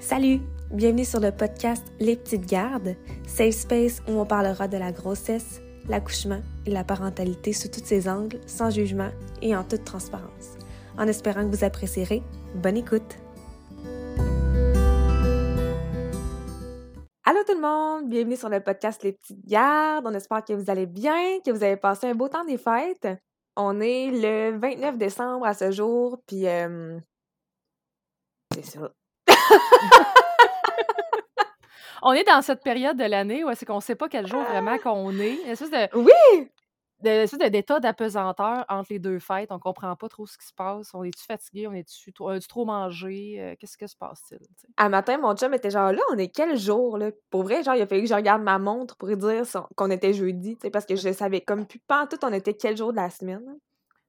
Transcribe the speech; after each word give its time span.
Salut! 0.00 0.40
Bienvenue 0.70 1.04
sur 1.04 1.20
le 1.20 1.30
podcast 1.30 1.86
Les 2.00 2.16
Petites 2.16 2.46
Gardes, 2.46 2.96
safe 3.26 3.54
space 3.54 4.00
où 4.08 4.12
on 4.12 4.24
parlera 4.24 4.66
de 4.66 4.78
la 4.78 4.92
grossesse, 4.92 5.60
l'accouchement 5.88 6.40
et 6.64 6.70
la 6.70 6.84
parentalité 6.84 7.52
sous 7.52 7.68
tous 7.68 7.84
ses 7.84 8.08
angles, 8.08 8.40
sans 8.46 8.70
jugement 8.70 9.10
et 9.42 9.54
en 9.54 9.62
toute 9.62 9.84
transparence. 9.84 10.56
En 10.96 11.06
espérant 11.06 11.42
que 11.42 11.54
vous 11.54 11.64
apprécierez, 11.64 12.22
bonne 12.54 12.78
écoute! 12.78 13.18
Allô 17.24 17.40
tout 17.46 17.54
le 17.54 17.60
monde! 17.60 18.08
Bienvenue 18.08 18.36
sur 18.36 18.48
le 18.48 18.60
podcast 18.60 19.02
Les 19.02 19.12
Petites 19.12 19.46
Gardes. 19.46 20.06
On 20.06 20.14
espère 20.14 20.42
que 20.42 20.54
vous 20.54 20.70
allez 20.70 20.86
bien, 20.86 21.40
que 21.44 21.50
vous 21.50 21.62
avez 21.62 21.76
passé 21.76 22.06
un 22.06 22.14
beau 22.14 22.28
temps 22.28 22.46
des 22.46 22.56
fêtes. 22.56 23.06
On 23.54 23.78
est 23.80 24.10
le 24.10 24.58
29 24.58 24.96
décembre 24.96 25.44
à 25.44 25.52
ce 25.52 25.70
jour, 25.70 26.22
puis 26.26 26.48
euh, 26.48 26.98
c'est 28.54 28.64
ça. 28.64 28.90
on 32.02 32.12
est 32.12 32.24
dans 32.24 32.42
cette 32.42 32.62
période 32.62 32.96
de 32.96 33.04
l'année 33.04 33.44
où 33.44 33.48
c'est 33.54 33.66
qu'on 33.66 33.76
ne 33.76 33.80
sait 33.80 33.96
pas 33.96 34.08
quel 34.08 34.26
jour 34.26 34.42
vraiment 34.42 34.78
qu'on 34.78 35.10
est. 35.18 35.34
Une 35.42 35.50
espèce 35.50 35.70
de, 35.70 35.88
Oui! 35.96 36.48
une 37.02 37.08
espèce 37.08 37.50
d'état 37.50 37.80
d'apesanteur 37.80 38.64
entre 38.68 38.92
les 38.92 38.98
deux 38.98 39.18
fêtes. 39.18 39.50
On 39.50 39.54
ne 39.54 39.60
comprend 39.60 39.94
pas 39.96 40.08
trop 40.10 40.26
ce 40.26 40.36
qui 40.36 40.46
se 40.46 40.52
passe. 40.52 40.90
On 40.92 41.02
est-tu 41.02 41.24
fatigué? 41.24 41.66
On 41.66 41.72
est-tu 41.72 42.12
trop, 42.12 42.28
a-tu 42.28 42.46
trop 42.46 42.66
mangé? 42.66 43.36
Euh, 43.38 43.54
Qu'est-ce 43.58 43.78
que 43.78 43.86
se 43.86 43.96
passe-t-il? 43.96 44.38
tu 44.38 44.44
sais? 44.56 44.68
Un 44.76 44.90
matin, 44.90 45.16
mon 45.16 45.34
chum 45.34 45.54
était 45.54 45.70
genre 45.70 45.92
là, 45.92 46.02
on 46.12 46.18
est 46.18 46.28
quel 46.28 46.58
jour, 46.58 46.98
là? 46.98 47.10
Pour 47.30 47.42
vrai, 47.42 47.62
genre, 47.62 47.74
il 47.74 47.80
a 47.82 47.86
fallu 47.86 48.02
que 48.02 48.08
je 48.08 48.14
regarde 48.14 48.42
ma 48.42 48.58
montre 48.58 48.96
pour 48.96 49.08
dire 49.16 49.42
qu'on 49.76 49.90
était 49.90 50.12
jeudi, 50.12 50.58
parce 50.70 50.84
que 50.84 50.96
je 50.96 51.10
savais 51.12 51.40
comme 51.40 51.66
plus 51.66 51.78
pas 51.78 52.02
en 52.02 52.06
tout 52.06 52.18
on 52.22 52.32
était 52.34 52.54
quel 52.54 52.76
jour 52.76 52.90
de 52.92 52.96
la 52.96 53.08
semaine. 53.08 53.56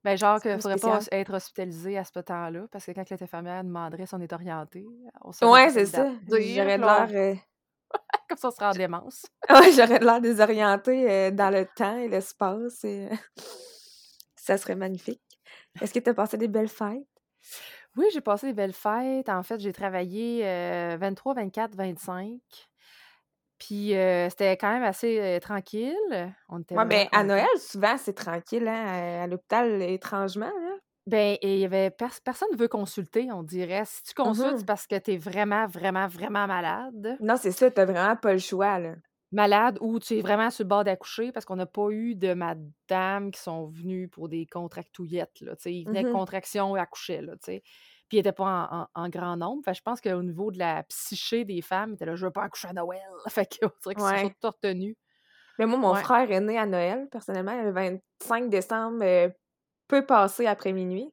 Ben, 0.03 0.17
genre 0.17 0.41
qu'il 0.41 0.51
ne 0.51 0.57
faudrait 0.57 0.77
pas 0.77 0.99
être 1.11 1.33
hospitalisé 1.33 1.97
à 1.97 2.03
ce 2.03 2.19
temps-là, 2.19 2.61
parce 2.71 2.85
que 2.85 2.91
quand 2.91 3.07
l'infirmière 3.09 3.63
demanderait 3.63 4.05
si 4.07 4.15
on 4.15 4.19
est 4.19 4.33
orienté, 4.33 4.85
on 5.23 5.31
serait 5.31 5.51
Ouais, 5.51 5.69
c'est 5.69 5.85
ça. 5.85 6.07
J'aurais 6.27 6.77
l'air. 6.77 7.07
euh, 7.13 7.35
comme 8.29 8.37
ça, 8.37 8.47
on 8.47 8.51
serait 8.51 8.65
en 8.65 8.71
démence. 8.71 9.25
Ouais, 9.49 9.71
j'aurais 9.73 9.99
de 9.99 10.05
l'air 10.05 10.21
désorientée 10.21 11.09
euh, 11.11 11.31
dans 11.31 11.49
le 11.51 11.65
temps 11.75 11.97
et 11.97 12.07
l'espace. 12.07 12.83
Et... 12.83 13.09
Ça 14.35 14.57
serait 14.57 14.75
magnifique. 14.75 15.21
Est-ce 15.81 15.93
que 15.93 15.99
tu 15.99 16.09
as 16.09 16.13
passé 16.15 16.35
des 16.37 16.47
belles 16.47 16.67
fêtes? 16.67 17.05
Oui, 17.95 18.05
j'ai 18.13 18.21
passé 18.21 18.47
des 18.47 18.53
belles 18.53 18.73
fêtes. 18.73 19.29
En 19.29 19.43
fait, 19.43 19.59
j'ai 19.59 19.73
travaillé 19.73 20.41
euh, 20.47 20.97
23, 20.99 21.35
24, 21.35 21.75
25. 21.75 22.31
Puis 23.61 23.95
euh, 23.95 24.27
c'était 24.29 24.57
quand 24.57 24.73
même 24.73 24.83
assez 24.83 25.19
euh, 25.19 25.39
tranquille. 25.39 25.95
On 26.49 26.59
était 26.59 26.75
Ouais, 26.75 26.85
vraiment 26.85 26.89
ben, 26.89 27.07
à. 27.11 27.23
Noël, 27.23 27.47
souvent, 27.57 27.97
c'est 27.97 28.13
tranquille, 28.13 28.67
hein, 28.67 29.21
à 29.23 29.27
l'hôpital, 29.27 29.81
étrangement, 29.81 30.45
là. 30.47 30.77
Ben, 31.07 31.37
il 31.41 31.57
y 31.57 31.65
avait 31.65 31.89
pers- 31.89 32.21
personne 32.23 32.49
ne 32.51 32.57
veut 32.57 32.67
consulter, 32.67 33.31
on 33.31 33.43
dirait. 33.43 33.83
Si 33.85 34.03
tu 34.03 34.13
consultes, 34.13 34.59
c'est 34.59 34.65
parce 34.65 34.85
que 34.87 34.97
tu 34.99 35.13
es 35.13 35.17
vraiment, 35.17 35.65
vraiment, 35.67 36.07
vraiment 36.07 36.45
malade. 36.47 37.17
Non, 37.19 37.37
c'est 37.37 37.51
ça, 37.51 37.71
t'as 37.71 37.85
vraiment 37.85 38.15
pas 38.15 38.33
le 38.33 38.39
choix, 38.39 38.79
là. 38.79 38.95
Malade 39.33 39.77
ou 39.79 39.97
tu 39.99 40.17
es 40.17 40.21
vraiment 40.21 40.49
sur 40.49 40.63
le 40.65 40.67
bord 40.67 40.83
d'accoucher 40.83 41.31
parce 41.31 41.45
qu'on 41.45 41.55
n'a 41.55 41.65
pas 41.65 41.89
eu 41.89 42.15
de 42.15 42.33
madame 42.33 43.31
qui 43.31 43.39
sont 43.39 43.67
venues 43.67 44.09
pour 44.09 44.27
des 44.27 44.45
contractouillettes. 44.45 45.39
Là, 45.41 45.55
tu 45.55 45.63
sais. 45.63 45.73
ils 45.73 45.85
venaient 45.87 45.99
avec 45.99 46.09
Mhm. 46.09 46.11
contraction 46.11 46.75
et 46.75 46.79
accouchaient. 46.81 47.21
Là, 47.21 47.33
tu 47.37 47.45
sais. 47.45 47.63
Puis 48.11 48.17
ils 48.17 48.19
n'étaient 48.19 48.33
pas 48.33 48.67
en, 48.69 48.81
en- 48.81 48.87
en 49.05 49.07
grand 49.09 49.37
nombre. 49.37 49.63
Fait 49.63 49.71
que 49.71 49.77
je 49.77 49.81
pense 49.83 50.01
qu'au 50.01 50.21
niveau 50.21 50.51
de 50.51 50.59
la 50.59 50.83
psyché 50.83 51.45
des 51.45 51.61
femmes, 51.61 51.91
ils 51.91 51.93
étaient 51.93 52.05
là, 52.05 52.15
je 52.17 52.25
veux 52.25 52.31
pas 52.31 52.43
accoucher 52.43 52.67
à 52.67 52.73
Noël. 52.73 52.99
Fait 53.29 53.45
qu'on 53.45 53.69
dirait 53.81 53.95
qu'ils 53.95 54.03
se 54.03 54.09
sont 54.09 54.25
Ouais. 54.25 54.35
tous 54.41 54.47
retenus. 54.49 54.95
Mais 55.57 55.65
moi, 55.65 55.77
mon 55.77 55.93
Ouais. 55.93 56.01
frère 56.01 56.29
est 56.29 56.41
né 56.41 56.57
à 56.59 56.65
Noël, 56.65 57.07
personnellement, 57.09 57.55
le 57.63 57.71
25 57.71 58.49
décembre, 58.49 58.99
euh, 59.01 59.29
peu 59.87 60.05
passé 60.05 60.45
après 60.45 60.73
minuit. 60.73 61.09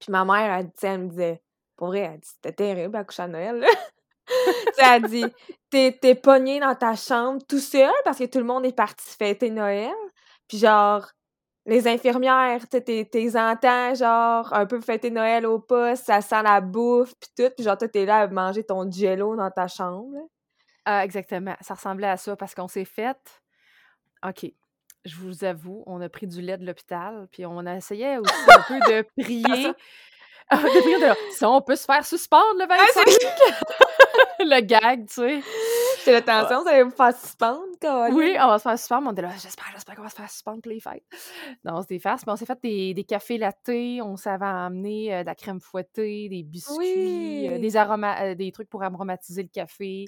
Puis 0.00 0.10
ma 0.10 0.24
mère, 0.24 0.52
elle, 0.52 0.72
elle 0.82 0.98
me 1.02 1.08
disait, 1.10 1.40
pour 1.76 1.86
vrai, 1.88 2.00
elle 2.00 2.18
dit, 2.18 2.28
c'était 2.28 2.54
terrible 2.54 2.96
accoucher 2.96 3.22
à 3.22 3.28
Noël, 3.28 3.60
là. 3.60 3.68
Elle 4.78 5.02
dit, 5.04 5.24
t'es, 5.70 5.96
t'es 6.00 6.16
pogné 6.16 6.58
dans 6.58 6.74
ta 6.74 6.96
chambre 6.96 7.40
tout 7.48 7.60
seul 7.60 7.92
parce 8.04 8.18
que 8.18 8.24
tout 8.24 8.38
le 8.38 8.44
monde 8.44 8.66
est 8.66 8.74
parti 8.76 9.08
fêter 9.16 9.50
Noël. 9.50 9.92
Puis 10.48 10.58
genre, 10.58 11.06
les 11.66 11.86
infirmières, 11.86 12.60
tu 12.68 12.78
sais, 12.78 13.04
t'es, 13.10 13.38
entends, 13.38 13.94
genre, 13.94 14.52
un 14.52 14.66
peu 14.66 14.80
fêter 14.80 15.10
Noël 15.10 15.46
au 15.46 15.58
poste, 15.58 16.06
ça 16.06 16.20
sent 16.20 16.42
la 16.42 16.60
bouffe, 16.60 17.14
puis 17.20 17.30
tout. 17.36 17.52
Puis 17.54 17.64
genre, 17.64 17.76
toi, 17.76 17.88
t'es 17.88 18.06
là 18.06 18.20
à 18.20 18.26
manger 18.28 18.64
ton 18.64 18.90
jello 18.90 19.36
dans 19.36 19.50
ta 19.50 19.68
chambre. 19.68 20.28
Ah, 20.84 21.04
exactement. 21.04 21.54
Ça 21.60 21.74
ressemblait 21.74 22.08
à 22.08 22.16
ça 22.16 22.36
parce 22.36 22.54
qu'on 22.54 22.68
s'est 22.68 22.86
fait. 22.86 23.16
OK. 24.26 24.46
Je 25.04 25.16
vous 25.16 25.44
avoue, 25.44 25.82
on 25.86 26.00
a 26.00 26.08
pris 26.08 26.26
du 26.26 26.42
lait 26.42 26.58
de 26.58 26.66
l'hôpital, 26.66 27.26
puis 27.32 27.46
on 27.46 27.58
a 27.64 27.76
essayé 27.76 28.18
aussi 28.18 28.34
un 28.48 28.62
peu 28.62 28.78
de 28.90 29.06
prier. 29.22 29.72
de 30.50 30.80
prier 30.80 30.98
de 30.98 31.14
si 31.32 31.44
on 31.44 31.60
peut 31.62 31.76
se 31.76 31.84
faire 31.84 32.04
suspendre 32.04 32.58
le 32.58 32.66
25. 32.66 33.04
le 34.40 34.60
gag, 34.60 35.06
tu 35.06 35.14
sais. 35.14 35.40
J'ai 36.04 36.12
l'attention, 36.12 36.62
ça 36.64 36.70
allait 36.70 36.82
vous 36.82 36.90
faire 36.90 37.16
suspendre, 37.16 37.64
quoi. 37.80 38.08
Oui, 38.10 38.36
on 38.40 38.46
va 38.48 38.58
se 38.58 38.62
faire 38.62 38.78
suspendre. 38.78 39.08
On 39.08 39.12
était 39.12 39.22
là, 39.22 39.30
j'espère, 39.38 39.66
j'espère 39.72 39.94
qu'on 39.96 40.02
va 40.02 40.08
se 40.08 40.16
faire 40.16 40.30
suspendre 40.30 40.60
pour 40.62 40.70
les 40.72 40.80
fêtes. 40.80 41.04
Non, 41.64 41.76
on 41.76 41.82
se 41.82 41.86
défasse. 41.88 42.26
Mais 42.26 42.32
on 42.32 42.36
s'est 42.36 42.46
fait 42.46 42.58
des, 42.62 42.94
des 42.94 43.04
cafés 43.04 43.38
lattés. 43.38 44.00
On 44.02 44.16
savait 44.16 44.44
amener 44.46 45.14
euh, 45.14 45.20
de 45.22 45.26
la 45.26 45.34
crème 45.34 45.60
fouettée, 45.60 46.28
des 46.28 46.42
biscuits, 46.42 47.48
euh, 47.48 47.58
des, 47.58 47.76
aroma- 47.76 48.22
euh, 48.30 48.34
des 48.34 48.50
trucs 48.52 48.68
pour 48.68 48.82
aromatiser 48.82 49.42
le 49.42 49.48
café. 49.48 50.06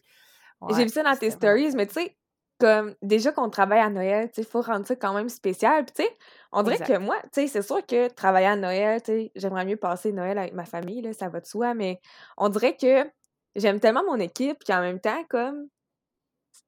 J'ai 0.70 0.74
Ouais, 0.76 0.82
vu 0.84 0.88
ça 0.90 1.02
dans 1.02 1.16
tes 1.16 1.30
stories, 1.30 1.72
mais 1.74 1.86
tu 1.86 1.94
sais, 1.94 2.16
comme 2.60 2.94
déjà 3.02 3.32
qu'on 3.32 3.50
travaille 3.50 3.80
à 3.80 3.90
Noël, 3.90 4.28
tu 4.28 4.36
sais, 4.36 4.42
il 4.42 4.46
faut 4.50 4.60
rendre 4.60 4.86
ça 4.86 4.94
quand 4.94 5.12
même 5.12 5.28
spécial. 5.28 5.84
Puis 5.84 5.94
tu 5.96 6.02
sais, 6.04 6.16
on 6.52 6.62
dirait 6.62 6.78
que 6.86 6.98
moi, 6.98 7.16
tu 7.24 7.28
sais, 7.32 7.46
c'est 7.48 7.62
sûr 7.62 7.84
que 7.84 8.08
travailler 8.08 8.46
à 8.46 8.54
Noël, 8.56 9.02
tu 9.02 9.10
sais, 9.12 9.32
j'aimerais 9.34 9.64
mieux 9.64 9.76
passer 9.76 10.12
Noël 10.12 10.38
avec 10.38 10.52
ma 10.54 10.64
famille, 10.64 11.02
là, 11.02 11.12
ça 11.12 11.28
va 11.28 11.40
de 11.40 11.46
soi, 11.46 11.74
mais 11.74 12.00
on 12.36 12.48
dirait 12.48 12.76
que 12.76 13.04
j'aime 13.56 13.80
tellement 13.80 14.04
mon 14.04 14.20
équipe 14.20 14.62
qu'en 14.64 14.80
même 14.80 15.00
temps, 15.00 15.24
comme, 15.28 15.66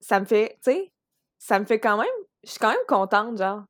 ça 0.01 0.21
me 0.21 0.27
fait, 0.27 0.59
tu 0.65 0.73
sais, 0.73 0.93
ça 1.39 1.59
me 1.59 1.65
fait 1.67 1.81
quand 1.81 1.97
même, 1.99 2.07
je 2.45 2.51
suis 2.51 2.59
quand 2.59 2.71
même 2.71 2.79
contente, 2.89 3.39
genre, 3.39 3.65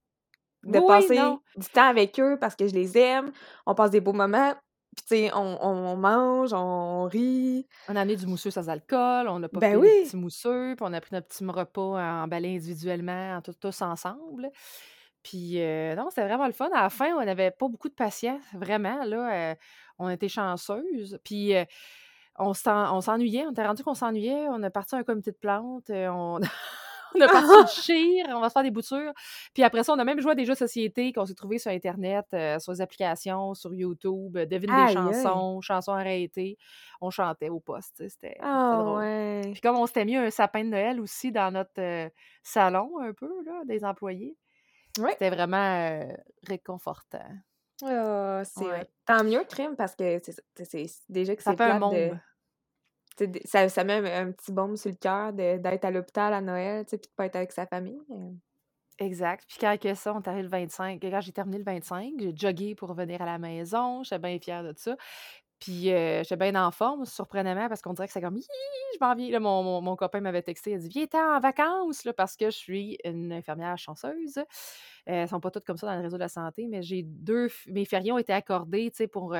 de 0.65 0.79
Oui, 0.79 0.87
passer 0.87 1.17
non. 1.17 1.41
du 1.57 1.69
temps 1.69 1.89
avec 1.89 2.19
eux 2.21 2.39
parce 2.41 2.57
que 2.57 2.67
je 2.69 2.75
les 2.75 2.97
aime, 2.99 3.33
on 3.67 3.75
passe 3.75 3.91
des 3.91 4.01
beaux 4.01 4.12
moments, 4.12 4.55
puis 4.97 5.05
tu 5.09 5.17
sais, 5.17 5.31
on, 5.35 5.59
on 5.62 5.97
mange, 5.97 6.53
on 6.53 7.05
rit. 7.05 7.67
On 7.89 7.97
a 7.97 8.01
amené 8.03 8.17
du 8.17 8.27
mousseux 8.27 8.51
sans 8.51 8.69
alcool, 8.69 9.29
on 9.29 9.43
a 9.43 9.49
pas 9.49 9.61
Ben 9.61 9.73
fait 9.73 9.81
des 9.81 9.81
oui! 9.81 10.05
petits 10.05 10.17
mousseux, 10.17 10.75
puis 10.77 10.87
on 10.89 10.93
a 10.93 11.01
pris 11.01 11.11
notre 11.15 11.29
petit 11.29 11.45
repas 11.45 12.23
emballé 12.23 12.55
individuellement, 12.56 13.37
en 13.37 13.43
tout- 13.43 13.55
tous 13.55 13.83
ensemble. 13.83 14.51
Puis 15.23 15.61
euh, 15.61 15.95
non, 15.95 16.11
c'était 16.11 16.25
vraiment 16.27 16.47
le 16.47 16.53
fun. 16.53 16.69
À 16.75 16.83
la 16.83 16.91
fin, 16.91 17.15
on 17.17 17.25
n'avait 17.25 17.51
pas 17.51 17.69
beaucoup 17.69 17.89
de 17.89 17.95
patience, 17.95 18.43
vraiment. 18.53 19.05
Là, 19.05 19.53
euh, 19.53 19.55
on 19.99 20.09
était 20.11 20.29
chanceuses. 20.29 21.19
Puis 21.25 21.55
euh, 21.56 21.65
on 22.39 22.53
s'en- 22.55 22.97
on 22.97 23.00
s'ennuyait, 23.00 23.47
on 23.47 23.50
était 23.53 23.67
rendu 23.67 23.83
qu'on 23.84 23.95
s'ennuyait. 23.95 24.47
On 24.50 24.62
a 24.62 24.71
parti 24.71 24.95
un 24.97 25.03
comité 25.05 25.31
de 25.33 25.37
plantes, 25.37 25.91
euh, 25.91 26.09
on, 26.09 26.41
on 27.17 27.21
a 27.21 27.28
parti 27.28 27.49
une 27.61 27.67
chire, 27.69 28.27
on 28.31 28.41
va 28.41 28.49
se 28.49 28.53
faire 28.55 28.62
des 28.65 28.71
boutures. 28.72 29.12
Puis 29.55 29.62
après 29.62 29.84
ça, 29.84 29.93
on 29.93 29.99
a 29.99 30.05
même 30.05 30.21
joué 30.21 30.33
à 30.33 30.34
des 30.34 30.44
jeux 30.44 30.55
de 30.55 30.59
société 30.59 31.12
qu'on 31.12 31.27
s'est 31.27 31.34
trouvés 31.34 31.59
sur 31.59 31.71
Internet, 31.71 32.27
euh, 32.34 32.59
sur 32.59 32.73
les 32.73 32.81
applications, 32.81 33.55
sur 33.55 33.73
YouTube, 33.73 34.37
euh, 34.37 34.47
devine 34.47 34.71
des 34.71 34.75
Aïe, 34.77 34.87
aïe! 34.89 34.94
chansons, 34.94 35.61
chansons 35.61 35.93
arrêtées. 35.93 36.59
On 37.00 37.11
chantait 37.11 37.50
au 37.50 37.61
poste, 37.61 38.03
c'était 38.09 38.37
Ah 38.41 38.78
drôle. 38.81 38.99
ouais. 38.99 39.41
Puis 39.53 39.61
comme 39.61 39.77
on 39.77 39.87
s'était 39.87 40.05
mis 40.05 40.17
un 40.17 40.31
sapin 40.31 40.65
de 40.65 40.71
Noël 40.71 41.00
aussi 41.00 41.31
dans 41.31 41.53
notre 41.53 41.78
euh, 41.81 42.09
salon, 42.43 42.99
un 43.00 43.12
peu, 43.12 43.31
là, 43.47 43.62
des 43.67 43.84
employés, 43.84 44.37
Ouais. 44.99 45.11
c'était 45.12 45.31
vraiment 45.31 45.56
euh, 45.56 46.05
réconfortant. 46.47 47.27
Ah, 47.83 48.43
c'est 48.45 48.65
Ouais. 48.65 48.89
Tant 49.07 49.25
mieux, 49.25 49.45
crime, 49.45 49.77
parce 49.77 49.95
que 49.95 50.19
c'est 50.65 50.87
déjà 51.09 51.37
que 51.37 51.43
Ça 51.43 51.51
c'est 51.53 51.57
fait 51.57 51.65
un 51.65 51.79
monde. 51.79 51.95
de- 53.19 53.41
Ça, 53.45 53.69
ça 53.69 53.85
met 53.85 53.95
un, 54.12 54.29
un 54.29 54.33
petit 54.33 54.51
baume 54.53 54.77
sur 54.77 54.91
le 54.91 54.97
cœur 54.97 55.33
d'être 55.33 55.85
à 55.85 55.91
l'hôpital 55.91 56.33
à 56.35 56.41
Noël, 56.41 56.85
tu 56.85 56.91
sais, 56.91 56.99
puis 56.99 57.09
de 57.09 57.15
pas 57.15 57.27
être 57.27 57.37
avec 57.37 57.53
sa 57.53 57.67
famille. 57.67 57.99
Exact. 58.99 59.45
Puis 59.49 59.59
quand 59.61 59.77
que 59.81 59.95
ça, 59.95 60.15
on 60.15 60.21
est 60.23 60.29
arrivé 60.29 60.43
le 60.45 60.49
25, 60.49 61.01
quand 61.03 61.21
j'ai 61.21 61.33
terminé 61.33 61.59
le 61.59 61.65
25, 61.65 62.15
j'ai 62.19 62.35
jogué 62.37 62.75
pour 62.75 62.89
revenir 62.89 63.21
à 63.23 63.27
la 63.27 63.39
maison. 63.39 64.03
J'étais 64.05 64.19
bien 64.21 64.39
fière 64.39 64.62
de 64.62 64.73
ça. 64.77 64.97
Puis 65.64 65.84
j'étais 65.84 66.36
bien 66.36 66.54
en 66.62 66.70
forme, 66.70 67.06
surprenamment, 67.06 67.69
parce 67.69 67.81
qu'on 67.81 67.94
dirait 67.94 68.06
que 68.06 68.12
c'est 68.12 68.20
comme, 68.20 68.38
je 68.38 68.99
m'en 69.00 69.14
viens. 69.14 69.31
Là, 69.31 69.40
mon, 69.40 69.81
mon, 69.81 69.96
copain 69.96 70.20
m'avait 70.20 70.43
texté, 70.43 70.72
il 70.72 70.75
a 70.75 70.78
dit, 70.78 70.90
viens, 70.90 71.37
en 71.37 71.40
vacances, 71.40 72.05
là, 72.05 72.12
parce 72.12 72.37
que 72.37 72.46
je 72.46 72.56
suis 72.56 72.99
une 73.02 73.32
infirmière 73.32 73.78
chanceuse. 73.78 74.38
Elles 75.06 75.26
sont 75.26 75.40
pas 75.40 75.50
toutes 75.50 75.64
comme 75.64 75.78
ça 75.78 75.87
dans 75.87 75.96
le 75.96 76.02
réseau 76.02 76.19
de 76.19 76.22
la 76.22 76.28
santé, 76.28 76.66
mais 76.69 76.82
j'ai 76.82 77.02
deux, 77.02 77.49
mes 77.66 77.87
fériés 77.87 78.12
ont 78.12 78.19
été 78.19 78.34
accordés, 78.34 78.93
pour, 79.11 79.34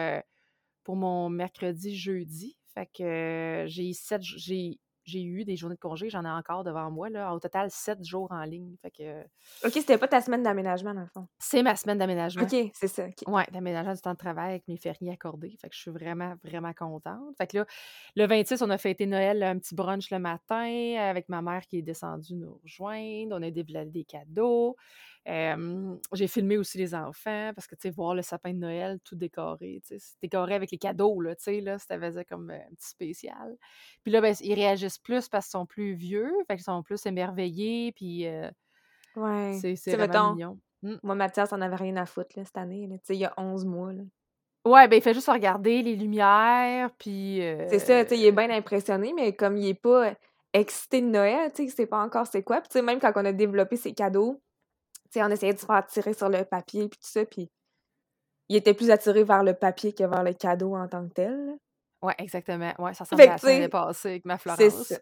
pour 0.83 0.97
mon 0.97 1.29
mercredi, 1.29 1.95
jeudi. 1.95 2.57
Fait 2.73 2.87
que 2.87 3.65
j'ai 3.69 3.93
sept, 3.93 4.23
j'ai 5.05 5.23
eu 5.23 5.45
des 5.45 5.57
journées 5.57 5.77
de 5.77 5.81
congé, 5.81 6.09
j'en 6.11 6.25
ai 6.25 6.31
encore 6.31 6.65
devant 6.65 6.91
moi, 6.91 7.09
là. 7.11 7.33
Au 7.35 7.39
total, 7.41 7.71
sept 7.71 8.03
jours 8.05 8.29
en 8.33 8.43
ligne. 8.45 8.77
Fait 8.83 8.91
que 8.91 9.23
Ok, 9.65 9.73
c'était 9.75 9.99
pas 9.99 10.09
ta 10.09 10.21
semaine 10.21 10.43
d'aménagement, 10.43 10.95
dans 10.95 11.01
le 11.03 11.07
fond? 11.07 11.27
c'est 11.39 11.63
ma 11.63 11.77
semaine 11.77 11.99
d'aménagement. 11.99 12.43
Ok, 12.45 12.71
c'est 12.75 12.89
ça. 12.89 13.07
ok. 13.07 13.29
Ouais, 13.33 13.47
d'aménagement 13.53 13.93
du 13.95 14.01
temps 14.01 14.13
de 14.13 14.19
travail 14.19 14.51
avec 14.51 14.69
mes 14.69 14.77
fériés 14.77 15.13
accordés. 15.13 15.57
Fait 15.61 15.69
que 15.69 15.75
je 15.75 15.81
suis 15.81 15.91
vraiment, 15.91 16.35
vraiment 16.43 16.73
contente. 16.73 17.37
Fait 17.39 17.47
que 17.47 17.59
là, 17.59 17.67
le 18.17 18.27
26, 18.27 18.63
on 18.63 18.71
a 18.71 18.79
fêté 18.79 19.07
Noël, 19.07 19.43
un 19.43 19.59
petit 19.59 19.75
brunch 19.75 20.11
le 20.11 20.19
matin 20.19 20.97
avec 20.99 21.29
ma 21.29 21.43
mère 21.43 21.67
qui 21.67 21.79
est 21.79 21.83
descendue 21.83 22.35
nous 22.35 22.59
rejoindre. 22.63 23.37
On 23.39 23.43
a 23.43 23.51
développé 23.51 23.91
des 23.91 24.05
cadeaux. 24.05 24.77
J'ai 25.27 26.27
filmé 26.29 26.59
aussi 26.59 26.79
les 26.79 26.95
enfants 26.95 27.53
parce 27.55 27.67
que, 27.67 27.75
tu 27.75 27.83
sais, 27.83 27.91
voir 27.91 28.15
le 28.15 28.23
sapin 28.23 28.53
de 28.53 28.59
Noël 28.59 28.99
tout 29.05 29.17
décoré, 29.17 29.81
tu 29.87 29.99
sais, 29.99 30.15
décoré 30.23 30.55
avec 30.55 30.71
les 30.71 30.79
cadeaux, 30.79 31.21
là, 31.21 31.35
tu 31.35 31.45
sais, 31.45 31.61
là, 31.61 31.79
ça 31.79 31.99
faisait 31.99 32.25
comme, 32.25 32.51
un 32.51 32.75
petit 32.77 32.89
spécial. 32.91 33.57
Puis 34.03 34.13
là, 34.13 34.21
ben, 34.21 34.35
ils 34.41 34.55
réagissent 34.55 34.99
plus 34.99 35.29
parce 35.29 35.47
qu'ils 35.47 35.53
sont 35.53 35.67
plus 35.67 35.95
vieux, 35.95 36.33
fait 36.47 36.57
qu'ils 36.57 36.65
sont 36.65 36.83
plus 36.83 37.05
émerveillés, 37.07 37.93
puis 37.93 38.27
Ouais. 39.17 39.57
c'est 39.61 39.77
c'est 39.77 39.97
vraiment 39.97 40.13
mettons, 40.13 40.35
mignon. 40.35 40.59
Mmh. 40.83 40.95
moi, 41.03 41.15
Mathias 41.15 41.53
en 41.53 41.61
avait 41.61 41.77
rien 41.77 41.97
à 41.97 42.05
foutre, 42.07 42.37
là, 42.37 42.45
cette 42.45 42.59
année. 42.59 42.89
Tu 42.91 42.99
sais, 43.05 43.15
il 43.15 43.21
y 43.21 43.25
a 43.25 43.33
11 43.37 43.65
mois, 43.65 43.93
là. 43.93 44.03
Ouais, 44.67 44.89
ben, 44.89 44.97
il 44.97 45.03
fait 45.03 45.15
juste 45.15 45.29
regarder 45.29 45.83
les 45.83 45.95
lumières, 45.95 46.91
puis 46.99 47.39
C'est 47.69 47.79
ça, 47.79 48.03
tu 48.05 48.11
sais, 48.11 48.19
il 48.19 48.25
est 48.27 48.33
bien 48.33 48.51
impressionné, 48.51 49.13
mais 49.15 49.35
comme 49.35 49.57
il 49.57 49.69
est 49.69 49.75
pas 49.75 50.15
excité 50.55 51.01
de 51.03 51.07
Noël, 51.07 51.51
tu 51.51 51.57
sais, 51.57 51.65
il 51.65 51.71
sait 51.71 51.87
pas 51.87 52.03
encore 52.03 52.27
c'est 52.27 52.43
quoi. 52.43 52.61
Puis 52.61 52.69
tu 52.69 52.79
sais, 52.79 52.83
même 52.83 52.99
quand 53.01 53.13
on 53.17 53.25
a 53.25 53.33
développé 53.33 53.77
ses 53.77 53.93
cadeaux, 53.93 54.41
on 55.23 55.31
essayait 55.31 55.55
de 55.55 55.59
se 55.59 55.67
faire 55.67 55.87
tirer 55.87 56.15
sur 56.15 56.29
le 56.29 56.45
papier 56.45 56.89
puis 56.89 56.99
tout 56.99 57.09
ça, 57.09 57.25
puis 57.25 57.51
il 58.49 58.57
était 58.57 58.75
plus 58.75 58.91
attiré 58.91 59.25
vers 59.25 59.43
le 59.43 59.55
papier 59.55 59.93
que 59.93 60.05
vers 60.05 60.23
le 60.23 60.33
cadeau 60.33 60.75
en 60.77 60.89
tant 60.89 61.07
que 61.09 61.15
tel. 61.15 61.59
Ouais, 62.03 62.15
exactement. 62.19 62.73
Ouais, 62.79 62.93
ça 62.93 63.05
ressemble 63.05 63.23
à 63.23 63.39
ça 63.39 63.69
passée 63.69 64.09
avec 64.09 64.25
ma 64.27 64.37
c'est 64.37 64.71
Florence. 64.71 64.89
ça. 64.89 64.97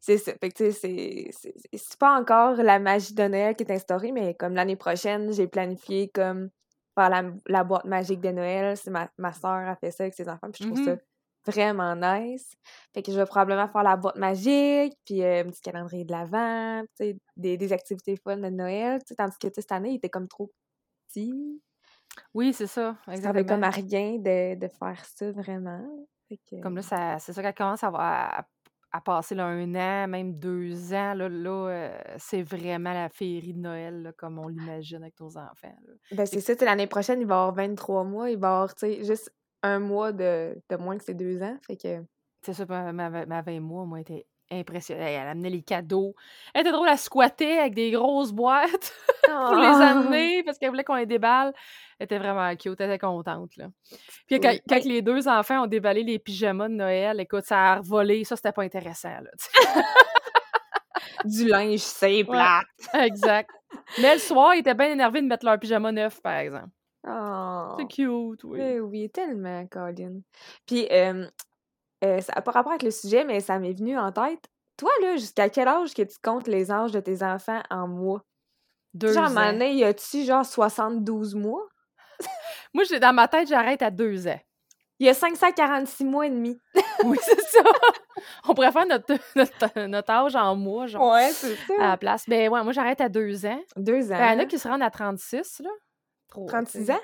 C'est 0.00 0.18
ça. 0.18 0.32
Fait 0.38 0.50
que 0.50 0.70
c'est 0.70 1.98
pas 1.98 2.18
encore 2.18 2.56
la 2.56 2.78
magie 2.78 3.14
de 3.14 3.26
Noël 3.26 3.56
qui 3.56 3.64
est 3.64 3.72
instaurée, 3.72 4.12
mais 4.12 4.34
comme 4.34 4.54
l'année 4.54 4.76
prochaine, 4.76 5.32
j'ai 5.32 5.48
planifié 5.48 6.08
comme 6.10 6.50
faire 6.94 7.08
la 7.08 7.24
la 7.46 7.64
boîte 7.64 7.86
magique 7.86 8.20
de 8.20 8.30
Noël. 8.30 8.76
C'est 8.76 8.90
ma 8.90 9.10
ma 9.18 9.32
sœur 9.32 9.66
a 9.68 9.76
fait 9.76 9.90
ça 9.90 10.04
avec 10.04 10.14
ses 10.14 10.28
enfants, 10.28 10.50
puis 10.52 10.62
je 10.62 10.68
trouve 10.68 10.84
ça 10.84 10.94
mh. 10.94 10.98
Vraiment 11.46 11.94
nice. 11.96 12.52
Fait 12.94 13.02
que 13.02 13.12
je 13.12 13.16
vais 13.18 13.26
probablement 13.26 13.68
faire 13.68 13.82
la 13.82 13.96
boîte 13.96 14.16
magique, 14.16 14.94
puis, 15.04 15.22
heu, 15.22 15.40
un 15.40 15.44
petit 15.44 15.60
calendrier 15.62 16.04
de 16.04 16.12
l'avent, 16.12 16.82
des 17.36 17.56
des 17.56 17.72
activités 17.72 18.16
fun 18.16 18.36
de 18.38 18.48
Noël, 18.50 19.00
tandis 19.16 19.38
que, 19.38 19.48
cette 19.54 19.72
année, 19.72 19.90
il 19.92 19.96
était 19.96 20.10
comme 20.10 20.28
trop 20.28 20.52
petit. 21.08 21.32
Oui, 22.34 22.52
c'est 22.52 22.66
ça, 22.66 22.96
Ça 23.10 23.16
servait 23.22 23.44
comme 23.44 23.62
exactement. 23.62 23.64
à 23.64 23.70
rien 23.70 24.18
de 24.18 24.54
de 24.56 24.68
faire 24.68 25.04
ça 25.04 25.30
vraiment. 25.32 26.06
Fait 26.28 26.38
que 26.38 26.56
Comme 26.62 26.76
là, 26.76 26.82
c'est 27.18 27.32
ça 27.32 27.42
qu'elle 27.42 27.54
commence 27.54 27.84
à 27.84 27.88
avoir 27.88 28.02
à 28.40 28.46
à 28.92 29.00
passer 29.00 29.34
là 29.34 29.46
1 29.46 29.74
an, 29.74 30.08
même 30.08 30.38
2 30.38 30.94
ans, 30.94 31.12
là 31.14 31.28
là, 31.28 31.68
heu, 31.90 32.16
c'est 32.18 32.42
vraiment 32.42 32.94
la 32.94 33.08
féerie 33.10 33.52
de 33.52 33.58
Noël, 33.58 34.02
là, 34.02 34.12
comme 34.12 34.38
on 34.38 34.48
l'imagine 34.48 35.02
avec 35.02 35.20
nos 35.20 35.36
enfants. 35.36 35.76
Ben, 36.12 36.24
c'est 36.26 36.40
ça, 36.40 36.54
l'année 36.64 36.86
prochaine, 36.86 37.20
il 37.20 37.26
va 37.26 37.34
avoir 37.42 37.54
23 37.54 38.04
mois, 38.04 38.30
il 38.30 38.38
va 38.38 38.48
avoir, 38.50 38.74
tu 38.76 38.86
sais, 38.86 39.04
juste 39.04 39.32
1 39.66 39.78
mois 39.80 40.12
de 40.12 40.56
de 40.70 40.76
moins 40.76 40.96
que 40.98 41.04
ses 41.04 41.14
2 41.14 41.42
ans, 41.42 41.56
fait 41.66 41.76
que 41.76 42.02
C'est 42.42 42.54
ça, 42.54 42.64
ma 42.68 42.92
ma 42.92 43.10
ma 43.10 43.26
ma 43.26 43.42
20 43.42 43.60
mois, 43.60 43.84
moi, 43.84 44.00
était 44.00 44.26
impressionnée. 44.50 45.12
Elle 45.14 45.26
amenait 45.28 45.50
les 45.50 45.62
cadeaux. 45.62 46.14
Elle 46.54 46.60
était 46.60 46.70
drôle, 46.70 46.88
elle 46.88 46.96
squattait 46.98 47.58
avec 47.58 47.74
des 47.74 47.90
grosses 47.90 48.30
boîtes 48.32 48.94
pour 49.24 49.56
les 49.56 49.66
Ah! 49.66 49.90
amener 49.90 50.42
parce 50.44 50.56
qu'elle 50.58 50.70
voulait 50.70 50.84
qu'on 50.84 50.94
les 50.94 51.06
déballe. 51.06 51.52
Elle 51.98 52.04
était 52.04 52.18
vraiment 52.18 52.54
cute, 52.54 52.80
elle 52.80 52.90
était 52.90 52.98
contente, 53.04 53.56
là. 53.56 53.66
Puis 54.28 54.38
quand 54.38 54.50
Oui. 54.50 54.60
quand 54.68 54.84
les 54.84 55.02
2 55.02 55.26
enfants 55.28 55.64
ont 55.64 55.66
déballé 55.66 56.04
les 56.04 56.18
pyjamas 56.20 56.68
de 56.68 56.74
Noël, 56.74 57.18
écoute, 57.20 57.44
ça 57.44 57.58
a 57.72 57.76
revolé, 57.78 58.22
ça, 58.24 58.36
c'était 58.36 58.52
pas 58.52 58.62
intéressant, 58.62 59.08
là. 59.20 59.30
Du 61.24 61.46
linge, 61.48 61.80
c'est 61.80 62.18
Ouais, 62.18 62.24
plate! 62.24 62.66
exact. 62.94 63.50
Mais 64.00 64.14
le 64.14 64.20
soir, 64.20 64.54
ils 64.54 64.60
étaient 64.60 64.74
bien 64.74 64.92
énervés 64.92 65.22
de 65.22 65.26
mettre 65.26 65.44
leurs 65.44 65.58
pyjamas 65.58 65.90
neufs, 65.92 66.20
par 66.22 66.34
exemple. 66.36 66.68
C'est 67.78 67.86
cute, 67.86 68.44
oui. 68.44 68.78
Oui, 68.80 69.10
tellement, 69.10 69.66
Colin. 69.66 70.20
Puis, 70.66 70.86
hem, 70.90 71.30
heu, 72.04 72.20
ça 72.20 72.40
pas 72.42 72.50
rapport 72.52 72.72
avec 72.72 72.82
le 72.82 72.90
sujet, 72.90 73.24
mais 73.24 73.40
ça 73.40 73.58
m'est 73.58 73.72
venu 73.72 73.98
en 73.98 74.12
tête. 74.12 74.44
Toi, 74.76 74.90
là, 75.02 75.16
jusqu'à 75.16 75.48
quel 75.48 75.68
âge 75.68 75.94
que 75.94 76.02
tu 76.02 76.16
comptes 76.22 76.48
les 76.48 76.70
âges 76.70 76.92
de 76.92 77.00
tes 77.00 77.22
enfants 77.22 77.62
en 77.70 77.88
mois? 77.88 78.22
Sais, 79.06 79.12
genre, 79.14 79.24
à 79.24 79.26
un 79.26 79.28
2 79.30 79.34
moment 79.34 79.46
ans. 79.48 79.52
donné, 79.52 79.74
y 79.74 79.84
a-tu 79.84 80.24
genre 80.24 80.44
72 80.44 81.34
mois? 81.34 81.66
Moi, 82.74 82.84
j'ai 82.84 82.98
dans 83.00 83.12
ma 83.12 83.28
tête, 83.28 83.48
j'arrête 83.48 83.82
à 83.82 83.90
2 83.90 84.26
ans. 84.28 84.40
Il 84.98 85.06
y 85.06 85.10
a 85.10 85.14
546 85.14 86.04
mois 86.04 86.26
et 86.26 86.30
demi. 86.30 86.58
Oui, 87.04 87.18
c'est 87.22 87.40
ça. 87.40 87.62
On 88.48 88.54
pourrait 88.54 88.72
faire 88.72 88.86
notre 88.86 89.14
notre 89.36 89.86
notre 89.86 90.10
âge 90.10 90.34
en 90.36 90.56
mois, 90.56 90.86
genre, 90.86 91.12
Ouais, 91.12 91.30
c'est 91.32 91.52
à 91.52 91.56
ça. 91.78 91.86
la 91.88 91.96
place. 91.98 92.24
Ben, 92.26 92.48
ouais, 92.50 92.62
moi, 92.62 92.72
j'arrête 92.72 93.02
à 93.02 93.10
2 93.10 93.44
ans. 93.44 93.60
2 93.76 94.08
Ben, 94.08 94.26
il 94.28 94.32
y 94.32 94.36
en 94.36 94.38
a 94.38 94.44
ans. 94.44 94.46
qui 94.46 94.58
se 94.58 94.66
rendent 94.66 94.82
à 94.82 94.90
36, 94.90 95.60
là. 95.62 95.70
Trop, 96.28 96.46
tu 96.46 96.48
36 96.52 96.86
sais. 96.86 96.92
ans? 96.92 97.00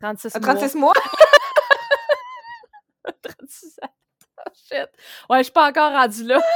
36 0.00 0.32
Ah, 0.34 0.38
mois. 0.40 0.54
36 0.54 0.74
mois? 0.76 0.92
36 3.22 3.78
ans. 3.82 3.88
Oh 4.46 4.50
shit. 4.54 4.88
Ouais, 5.28 5.38
je 5.38 5.42
suis 5.44 5.52
pas 5.52 5.68
encore 5.68 5.92
rendue 5.92 6.24
là. 6.24 6.40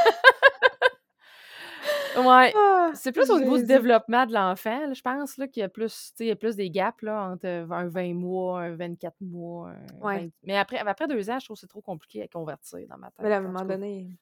Ouais. 2.17 2.53
Ah! 2.55 2.91
C'est 2.95 3.11
plus 3.13 3.31
au 3.31 3.39
niveau 3.39 3.57
du 3.57 3.65
développement 3.65 4.27
de 4.27 4.33
l'enfant, 4.35 4.93
je 4.93 5.01
pense, 5.01 5.39
là, 5.39 5.49
qu'il 5.49 5.63
y 5.63 5.65
a 5.65 5.69
plus, 5.69 5.93
tu 5.93 5.99
sais, 6.19 6.25
il 6.25 6.29
y 6.29 6.31
a 6.31 6.37
plus 6.37 6.57
des 6.57 6.71
gaps, 6.71 7.01
là, 7.03 7.31
entre, 7.33 7.47
un 7.49 7.89
20 7.89 8.15
mois, 8.15 8.61
un 8.61 8.77
24 8.77 9.15
mois, 9.23 9.71
un 9.71 10.07
Ouais. 10.07 10.19
20 10.27 10.31
mais 10.45 10.59
après 10.59 10.79
après 10.79 11.09
2 11.09 11.31
ans, 11.31 11.39
je 11.39 11.47
trouve 11.47 11.57
que 11.57 11.61
c'est 11.63 11.67
trop 11.69 11.81
compliqué 11.81 12.23
à 12.23 12.29
convertir 12.29 12.81
dans 12.89 12.99
ma 12.99 13.11
Mais 13.19 13.31
là, 13.31 13.37
à 13.37 13.39
un 13.39 13.43
tête, 13.43 13.49
en 13.49 13.53
moment 13.53 13.65
donné 13.65 14.19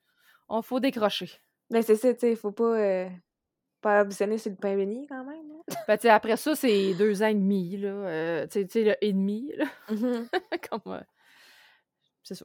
On 0.49 0.63
faut 0.63 0.79
décrocher. 0.81 1.31
Ben, 1.71 1.83
c'est 1.83 1.97
ça, 1.97 2.15
tu 2.15 2.21
sais, 2.21 2.31
il 2.31 2.37
faut 2.37 2.53
pas, 2.53 2.79
heu, 2.79 3.09
pas 3.81 4.01
abusonner 4.01 4.39
sur 4.39 4.51
le 4.51 4.57
pain 4.57 4.77
béni 4.77 5.07
quand 5.09 5.25
même, 5.25 5.49
là. 5.49 5.55
Ben, 5.89 5.97
tu 5.97 6.03
sais, 6.03 6.09
après 6.11 6.37
ça, 6.37 6.55
c'est 6.57 6.95
2 6.95 7.23
ans 7.23 7.27
et 7.27 7.35
demi, 7.35 7.77
là, 7.77 7.89
heu, 8.43 8.49
tu 8.51 8.67
sais 8.69 8.85
le 8.85 8.97
et 9.05 9.13
demi, 9.13 9.53
là, 9.57 9.67
Mmh 9.89 10.07
mh. 10.07 10.29
comme, 10.71 10.95
heu 10.95 11.01
c'est 12.25 12.35
ça. 12.35 12.45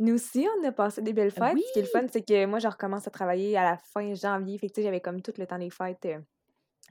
Nous 0.00 0.14
aussi, 0.14 0.46
on 0.58 0.64
a 0.66 0.72
passé 0.72 1.02
des 1.02 1.12
belles 1.12 1.30
fêtes. 1.30 1.52
Oui! 1.54 1.62
Ce 1.66 1.72
qui 1.72 1.78
est 1.78 1.82
le 1.82 1.88
fun, 1.88 2.06
c'est 2.10 2.22
que 2.22 2.46
moi, 2.46 2.58
je 2.58 2.68
recommence 2.68 3.06
à 3.06 3.10
travailler 3.10 3.56
à 3.56 3.62
la 3.64 3.76
fin 3.76 4.14
janvier. 4.14 4.58
Fait 4.58 4.68
que, 4.70 4.82
j'avais 4.82 5.00
comme 5.00 5.22
tout 5.22 5.32
le 5.38 5.46
temps 5.46 5.58
des 5.58 5.70
fêtes, 5.70 6.04
heu, 6.06 6.24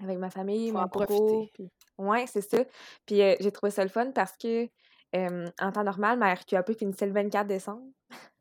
avec 0.01 0.17
ma 0.19 0.29
famille, 0.29 0.71
Faut 0.71 0.77
mon 0.77 0.83
en 0.83 0.89
coco, 0.89 1.49
puis 1.53 1.69
ouais, 1.97 2.25
c'est 2.27 2.41
ça. 2.41 2.63
Puis, 3.05 3.17
j'ai 3.39 3.51
trouvé 3.51 3.71
ça 3.71 3.83
le 3.83 3.89
fun 3.89 4.11
parce 4.11 4.37
que, 4.37 4.67
en 5.15 5.71
temps 5.71 5.83
normal, 5.83 6.19
ma 6.19 6.33
RQAP 6.35 6.73
finissait 6.77 7.07
le 7.07 7.13
24 7.13 7.47
décembre. 7.47 7.83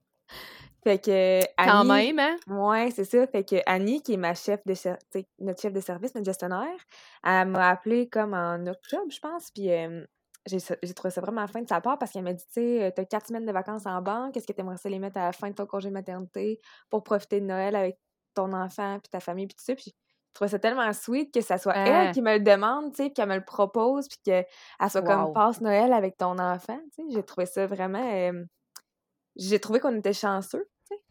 Fait 0.85 0.99
que 0.99 1.41
Quand 1.63 1.85
Annie 1.85 1.85
même, 1.85 2.19
hein? 2.19 2.37
ouais, 2.47 2.91
c'est 2.91 3.05
ça. 3.05 3.27
Fait 3.27 3.45
que 3.45 3.57
Annie, 3.67 4.03
qui 4.03 4.15
est 4.15 4.17
ma 4.17 4.35
chef 4.35 4.61
de 4.67 4.75
notre 5.41 5.61
chef 5.61 5.73
de 5.73 5.81
service, 5.81 6.15
notre 6.15 6.25
gestionnaire, 6.27 6.77
elle 7.25 7.49
m'a 7.49 7.69
appelée 7.71 8.09
comme 8.09 8.35
en 8.35 8.67
octobre, 8.67 9.11
je 9.11 9.21
pense, 9.21 9.51
puis, 9.51 9.69
j'ai 10.47 10.95
trouvé 10.95 11.11
ça 11.11 11.21
vraiment 11.21 11.47
fin 11.47 11.61
de 11.63 11.69
sa 11.69 11.81
part 11.83 11.99
parce 11.99 12.13
qu'elle 12.13 12.23
m'a 12.25 12.33
dit: 12.33 12.45
«Tu 12.47 12.53
sais, 12.55 12.89
heu, 12.89 12.93
tu 12.95 13.01
as 13.03 13.05
4 13.05 13.27
semaines 13.29 13.45
de 13.47 13.53
vacances 13.53 13.87
en 13.87 14.01
banque. 14.03 14.37
Est-ce 14.37 14.47
que 14.47 14.53
tu 14.55 14.61
aimerais 14.61 14.79
ça 14.79 14.89
les 14.89 14.99
mettre 14.99 15.19
à 15.19 15.27
la 15.27 15.33
fin 15.33 15.51
de 15.51 15.55
ton 15.55 15.67
congé 15.67 15.91
maternité 15.91 16.61
pour 16.89 17.05
profiter 17.05 17.41
de 17.41 17.47
Noël 17.47 17.77
avec 17.77 17.99
ton 18.35 18.53
enfant 18.55 18.99
puis 19.01 19.11
ta 19.11 19.21
famille?» 19.21 19.47
puis 19.47 19.57
tout 19.57 19.65
ça? 19.65 19.75
Puis 19.75 19.95
je 19.95 20.33
trouvais 20.35 20.49
ça 20.51 20.59
tellement 20.59 20.93
sweet 20.95 21.33
que 21.35 21.41
ça 21.43 21.59
soit 21.59 21.77
elle 21.85 22.09
Hein? 22.09 22.11
qui 22.11 22.23
me 22.23 22.35
le 22.39 22.41
demande, 22.41 22.93
tu 22.93 22.97
sais, 22.99 23.05
puis 23.05 23.15
qu'elle 23.15 23.29
me 23.29 23.35
le 23.37 23.45
propose, 23.45 24.09
puis 24.09 24.19
qu'elle 24.25 24.47
soit 24.91 25.03
comme! 25.03 25.29
«Passe 25.29 25.61
Noël 25.61 25.93
avec 25.93 26.17
ton 26.17 26.39
enfant», 26.39 26.79
tu 26.97 27.03
sais. 27.05 27.09
J'ai 27.13 27.23
trouvé 27.25 27.47
ça 27.47 27.67
vraiment, 27.67 27.99
j'ai 29.37 29.59
trouvé 29.61 29.81
qu'on 29.81 29.97
était 29.99 30.13
chanceux, 30.13 30.69
tu 30.89 30.97
sais. 30.97 31.03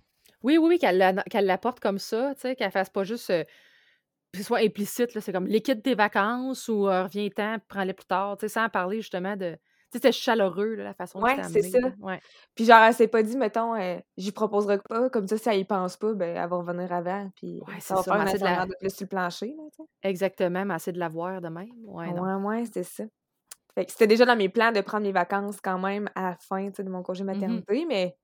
Oui, 0.43 0.57
oui, 0.57 0.67
oui, 0.69 0.79
qu'elle 0.79 0.97
la 0.97 1.13
qu'elle 1.23 1.45
l'apporte 1.45 1.79
comme 1.81 1.99
ça, 1.99 2.33
qu'elle 2.35 2.71
fasse 2.71 2.89
pas 2.89 3.03
juste, 3.03 3.27
que 3.27 4.39
ce 4.39 4.43
soit 4.43 4.59
implicite, 4.59 5.19
c'est 5.19 5.31
comme: 5.33 5.47
«Liquide 5.47 5.83
tes 5.83 5.95
vacances» 5.95 6.67
ou 6.69 6.87
heu, 6.87 7.03
«Reviens-t'en, 7.03 7.57
prends-les 7.69 7.93
plus 7.93 8.05
tard», 8.07 8.37
sans 8.47 8.69
parler 8.69 8.97
justement 9.01 9.35
de 9.37 9.53
tu 9.55 9.99
sais, 9.99 9.99
c'était 9.99 10.11
chaleureux, 10.13 10.75
là, 10.75 10.83
la 10.85 10.93
façon 10.93 11.21
Ouais, 11.21 11.41
c'est 11.43 11.63
ça. 11.63 11.79
Ouais. 11.99 12.21
Puis 12.55 12.65
genre, 12.65 12.81
elle 12.83 12.93
s'est 12.93 13.07
pas 13.07 13.23
dit, 13.23 13.35
mettons, 13.35 13.75
heu: 13.75 14.01
«J'y 14.17 14.31
proposerai 14.31 14.79
pas», 14.79 15.09
comme 15.09 15.27
ça, 15.27 15.37
si 15.37 15.49
elle 15.49 15.59
y 15.59 15.65
pense 15.65 15.97
pas, 15.97 16.13
ben, 16.13 16.35
elle 16.37 16.49
va 16.49 16.57
revenir 16.57 16.91
avant, 16.93 17.29
puis 17.35 17.67
Ouais, 17.67 17.79
ça 17.81 17.95
va 17.95 18.03
ça, 18.03 18.11
faire 18.11 18.19
un 18.19 18.25
assez 18.25 18.37
de 18.37 18.43
la 18.43 18.65
de 18.65 18.73
plus 18.79 18.89
sur 18.95 19.03
le 19.05 19.09
plancher, 19.09 19.53
là, 19.57 19.63
exactement, 20.03 20.65
mais 20.65 20.73
assez 20.75 20.91
de 20.91 20.99
l'avoir 20.99 21.41
de 21.41 21.47
même. 21.49 21.69
Ouais, 21.85 22.11
ouais, 22.11 22.65
c'est 22.73 22.83
ça. 22.83 23.03
Fait 23.75 23.85
que 23.85 23.91
c'était 23.91 24.07
déjà 24.07 24.25
dans 24.25 24.35
mes 24.35 24.49
plans 24.49 24.71
de 24.71 24.81
prendre 24.81 25.03
mes 25.05 25.11
vacances 25.11 25.61
quand 25.61 25.79
même 25.79 26.09
à 26.15 26.23
la 26.31 26.37
fin, 26.37 26.69
de 26.69 26.83
mon 26.89 27.03
congé 27.03 27.23
Mmh 27.31 27.45
mh. 27.47 27.63
maternité, 27.63 27.85
mais 27.85 28.17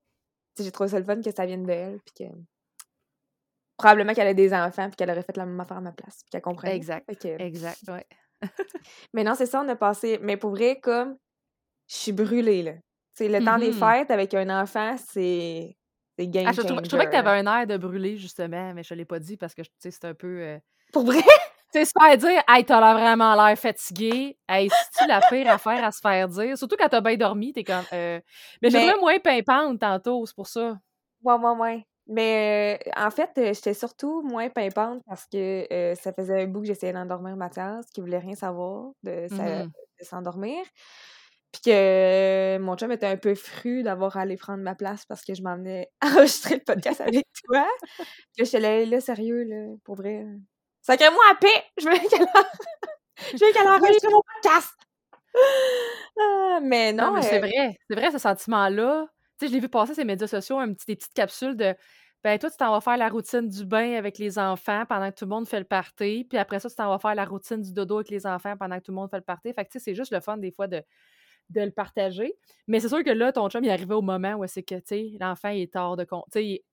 j'ai 0.58 0.72
trouvé 0.72 0.90
ça 0.90 0.98
le 1.00 1.04
fun 1.06 1.20
que 1.22 1.32
ça 1.32 1.46
vienne 1.46 1.66
d'elle, 1.66 2.00
puis 2.04 2.26
que 2.26 2.34
probablement 3.78 4.14
qu'elle 4.14 4.28
a 4.28 4.34
des 4.34 4.54
enfants, 4.54 4.88
puis 4.88 4.96
qu'elle 4.96 5.10
aurait 5.10 5.22
fait 5.22 5.36
la 5.36 5.46
même 5.46 5.60
affaire 5.60 5.78
à 5.78 5.80
ma 5.80 5.92
place, 5.92 6.18
puis 6.22 6.30
qu'elle 6.30 6.42
comprenait. 6.42 6.74
Exact, 6.74 7.06
que 7.20 7.38
exact, 7.38 7.88
ouais. 7.88 8.06
mais 9.12 9.24
non, 9.24 9.34
c'est 9.34 9.46
ça, 9.46 9.62
on 9.62 9.68
a 9.68 9.76
passé 9.76 10.18
mais 10.22 10.36
pour 10.36 10.50
vrai, 10.50 10.80
comme 10.80 11.16
je 11.88 11.96
suis 11.96 12.12
brûlée, 12.12 12.62
là. 12.64 12.74
Le 13.20 13.40
temps 13.40 13.58
des 13.58 13.72
Mmh 13.72 13.86
mh. 13.90 13.96
fêtes 13.96 14.10
avec 14.10 14.34
un 14.34 14.50
enfant, 14.62 14.96
c'est 14.98 15.76
c'est 16.18 16.28
game 16.28 16.48
Ah, 16.48 16.52
je 16.52 16.62
trouvais 16.62 16.80
je 16.84 16.88
trouvais 16.88 17.04
que 17.06 17.10
tu 17.10 17.16
changer, 17.16 17.28
avais 17.28 17.30
là. 17.30 17.36
un 17.40 17.46
air 17.60 17.66
de 17.66 17.76
brûlée, 17.76 18.16
justement, 18.16 18.72
mais 18.74 18.82
je 18.82 18.90
te 18.90 18.94
l'ai 18.94 19.04
pas 19.04 19.18
dit 19.18 19.36
parce 19.36 19.54
que, 19.54 19.62
tu 19.62 19.68
sais, 19.78 19.90
c'est 19.90 20.04
un 20.04 20.14
peu, 20.14 20.40
heu 20.42 20.60
Pour 20.92 21.04
vrai? 21.04 21.22
Tu 21.76 21.84
sais, 21.84 21.84
se 21.86 21.92
faire 22.00 22.16
dire: 22.18 22.42
«Hey, 22.48 22.64
tu 22.64 22.72
as 22.72 22.80
l'air 22.80 22.94
vraiment 22.94 23.34
l'air 23.34 23.58
fatiguée». 23.58 24.38
Hey, 24.48 24.70
c'est-tu 24.70 25.08
la 25.08 25.20
pire 25.22 25.48
affaire 25.50 25.84
à 25.84 25.92
se 25.92 26.00
faire 26.00 26.28
dire? 26.28 26.56
Surtout 26.58 26.76
quand 26.78 26.88
tu 26.88 26.96
as 26.96 27.00
bien 27.00 27.16
dormi, 27.16 27.52
tu 27.52 27.60
es 27.60 27.64
comme: 27.64 27.86
«Heu» 27.92 28.20
mais 28.62 28.70
Mais 28.70 28.70
trouvée 28.70 28.94
moins 29.00 29.18
pimpante 29.18 29.80
tantôt, 29.80 30.24
c'est 30.26 30.34
pour 30.36 30.48
ça. 30.48 30.78
Ouais, 31.22 31.34
ouais, 31.34 31.50
ouais. 31.58 31.86
Mais 32.08 32.78
heu, 32.86 32.90
en 32.96 33.10
fait, 33.10 33.30
heu, 33.38 33.52
j'étais 33.52 33.74
surtout 33.74 34.22
moins 34.22 34.48
pimpante 34.48 35.02
parce 35.06 35.26
que, 35.26 35.66
ça 35.96 36.12
faisait 36.12 36.42
un 36.42 36.46
bout 36.46 36.60
que 36.60 36.66
j'essayais 36.66 36.92
d'endormir 36.92 37.36
Mathias, 37.36 37.86
qui 37.92 38.00
voulait 38.00 38.18
rien 38.18 38.34
savoir 38.34 38.92
de 39.02 39.26
Mmh 39.30 39.72
s'endormir. 40.02 40.62
Puis 41.52 41.62
que 41.62 42.58
mon 42.58 42.76
chum 42.76 42.92
était 42.92 43.06
un 43.06 43.16
peu 43.16 43.34
fru 43.34 43.82
d'avoir 43.82 44.16
à 44.16 44.22
aller 44.22 44.36
prendre 44.36 44.62
ma 44.62 44.74
place 44.74 45.06
parce 45.06 45.24
que 45.24 45.34
je 45.34 45.42
m'en 45.42 45.56
venais 45.56 45.90
enregistrer 46.02 46.56
le 46.56 46.60
podcast 46.64 47.00
avec 47.00 47.26
toi. 47.44 47.66
Puis 48.34 48.40
là, 48.40 48.44
j'étais 48.44 48.60
là: 48.60 48.84
«Là, 48.86 49.00
sérieux, 49.00 49.44
là, 49.44 49.74
pour 49.84 49.96
vrai, 49.96 50.24
Sacrez-moi 50.86 51.22
à 51.32 51.34
paix! 51.34 51.64
Je 51.78 51.88
veux 51.88 51.98
qu'elle 52.08 52.26
je 53.32 53.44
veux 53.44 53.52
qu'elle 53.52 53.66
enregistre 53.66 54.08
mon 54.10 54.22
podcast! 54.22 54.72
Ah, 56.18 56.60
mais 56.62 56.94
non, 56.94 57.08
Non, 57.08 57.12
mais 57.12 57.22
c'est 57.22 57.36
euh, 57.36 57.40
vrai. 57.40 57.76
C'est 57.90 57.94
vrai, 57.94 58.10
ce 58.10 58.16
sentiment-là. 58.16 59.06
Tu 59.38 59.44
sais, 59.44 59.48
je 59.48 59.52
l'ai 59.54 59.60
vu 59.60 59.68
passer 59.68 59.92
sur 59.92 60.00
les 60.00 60.06
médias 60.06 60.26
sociaux, 60.26 60.58
un 60.58 60.72
petit, 60.72 60.86
des 60.86 60.96
petites 60.96 61.12
capsules 61.12 61.54
de 61.54 61.74
ben 62.24 62.38
toi, 62.38 62.50
tu 62.50 62.56
t'en 62.56 62.72
vas 62.72 62.80
faire 62.80 62.96
la 62.96 63.10
routine 63.10 63.46
du 63.46 63.66
bain 63.66 63.96
avec 63.96 64.16
les 64.16 64.38
enfants 64.38 64.84
pendant 64.88 65.10
que 65.10 65.16
tout 65.16 65.26
le 65.26 65.28
monde 65.28 65.46
fait 65.46 65.58
le 65.58 65.66
party. 65.66 66.26
Puis 66.26 66.38
après 66.38 66.58
ça, 66.58 66.70
tu 66.70 66.76
t'en 66.76 66.88
vas 66.88 66.98
faire 66.98 67.14
la 67.14 67.26
routine 67.26 67.60
du 67.60 67.74
dodo 67.74 67.96
avec 67.96 68.08
les 68.08 68.26
enfants 68.26 68.56
pendant 68.56 68.78
que 68.78 68.84
tout 68.84 68.92
le 68.92 68.96
monde 68.96 69.10
fait 69.10 69.18
le 69.18 69.24
party. 69.24 69.52
Fait 69.52 69.64
que 69.66 69.70
tu 69.72 69.78
sais, 69.78 69.84
c'est 69.84 69.94
juste 69.94 70.10
le 70.10 70.20
fun 70.20 70.38
des 70.38 70.50
fois 70.52 70.68
de, 70.68 70.82
de 71.50 71.60
le 71.60 71.70
partager. 71.70 72.34
Mais 72.66 72.80
c'est 72.80 72.88
sûr 72.88 73.04
que 73.04 73.10
là, 73.10 73.30
ton 73.30 73.50
chum, 73.50 73.62
il 73.62 73.68
est 73.68 73.72
arrivé 73.72 73.94
au 73.94 74.02
moment 74.02 74.36
où 74.36 74.46
c'est 74.46 74.62
que, 74.62 74.76
tu 74.76 74.82
sais, 74.86 75.12
l'enfant, 75.20 75.50
il 75.50 75.60
est 75.60 75.76
hors 75.76 75.96
de 75.96 76.04
compte. 76.04 76.24
Tu 76.32 76.40
sais, 76.40 76.64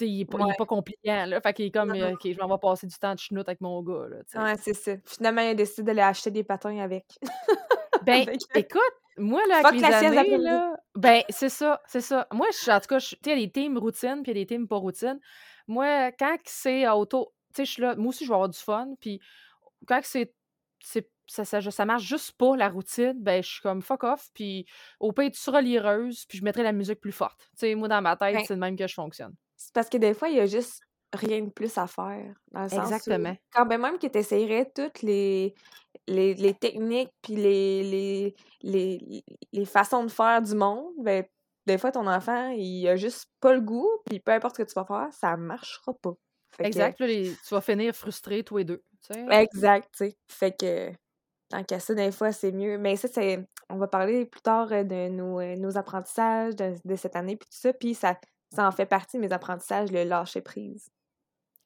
il 0.00 0.04
est- 0.04 0.04
tu 0.04 0.04
sais, 0.04 0.10
il 0.10 0.20
est 0.20 0.24
pas, 0.24 0.38
ouais. 0.38 0.54
pas 0.56 0.66
compliant, 0.66 1.26
là. 1.26 1.40
Fait 1.40 1.52
qu'il 1.54 1.66
est 1.66 1.70
comme, 1.70 1.90
Non, 1.92 2.00
euh, 2.00 2.08
non. 2.10 2.14
OK, 2.14 2.20
je 2.32 2.38
m'en 2.40 2.48
vais 2.48 2.60
passer 2.60 2.86
du 2.86 2.96
temps 2.98 3.14
de 3.14 3.18
chenoute 3.18 3.48
avec 3.48 3.60
mon 3.60 3.82
gars, 3.82 4.06
là. 4.08 4.44
Ouais, 4.44 4.54
c'est 4.60 4.74
ça. 4.74 4.92
Finalement, 5.04 5.42
il 5.42 5.48
a 5.48 5.54
décidé 5.54 5.82
d'aller 5.82 6.02
acheter 6.02 6.30
des 6.30 6.44
patins 6.44 6.78
avec. 6.78 7.04
Ben, 8.04 8.20
Avec 8.28 8.42
écoute, 8.54 8.82
moi, 9.16 9.40
là, 9.48 9.62
avec 9.66 9.80
les 9.80 9.84
années, 9.84 10.36
là, 10.36 10.76
ben, 10.94 11.22
c'est 11.30 11.48
ça, 11.48 11.80
c'est 11.86 12.02
ça. 12.02 12.26
Moi, 12.32 12.46
je, 12.52 12.70
en 12.70 12.78
tout 12.80 12.88
cas, 12.88 12.98
tu 13.00 13.06
sais, 13.06 13.16
il 13.24 13.30
y 13.30 13.32
a 13.32 13.36
des 13.46 13.50
teams 13.50 13.78
routine, 13.78 14.20
puis 14.22 14.32
il 14.32 14.36
y 14.36 14.40
a 14.40 14.44
des 14.44 14.46
teams 14.46 14.68
pas 14.68 14.76
routine. 14.76 15.18
Moi, 15.68 16.12
quand 16.12 16.36
c'est 16.44 16.86
auto, 16.88 17.32
tu 17.54 17.58
sais, 17.58 17.64
je 17.64 17.70
suis 17.70 17.82
là, 17.82 17.96
moi 17.96 18.08
aussi, 18.08 18.24
je 18.24 18.28
vais 18.28 18.34
avoir 18.34 18.50
du 18.50 18.58
fun, 18.58 18.88
puis 19.00 19.20
quand 19.86 20.00
c'est, 20.02 20.34
ça, 21.26 21.44
ça, 21.46 21.62
ça 21.62 21.84
marche 21.86 22.02
juste 22.02 22.32
pas, 22.36 22.56
la 22.56 22.68
routine, 22.68 23.14
ben, 23.16 23.42
je 23.42 23.48
suis 23.48 23.62
comme 23.62 23.80
fuck 23.80 24.04
off, 24.04 24.28
puis 24.34 24.66
au 25.00 25.12
pire, 25.12 25.30
tu 25.30 25.40
seras 25.40 25.62
lireuse, 25.62 26.26
puis 26.28 26.36
je 26.36 26.44
mettrai 26.44 26.62
la 26.62 26.72
musique 26.72 27.00
plus 27.00 27.12
forte. 27.12 27.40
Tu 27.52 27.60
sais, 27.60 27.74
moi, 27.74 27.88
dans 27.88 28.02
ma 28.02 28.16
tête, 28.16 28.34
Ben, 28.34 28.44
c'est 28.46 28.54
de 28.54 28.60
même 28.60 28.76
que 28.76 28.86
je 28.86 28.94
fonctionne. 28.94 29.34
C'est 29.64 29.74
parce 29.74 29.88
que 29.88 29.96
des 29.98 30.14
fois, 30.14 30.28
il 30.28 30.36
y 30.36 30.40
a 30.40 30.46
juste 30.46 30.80
rien 31.12 31.42
de 31.42 31.50
plus 31.50 31.76
à 31.78 31.86
faire. 31.86 32.34
Dans 32.52 32.62
le 32.64 32.68
sens 32.68 33.06
où, 33.06 33.12
Exactement. 33.12 33.36
quand 33.52 33.66
ben 33.66 33.80
même 33.80 33.98
que 33.98 34.06
tu 34.06 34.18
essayerais 34.18 34.70
toutes 34.74 35.02
les, 35.02 35.54
les, 36.06 36.34
les 36.34 36.54
techniques 36.54 37.12
puis 37.22 37.36
les, 37.36 37.82
les, 37.84 38.34
les, 38.62 39.24
les 39.52 39.64
façons 39.64 40.04
de 40.04 40.10
faire 40.10 40.42
du 40.42 40.54
monde, 40.54 40.92
ben, 40.98 41.24
des 41.66 41.78
fois, 41.78 41.92
ton 41.92 42.06
enfant, 42.06 42.50
il 42.50 42.86
a 42.88 42.96
juste 42.96 43.26
pas 43.40 43.54
le 43.54 43.60
goût, 43.62 43.88
puis 44.06 44.20
peu 44.20 44.32
importe 44.32 44.56
ce 44.56 44.62
que 44.62 44.68
tu 44.68 44.74
vas 44.74 44.84
faire, 44.84 45.08
ça 45.12 45.36
marchera 45.36 45.94
pas. 45.94 46.12
Fait 46.56 46.66
que, 46.66 46.68
Exact, 46.68 47.00
là, 47.00 47.06
les- 47.06 47.34
tu 47.46 47.54
vas 47.54 47.60
finir 47.60 47.94
frustré, 47.94 48.44
tous 48.44 48.58
les 48.58 48.64
deux. 48.64 48.82
exact, 49.30 49.88
tu 49.96 50.06
sais. 50.10 50.16
Fait 50.30 50.52
que, 50.56 50.92
tant 51.50 51.64
qu'à 51.64 51.80
ça, 51.80 51.94
des 51.94 52.12
fois, 52.12 52.32
c'est 52.32 52.52
mieux. 52.52 52.78
Mais 52.78 52.96
ça, 52.96 53.08
c'est. 53.08 53.46
On 53.70 53.76
va 53.78 53.88
parler 53.88 54.26
plus 54.26 54.42
tard 54.42 54.72
euh, 54.72 54.84
de 54.84 55.08
nos, 55.08 55.40
euh, 55.40 55.56
nos 55.56 55.78
apprentissages 55.78 56.56
de, 56.56 56.74
de 56.84 56.96
cette 56.96 57.16
année, 57.16 57.36
puis 57.36 57.48
tout 57.50 57.58
ça. 57.58 57.72
Puis 57.72 57.94
ça, 57.94 58.18
ça 58.54 58.66
en 58.66 58.72
fait 58.72 58.86
partie 58.86 59.16
de 59.18 59.22
mes 59.22 59.32
apprentissages, 59.32 59.92
le 59.92 60.04
lâcher 60.04 60.40
prise. 60.42 60.88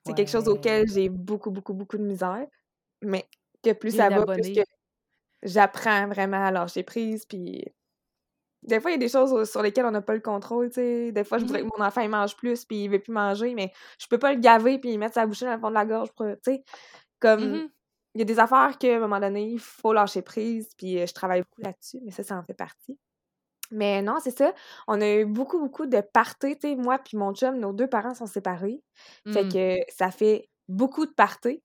C'est 0.06 0.14
quelque 0.14 0.30
chose 0.30 0.48
auquel 0.48 0.88
j'ai 0.88 1.08
beaucoup, 1.10 1.50
beaucoup, 1.50 1.74
beaucoup 1.74 1.98
de 1.98 2.04
misère. 2.04 2.46
Mais 3.02 3.28
que 3.64 3.72
plus 3.72 3.92
ça 3.92 4.10
va, 4.10 4.26
plus 4.26 4.50
que 4.52 4.60
j'apprends 5.42 6.08
vraiment 6.08 6.44
à 6.44 6.50
lâcher 6.52 6.82
prise. 6.84 7.26
Puis 7.26 7.64
des 8.62 8.80
fois, 8.80 8.90
il 8.90 8.94
y 8.94 8.96
a 8.96 8.98
des 8.98 9.08
choses 9.08 9.50
sur 9.50 9.62
lesquelles 9.62 9.86
on 9.86 9.90
n'a 9.92 10.02
pas 10.02 10.14
le 10.14 10.20
contrôle, 10.20 10.68
tu 10.70 10.74
sais. 10.76 11.12
Des 11.12 11.24
fois, 11.24 11.38
je 11.38 11.44
voudrais 11.44 11.62
Mhm. 11.62 11.70
que 11.70 11.78
mon 11.78 11.84
enfant 11.86 12.00
il 12.02 12.10
mange 12.10 12.36
plus, 12.36 12.64
puis 12.64 12.84
il 12.84 12.90
veut 12.90 12.98
plus 13.00 13.12
manger, 13.12 13.54
mais 13.54 13.72
je 14.00 14.06
peux 14.08 14.18
pas 14.18 14.32
le 14.34 14.40
gaver 14.40 14.78
puis 14.78 14.98
mettre 14.98 15.14
sa 15.14 15.26
bouchée 15.26 15.46
dans 15.46 15.54
le 15.54 15.60
fond 15.60 15.68
de 15.70 15.74
la 15.74 15.86
gorge, 15.86 16.10
tu 16.18 16.24
sais. 16.44 16.64
Comme, 17.20 17.42
Mhm. 17.52 17.70
il 18.14 18.18
y 18.20 18.22
a 18.22 18.24
des 18.24 18.38
affaires 18.40 18.78
qu'à 18.78 18.96
un 18.96 19.00
moment 19.00 19.20
donné, 19.20 19.48
il 19.50 19.60
faut 19.60 19.92
lâcher 19.92 20.22
prise, 20.22 20.70
puis 20.76 21.00
euh, 21.00 21.06
je 21.06 21.14
travaille 21.14 21.42
beaucoup 21.42 21.62
là-dessus, 21.62 22.00
mais 22.04 22.10
ça, 22.12 22.22
ça 22.24 22.36
en 22.38 22.42
fait 22.44 22.54
partie. 22.54 22.98
Mais 23.70 24.02
non, 24.02 24.16
c'est 24.22 24.36
ça. 24.36 24.52
On 24.86 25.00
a 25.00 25.08
eu 25.10 25.24
beaucoup, 25.26 25.58
beaucoup 25.58 25.86
de 25.86 26.00
parties, 26.00 26.56
tu 26.58 26.68
sais. 26.70 26.76
Moi 26.76 26.98
puis 26.98 27.16
mon 27.16 27.34
chum, 27.34 27.58
nos 27.58 27.72
deux 27.72 27.86
parents 27.88 28.14
sont 28.14 28.26
séparés. 28.26 28.82
Fait 29.32 29.44
Mm. 29.44 29.52
que 29.52 29.76
ça 29.92 30.10
fait 30.10 30.48
beaucoup 30.68 31.06
de 31.06 31.12
parties. 31.12 31.62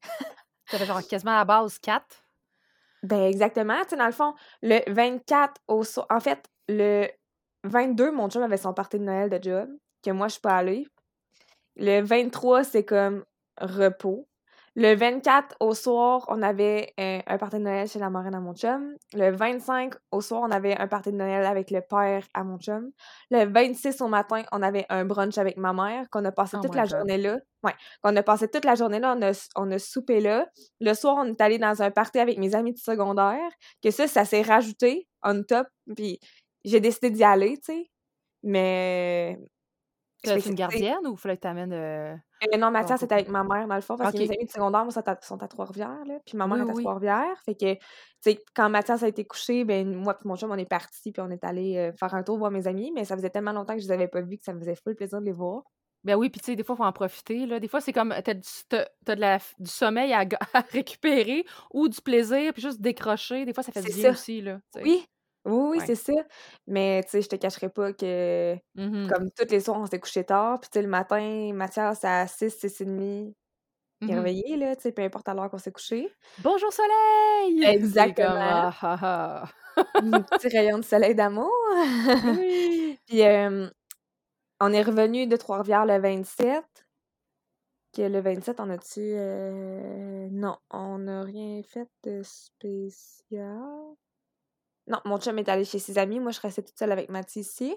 Ça 0.69 0.77
fait 0.79 0.86
genre 0.86 1.05
quasiment 1.07 1.31
à 1.33 1.38
la 1.39 1.45
base 1.45 1.79
4. 1.79 2.05
Ben 3.03 3.24
exactement. 3.24 3.81
Tu 3.83 3.89
sais, 3.91 3.95
dans 3.98 4.05
le 4.05 4.12
fond, 4.13 4.33
le 4.62 4.79
24 4.91 5.62
au. 5.67 5.83
En 6.10 6.19
fait, 6.19 6.45
le 6.69 7.07
22, 7.65 8.12
mon 8.12 8.29
chum 8.29 8.43
avait 8.43 8.57
son 8.57 8.74
party 8.74 9.00
de 9.00 9.03
Noël 9.05 9.29
de 9.29 9.39
job, 9.41 9.69
que 10.03 10.12
moi, 10.12 10.27
je 10.27 10.33
suis 10.33 10.41
pas 10.41 10.57
allée. 10.57 10.88
Le 11.77 12.01
23, 12.01 12.63
c'est 12.63 12.86
comme 12.86 13.25
repos. 13.60 14.27
Le 14.75 14.96
24 14.96 15.56
au 15.60 15.75
soir, 15.75 16.25
on 16.30 16.42
avait 16.42 16.94
euh, 17.00 17.20
un 17.27 17.38
party 17.38 17.58
de 17.58 17.62
Noël 17.62 17.88
chez 17.88 18.00
la 18.00 18.10
marraine 18.10 18.34
à 18.34 18.39
mon 18.39 18.56
chum. 18.56 18.96
Le 19.13 19.30
25 19.30 19.94
au 20.12 20.20
soir, 20.20 20.42
on 20.44 20.50
avait 20.50 20.75
un 20.75 20.88
party 20.88 21.12
de 21.12 21.18
Noël 21.18 21.46
avec 21.46 21.70
le 21.70 21.82
père 21.82 22.25
à 22.34 22.44
mon 22.44 22.58
chum. 22.58 22.89
Le 23.30 23.46
26 23.46 24.01
au 24.01 24.08
matin, 24.08 24.42
on 24.51 24.63
avait 24.63 24.88
un 24.89 25.06
brunch 25.06 25.38
avec 25.38 25.58
ma 25.58 25.74
mère 25.74 26.10
qu'on 26.10 26.25
a 26.25 26.32
passé 26.32 26.58
Oh 26.58 26.63
toute 26.63 26.74
la 26.74 26.84
God. 26.88 26.89
journée 26.89 27.18
là. 27.20 27.38
Ouais, 27.63 27.74
qu'on 28.01 28.15
a 28.15 28.24
passé 28.24 28.48
toute 28.48 28.65
la 28.65 28.74
journée 28.74 29.00
là, 29.00 29.15
on 29.15 29.22
a, 29.22 29.32
on 29.56 29.70
a 29.70 29.77
soupé 29.77 30.20
là. 30.20 30.48
Le 30.82 30.94
soir, 30.96 31.18
on 31.20 31.25
est 31.25 31.39
allé 31.39 31.60
dans 31.60 31.84
un 31.84 31.92
party 31.92 32.18
avec 32.18 32.39
mes 32.39 32.56
amis 32.56 32.74
du 32.74 32.82
secondaire, 32.82 33.51
que 33.84 33.92
ça, 33.92 34.08
ça 34.08 34.25
s'est 34.25 34.42
rajouté 34.42 35.08
on 35.22 35.44
top, 35.44 35.68
puis 35.96 36.20
j'ai 36.65 36.80
décidé 36.80 37.12
d'y 37.12 37.24
aller, 37.24 37.58
tu 37.58 37.74
sais. 37.74 37.92
Mais... 38.42 39.38
Une 40.25 40.36
tu 40.36 40.42
sais, 40.42 40.53
gardienne 40.53 41.06
ou 41.08 41.15
fallait 41.18 41.36
que 41.36 41.42
t'amènes. 41.42 41.74
euh, 41.74 42.15
euh, 42.53 42.57
non, 42.57 42.71
Mathias, 42.71 43.00
c'était 43.00 43.15
avec 43.15 43.29
ma 43.29 43.43
mère, 43.43 43.67
dans 43.67 43.75
le 43.75 43.81
fond, 43.81 43.95
parce 43.95 44.12
que 44.13 44.17
mes 44.17 44.29
amis 44.29 44.45
du 44.45 44.51
secondaire, 44.51 44.83
moi, 44.83 44.91
sont 44.91 45.07
à, 45.07 45.17
sont 45.21 45.41
à 45.43 45.47
Trois-Rivières, 45.47 46.05
là, 46.05 46.19
puis 46.25 46.38
ma 46.38 46.47
mère 46.47 46.57
Oui, 46.57 46.67
est 46.67 46.71
à 46.71 46.73
oui. 46.73 46.83
Trois-Rivières. 46.83 47.41
Fait 47.45 47.55
que, 47.55 47.73
tu 47.73 47.79
sais, 48.21 48.39
quand 48.55 48.69
Mathias 48.69 49.03
a 49.03 49.07
été 49.07 49.25
couché, 49.25 49.63
ben 49.65 49.93
moi 49.95 50.13
puis 50.13 50.27
mon 50.27 50.35
chum, 50.35 50.51
on 50.51 50.57
est 50.57 50.65
partis, 50.65 51.12
puis 51.12 51.21
on 51.21 51.29
est 51.29 51.43
allé 51.43 51.77
euh, 51.77 51.91
faire 51.93 52.13
un 52.15 52.23
tour 52.23 52.38
voir 52.38 52.51
mes 52.51 52.67
amis, 52.67 52.91
mais 52.93 53.05
ça 53.05 53.15
faisait 53.15 53.29
tellement 53.29 53.51
longtemps 53.53 53.73
que 53.75 53.81
je 53.81 53.85
les 53.85 53.91
avais 53.91 54.07
pas 54.07 54.21
vus 54.21 54.38
que 54.38 54.43
ça 54.43 54.53
me 54.53 54.59
faisait 54.59 54.75
full 54.75 54.95
plaisir 54.95 55.19
de 55.19 55.25
les 55.25 55.31
voir. 55.31 55.63
Ben 56.03 56.15
oui, 56.15 56.29
puis 56.29 56.41
tu 56.41 56.47
sais, 56.47 56.55
des 56.55 56.63
fois, 56.63 56.75
il 56.75 56.77
faut 56.79 56.83
en 56.83 56.91
profiter. 56.91 57.45
Là. 57.45 57.59
Des 57.62 57.69
fois, 57.69 57.79
c'est 57.79 57.93
comme 57.93 58.13
t'as 58.23 58.33
du, 58.33 58.50
t'as- 58.67 58.88
t'as 59.05 59.15
de 59.15 59.21
la, 59.21 59.38
du 59.59 59.69
sommeil 59.69 60.13
à, 60.13 60.25
récupérer 60.71 61.45
ou 61.73 61.88
du 61.88 62.01
plaisir, 62.01 62.51
puis 62.53 62.62
juste 62.62 62.81
décrocher. 62.81 63.45
Des 63.45 63.53
fois, 63.53 63.63
ça 63.63 63.71
fait 63.71 63.81
du 63.81 63.93
bien 63.93 64.03
ça. 64.03 64.09
aussi. 64.12 64.41
Là. 64.41 64.59
Oui, 64.81 65.05
oui, 65.45 65.69
oui, 65.79 65.81
Ouais. 65.81 65.85
c'est 65.85 65.95
ça. 65.95 66.13
Mais, 66.67 67.01
tu 67.03 67.12
sais, 67.12 67.21
je 67.21 67.29
te 67.29 67.35
cacherai 67.35 67.69
pas 67.69 67.93
que, 67.93 68.55
Mhm. 68.75 69.13
comme 69.13 69.29
tous 69.31 69.47
les 69.51 69.59
soirs, 69.62 69.79
on 69.79 69.85
s'est 69.88 70.00
couché 70.00 70.23
tard, 70.25 70.59
puis 70.62 70.69
tu 70.71 70.79
sais, 70.79 70.83
le 70.83 70.89
matin, 70.89 71.51
Mathias, 71.53 72.03
à 72.05 72.27
6, 72.27 72.51
6 72.51 72.81
et 72.81 72.85
demi, 72.85 73.35
il 74.07 74.13
est 74.13 74.15
Mhm. 74.15 74.17
réveillé, 74.17 74.57
là, 74.57 74.75
tu 74.75 74.83
sais, 74.83 74.91
peu 74.93 75.03
importe 75.03 75.29
à 75.29 75.33
l'heure 75.35 75.50
qu'on 75.51 75.57
s'est 75.59 75.71
couché. 75.73 76.15
Bonjour 76.39 76.73
soleil! 76.73 77.71
C'est 77.79 78.12
comme 78.13 78.35
Exactement. 78.35 78.38
ah 78.38 78.73
ah 78.81 78.97
ah. 79.01 79.50
Un 80.00 80.23
petit 80.23 80.47
rayon 80.50 80.79
de 80.79 80.83
soleil 80.83 81.15
d'amour. 81.15 81.51
Oui. 82.21 83.00
Puis, 83.07 83.23
euh, 83.23 83.69
on 84.62 84.73
est 84.73 84.83
revenu 84.83 85.27
de 85.27 85.38
Trois-Rivières 85.38 85.85
le 85.85 86.00
27. 86.00 86.65
Que 87.95 88.01
le 88.01 88.21
27, 88.21 88.59
on 88.59 88.69
a-tu. 88.71 89.01
euh, 89.01 90.27
Non, 90.31 90.57
on 90.71 90.97
n'a 90.97 91.21
rien 91.21 91.62
fait 91.63 91.88
de 92.03 92.23
spécial. 92.23 93.95
Non, 94.87 94.99
mon 95.05 95.17
chum 95.19 95.37
est 95.39 95.47
allé 95.49 95.63
chez 95.65 95.79
ses 95.79 95.97
amis. 95.97 96.19
Moi, 96.19 96.31
je 96.31 96.41
restais 96.41 96.61
toute 96.61 96.77
seule 96.77 96.91
avec 96.91 97.09
Mathis 97.09 97.47
ici. 97.47 97.75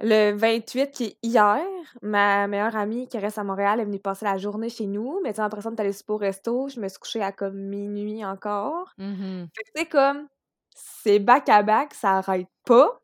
Le 0.00 0.30
28, 0.36 0.92
qui 0.92 1.04
est 1.06 1.18
hier, 1.24 1.60
ma 2.02 2.46
meilleure 2.46 2.76
amie 2.76 3.08
qui 3.08 3.18
reste 3.18 3.36
à 3.38 3.42
Montréal 3.42 3.80
est 3.80 3.84
venue 3.84 3.98
passer 3.98 4.24
la 4.24 4.36
journée 4.38 4.68
chez 4.68 4.86
nous. 4.86 5.20
Mais 5.24 5.30
tu 5.32 5.36
sais, 5.36 5.42
après 5.42 5.60
ça, 5.60 5.70
on 5.70 5.74
est 5.74 5.80
allé 5.80 5.92
souper 5.92 6.12
au 6.12 6.16
resto. 6.18 6.68
Je 6.68 6.78
me 6.78 6.86
suis 6.88 6.98
couchée 7.00 7.20
à 7.22 7.32
comme 7.32 7.56
minuit 7.56 8.24
encore. 8.24 8.92
Fait 9.56 9.62
que 9.64 9.70
tu 9.74 9.80
sais, 9.80 9.86
comme, 9.86 10.28
c'est 10.72 11.18
back-à-back, 11.18 11.94
ça 11.94 12.18
arrête 12.18 12.46
pas. 12.64 13.00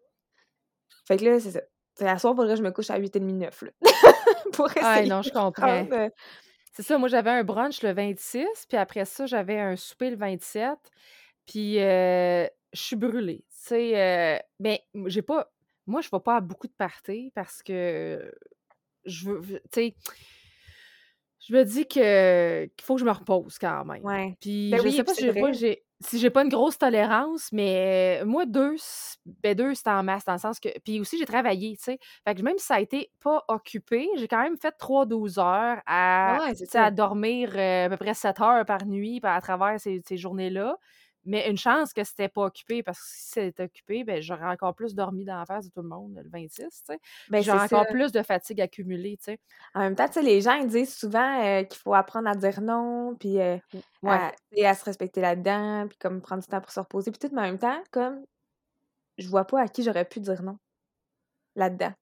Fait 1.07 1.17
que 1.17 1.25
là, 1.25 1.41
c'est 1.41 1.51
ça. 1.51 1.61
C'est 1.99 2.09
à 2.09 2.19
soir, 2.19 2.35
faudrait 2.37 2.55
que 2.55 2.59
je 2.59 2.65
me 2.65 2.71
couche 2.73 2.91
à 2.91 2.99
8h30, 2.99 3.21
9 3.39 3.63
là. 3.63 3.71
pour 4.53 4.69
Ah 4.83 5.03
non, 5.09 5.23
je 5.23 5.31
comprends. 5.31 5.87
euh, 5.93 6.09
C'est 6.73 6.83
ça, 6.83 6.99
moi 6.99 7.09
j'avais 7.09 7.31
un 7.31 7.45
brunch 7.45 7.83
le 7.83 7.93
26, 7.93 8.47
puis 8.69 8.77
après 8.77 9.05
ça, 9.05 9.27
j'avais 9.27 9.59
un 9.61 9.77
souper 9.77 10.11
le 10.11 10.17
27. 10.17 10.71
Puis 11.47 11.81
euh, 11.81 12.47
je 12.75 12.81
suis 12.81 12.97
brûlée. 12.97 13.45
Tu 13.49 13.69
sais, 13.69 14.01
euh, 14.01 14.39
ben, 14.61 14.79
j'ai 15.07 15.23
pas. 15.23 15.51
Moi, 15.87 16.01
je 16.01 16.09
vais 16.11 16.21
pas 16.21 16.37
à 16.37 16.41
beaucoup 16.41 16.67
de 16.67 16.73
parties 16.73 17.31
parce 17.35 17.63
que 17.63 18.33
je 19.05 19.31
veux. 19.31 19.41
Tu 19.43 19.69
sais, 19.73 19.95
je 21.47 21.55
me 21.55 21.65
dis 21.65 21.87
que 21.87 22.65
qu'il 22.65 22.85
faut 22.85 22.95
que 22.95 23.01
je 23.01 23.07
me 23.07 23.11
repose 23.13 23.59
quand 23.59 23.85
même. 23.85 24.05
Ouais. 24.05 24.37
Puis 24.41 24.71
Ben 24.71 24.79
je 24.79 24.83
oui, 24.85 24.93
sais 24.93 25.05
pas 25.05 25.15
si 25.15 25.31
j'ai 25.53 25.85
si 26.01 26.19
j'ai 26.19 26.31
pas 26.31 26.43
une 26.43 26.49
grosse 26.51 26.79
tolérance, 26.79 27.51
mais 27.53 28.21
euh, 28.21 28.27
moi, 28.27 28.47
deux, 28.47 28.77
ben 29.43 29.55
deux, 29.55 29.75
c'est 29.75 29.89
en 29.89 30.03
masse, 30.03 30.25
dans 30.25 30.35
le 30.35 30.39
sens 30.39 30.61
que. 30.61 30.69
Puis 30.81 31.01
aussi, 31.01 31.19
j'ai 31.19 31.25
travaillé, 31.25 31.77
tu 31.77 31.85
sais. 31.85 31.99
Fait 32.27 32.35
que 32.35 32.43
même 32.43 32.59
si 32.59 32.67
ça 32.67 32.75
a 32.75 32.81
été 32.81 33.11
pas 33.23 33.45
occupé, 33.49 34.09
j'ai 34.17 34.29
quand 34.29 34.43
même 34.43 34.59
fait 34.59 34.75
3-12 34.79 35.41
heures 35.41 35.81
à, 35.87 36.39
Ouais, 36.41 36.79
à 36.79 36.91
dormir 36.91 37.53
euh, 37.57 37.87
à 37.87 37.89
peu 37.89 37.97
près 37.97 38.15
7 38.15 38.41
heures 38.41 38.65
par 38.67 38.85
nuit 38.87 39.21
à 39.23 39.41
travers 39.41 39.81
ces, 39.81 40.03
ces 40.07 40.17
journées-là. 40.17 40.77
Mais 41.27 41.49
une 41.51 41.57
chance 41.59 41.93
que 41.93 42.05
c'était 42.05 42.29
pas 42.29 42.43
occupé, 42.47 42.83
parce 42.83 42.99
que 43.01 43.07
si 43.07 43.29
c'était 43.33 43.65
occupé, 43.65 44.05
ben 44.05 44.21
j'aurais 44.23 44.47
encore 44.47 44.75
plus 44.75 44.95
dormi 44.95 45.25
dans 45.25 45.39
la 45.39 45.47
face 45.47 45.67
de 45.67 45.71
tout 45.73 45.83
le 45.83 45.89
monde 45.89 46.21
le 46.23 46.29
26, 46.31 46.63
tu 46.69 46.71
sais. 46.95 47.01
Ben, 47.29 47.43
j'aurais 47.43 47.67
ça. 47.69 47.77
encore 47.79 47.87
plus 47.89 48.13
de 48.13 48.23
fatigue 48.23 48.61
accumulée, 48.61 49.17
tu 49.19 49.25
sais. 49.25 49.41
En 49.75 49.81
même 49.81 49.95
temps, 49.97 50.07
tu 50.07 50.15
sais, 50.15 50.23
les 50.23 50.41
gens, 50.43 50.55
ils 50.55 50.69
disent 50.69 50.95
souvent 50.97 51.43
euh, 51.45 51.63
qu'il 51.65 51.79
faut 51.81 51.95
apprendre 51.95 52.29
à 52.29 52.35
dire 52.35 52.61
non, 52.61 53.17
puis 53.19 53.41
euh, 53.41 53.57
Ouais. 54.03 54.21
à, 54.21 54.33
à 54.65 54.75
se 54.75 54.85
respecter 54.85 55.21
là-dedans, 55.21 55.87
puis 55.89 55.99
comme 55.99 56.21
prendre 56.23 56.43
du 56.43 56.49
temps 56.49 56.61
pour 56.61 56.71
se 56.73 56.81
reposer, 56.81 57.11
puis 57.11 57.19
tout, 57.19 57.35
mais 57.35 57.41
en 57.43 57.45
même 57.45 57.59
temps, 57.59 57.83
comme, 57.91 58.25
je 59.19 59.29
vois 59.29 59.47
pas 59.47 59.61
à 59.63 59.69
qui 59.69 59.83
j'aurais 59.83 60.05
pu 60.07 60.21
dire 60.21 60.43
non 60.43 60.59
là-dedans. 61.57 61.95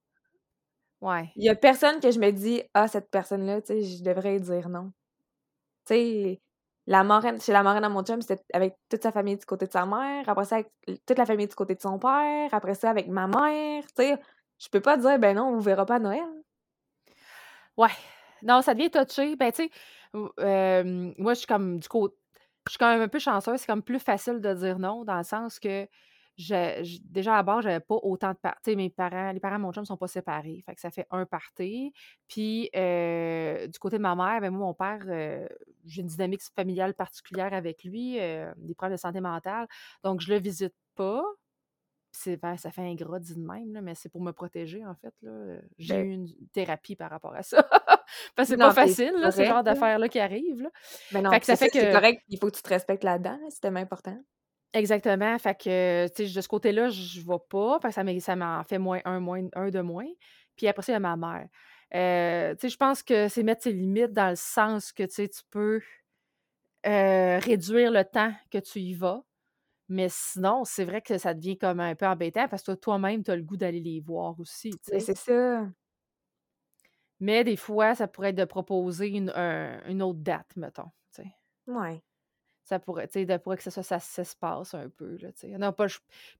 Ouais. 1.00 1.32
Il 1.36 1.44
y 1.44 1.48
a 1.48 1.54
personne 1.54 2.00
que 2.00 2.10
je 2.10 2.18
me 2.18 2.30
dis, 2.30 2.62
ah, 2.74 2.88
cette 2.88 3.10
personne-là, 3.10 3.60
tu 3.62 3.68
sais, 3.68 3.82
je 3.82 4.02
devrais 4.04 4.38
dire 4.40 4.68
non. 4.68 4.92
Tu 5.86 5.94
sais, 5.94 6.42
la 6.86 7.04
marraine, 7.04 7.40
chez 7.40 7.52
la 7.52 7.62
marraine 7.62 7.84
à 7.84 7.88
mon 7.88 8.02
chum, 8.02 8.20
c'était 8.22 8.42
avec 8.52 8.76
toute 8.88 9.02
sa 9.02 9.12
famille 9.12 9.36
du 9.36 9.46
côté 9.46 9.66
de 9.66 9.72
sa 9.72 9.86
mère, 9.86 10.28
après 10.28 10.44
ça, 10.44 10.56
avec 10.56 10.72
toute 11.06 11.18
la 11.18 11.26
famille 11.26 11.46
du 11.46 11.54
côté 11.54 11.74
de 11.74 11.80
son 11.80 11.98
père, 11.98 12.48
après 12.52 12.74
ça, 12.74 12.90
avec 12.90 13.08
ma 13.08 13.26
mère, 13.26 13.84
tu 13.86 14.02
sais. 14.04 14.18
Je 14.58 14.68
peux 14.68 14.80
pas 14.80 14.96
dire, 14.96 15.18
ben 15.18 15.36
non, 15.36 15.48
on 15.48 15.54
vous 15.54 15.60
verra 15.60 15.84
pas 15.86 15.98
Noël. 15.98 16.22
Ouais. 17.76 17.88
Non, 18.42 18.62
ça 18.62 18.74
devient 18.74 18.90
touché. 18.90 19.36
Ben, 19.36 19.52
tu 19.52 19.64
sais, 19.64 19.70
euh, 20.40 21.12
moi, 21.18 21.34
je 21.34 21.38
suis 21.38 21.46
comme 21.46 21.78
du 21.78 21.88
côté. 21.88 22.16
Je 22.66 22.72
suis 22.72 22.78
quand 22.78 22.92
même 22.92 23.02
un 23.02 23.08
peu 23.08 23.18
chanceuse. 23.18 23.60
C'est 23.60 23.66
comme 23.66 23.82
plus 23.82 23.98
facile 23.98 24.40
de 24.40 24.54
dire 24.54 24.78
non, 24.78 25.04
dans 25.04 25.16
le 25.18 25.24
sens 25.24 25.58
que 25.58 25.88
déjà 26.38 27.36
à 27.36 27.42
bord, 27.42 27.62
j'avais 27.62 27.80
pas 27.80 27.96
autant 28.02 28.32
de 28.32 28.38
parties. 28.38 28.76
Mes 28.76 28.90
parents, 28.90 29.32
les 29.32 29.40
parents 29.40 29.56
de 29.56 29.62
mon 29.62 29.72
chum 29.72 29.84
sont 29.84 29.96
pas 29.96 30.08
séparés. 30.08 30.62
Fait 30.64 30.74
que 30.74 30.80
ça 30.80 30.90
fait 30.90 31.06
un 31.10 31.26
party. 31.26 31.92
Puis 32.28 32.70
euh, 32.76 33.66
du 33.66 33.78
côté 33.78 33.96
de 33.96 34.02
ma 34.02 34.14
mère, 34.14 34.40
ben 34.40 34.50
moi, 34.50 34.66
mon 34.66 34.74
père, 34.74 35.00
euh, 35.08 35.46
j'ai 35.84 36.02
une 36.02 36.08
dynamique 36.08 36.42
familiale 36.54 36.94
particulière 36.94 37.52
avec 37.52 37.84
lui, 37.84 38.20
euh, 38.20 38.52
des 38.56 38.74
problèmes 38.74 38.96
de 38.96 39.00
santé 39.00 39.20
mentale. 39.20 39.66
Donc, 40.04 40.20
je 40.20 40.32
le 40.32 40.40
visite 40.40 40.74
pas. 40.94 41.24
C'est, 42.14 42.36
ben, 42.36 42.58
ça 42.58 42.70
fait 42.70 42.82
un 42.82 42.94
gros 42.94 43.18
dit 43.18 43.34
de 43.34 43.40
même, 43.40 43.80
mais 43.82 43.94
c'est 43.94 44.10
pour 44.10 44.20
me 44.20 44.32
protéger, 44.32 44.84
en 44.84 44.94
fait. 44.94 45.14
J'ai 45.78 45.94
ben 45.94 46.06
eu 46.06 46.12
une 46.12 46.28
thérapie 46.52 46.94
par 46.94 47.10
rapport 47.10 47.34
à 47.34 47.42
ça. 47.42 47.66
Parce 48.36 48.48
que 48.48 48.54
c'est 48.54 48.58
pas 48.58 48.74
facile, 48.74 49.14
là, 49.18 49.30
ce 49.30 49.42
genre 49.44 49.62
d'affaires-là 49.62 50.08
qui 50.08 50.18
arrivent. 50.18 50.62
Là. 50.62 50.70
Mais 51.12 51.22
ben 51.22 51.30
non, 51.30 51.38
ça 51.42 51.56
fait 51.56 51.70
que... 51.70 51.80
c'est 51.80 51.92
correct, 51.92 52.22
il 52.28 52.38
faut 52.38 52.50
que 52.50 52.56
tu 52.56 52.62
te 52.62 52.68
respectes 52.68 53.04
là-dedans, 53.04 53.38
c'est 53.48 53.60
tellement 53.60 53.80
important. 53.80 54.18
Exactement. 54.74 55.38
Fait 55.38 55.54
que, 55.54 56.08
tu 56.08 56.26
sais, 56.26 56.34
de 56.34 56.40
ce 56.40 56.48
côté-là, 56.48 56.88
je 56.88 57.20
ne 57.20 57.24
vois 57.24 57.46
pas, 57.46 57.78
parce 57.80 57.94
que 57.94 58.20
ça 58.20 58.36
m'en 58.36 58.62
fait 58.64 58.78
moins 58.78 59.00
un, 59.04 59.20
moins 59.20 59.46
un 59.54 59.70
de 59.70 59.80
moins. 59.80 60.08
Puis 60.56 60.66
après 60.66 60.82
ça, 60.82 60.92
il 60.92 60.94
y 60.94 60.96
a 60.96 61.00
ma 61.00 61.16
mère. 61.16 61.48
Euh, 61.94 62.54
je 62.62 62.76
pense 62.76 63.02
que 63.02 63.28
c'est 63.28 63.42
mettre 63.42 63.62
ses 63.62 63.72
limites 63.72 64.12
dans 64.12 64.30
le 64.30 64.36
sens 64.36 64.92
que, 64.92 65.02
tu 65.04 65.42
peux 65.50 65.80
euh, 66.86 67.38
réduire 67.38 67.90
le 67.90 68.04
temps 68.04 68.32
que 68.50 68.58
tu 68.58 68.80
y 68.80 68.94
vas. 68.94 69.22
Mais 69.88 70.08
sinon, 70.10 70.64
c'est 70.64 70.84
vrai 70.84 71.02
que 71.02 71.18
ça 71.18 71.34
devient 71.34 71.58
comme 71.58 71.80
un 71.80 71.94
peu 71.94 72.06
embêtant 72.06 72.48
parce 72.48 72.62
que 72.62 72.72
toi-même, 72.72 73.22
tu 73.22 73.30
as 73.30 73.36
le 73.36 73.42
goût 73.42 73.58
d'aller 73.58 73.80
les 73.80 74.00
voir 74.00 74.38
aussi. 74.40 74.72
c'est 74.82 75.16
ça. 75.16 75.68
Mais 77.20 77.44
des 77.44 77.56
fois, 77.56 77.94
ça 77.94 78.08
pourrait 78.08 78.30
être 78.30 78.36
de 78.36 78.44
proposer 78.44 79.08
une, 79.08 79.30
une 79.30 80.02
autre 80.02 80.20
date, 80.20 80.56
mettons. 80.56 80.90
Ouais 81.66 82.02
ça 82.64 82.78
pourrait, 82.78 83.08
tu 83.08 83.26
sais, 83.26 83.38
pourrait 83.38 83.56
que 83.56 83.62
ça, 83.62 83.82
ça, 83.82 84.00
se 84.00 84.36
passe 84.36 84.74
un 84.74 84.88
peu, 84.88 85.16
là, 85.18 85.32
tu 85.32 85.40
sais. 85.40 85.58
Non, 85.58 85.72
pas, 85.72 85.86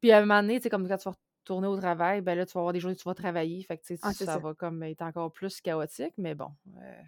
Puis 0.00 0.12
à 0.12 0.18
un 0.18 0.21
moment 0.23 0.40
donné, 0.42 0.59
tu 0.59 0.64
sais, 0.64 0.71
comme 0.71 0.88
quand 0.88 0.97
tu 0.97 1.09
vas 1.09 1.14
retourner 1.43 1.67
au 1.67 1.77
travail, 1.77 2.21
ben 2.21 2.37
là, 2.37 2.47
tu 2.47 2.53
vas 2.53 2.61
avoir 2.61 2.73
des 2.73 2.81
jours 2.81 2.93
où 2.93 2.95
tu 2.95 3.05
vas 3.05 3.15
travailler, 3.15 3.63
fait 3.65 3.77
que, 3.77 3.95
ah, 4.03 4.13
ça, 4.13 4.39
va 4.39 4.55
comme 4.55 4.83
être 4.83 5.03
encore 5.03 5.33
plus 5.33 5.61
chaotique, 5.61 6.15
mais 6.17 6.35
bon. 6.35 6.51
Euh, 6.79 7.03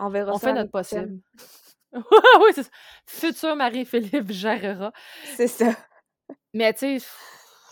on 0.00 0.08
verra 0.08 0.32
On 0.32 0.38
fait 0.38 0.52
notre 0.52 0.70
possible. 0.70 1.20
oui, 1.92 2.50
c'est 2.54 2.64
ça. 2.64 2.70
Futur 3.06 3.56
Marie-Philippe 3.56 4.30
gérera. 4.32 4.92
C'est 5.36 5.46
ça. 5.46 5.76
Mais, 6.52 6.72
tu 6.72 6.98
sais, 6.98 7.06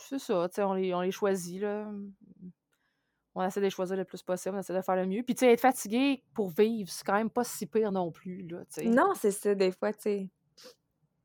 c'est 0.08 0.18
ça, 0.18 0.48
tu 0.48 0.56
sais, 0.56 0.62
on 0.62 0.74
les, 0.74 0.94
on 0.94 1.00
les 1.00 1.10
choisit, 1.10 1.60
là. 1.62 1.90
On 3.34 3.42
essaie 3.42 3.60
de 3.60 3.64
les 3.64 3.70
choisir 3.70 3.96
le 3.96 4.04
plus 4.04 4.22
possible, 4.22 4.54
on 4.54 4.58
essaie 4.58 4.74
de 4.74 4.82
faire 4.82 4.96
le 4.96 5.06
mieux. 5.06 5.22
Puis, 5.22 5.34
tu 5.34 5.40
sais, 5.40 5.52
être 5.52 5.60
fatigué 5.60 6.22
pour 6.34 6.50
vivre, 6.50 6.90
c'est 6.90 7.04
quand 7.04 7.14
même 7.14 7.30
pas 7.30 7.44
si 7.44 7.66
pire 7.66 7.90
non 7.90 8.10
plus, 8.10 8.46
là, 8.46 8.58
tu 8.66 8.82
sais. 8.82 8.84
Non, 8.84 9.12
c'est 9.14 9.30
ça, 9.30 9.54
des 9.54 9.72
fois, 9.72 9.92
tu 9.92 10.02
sais 10.02 10.30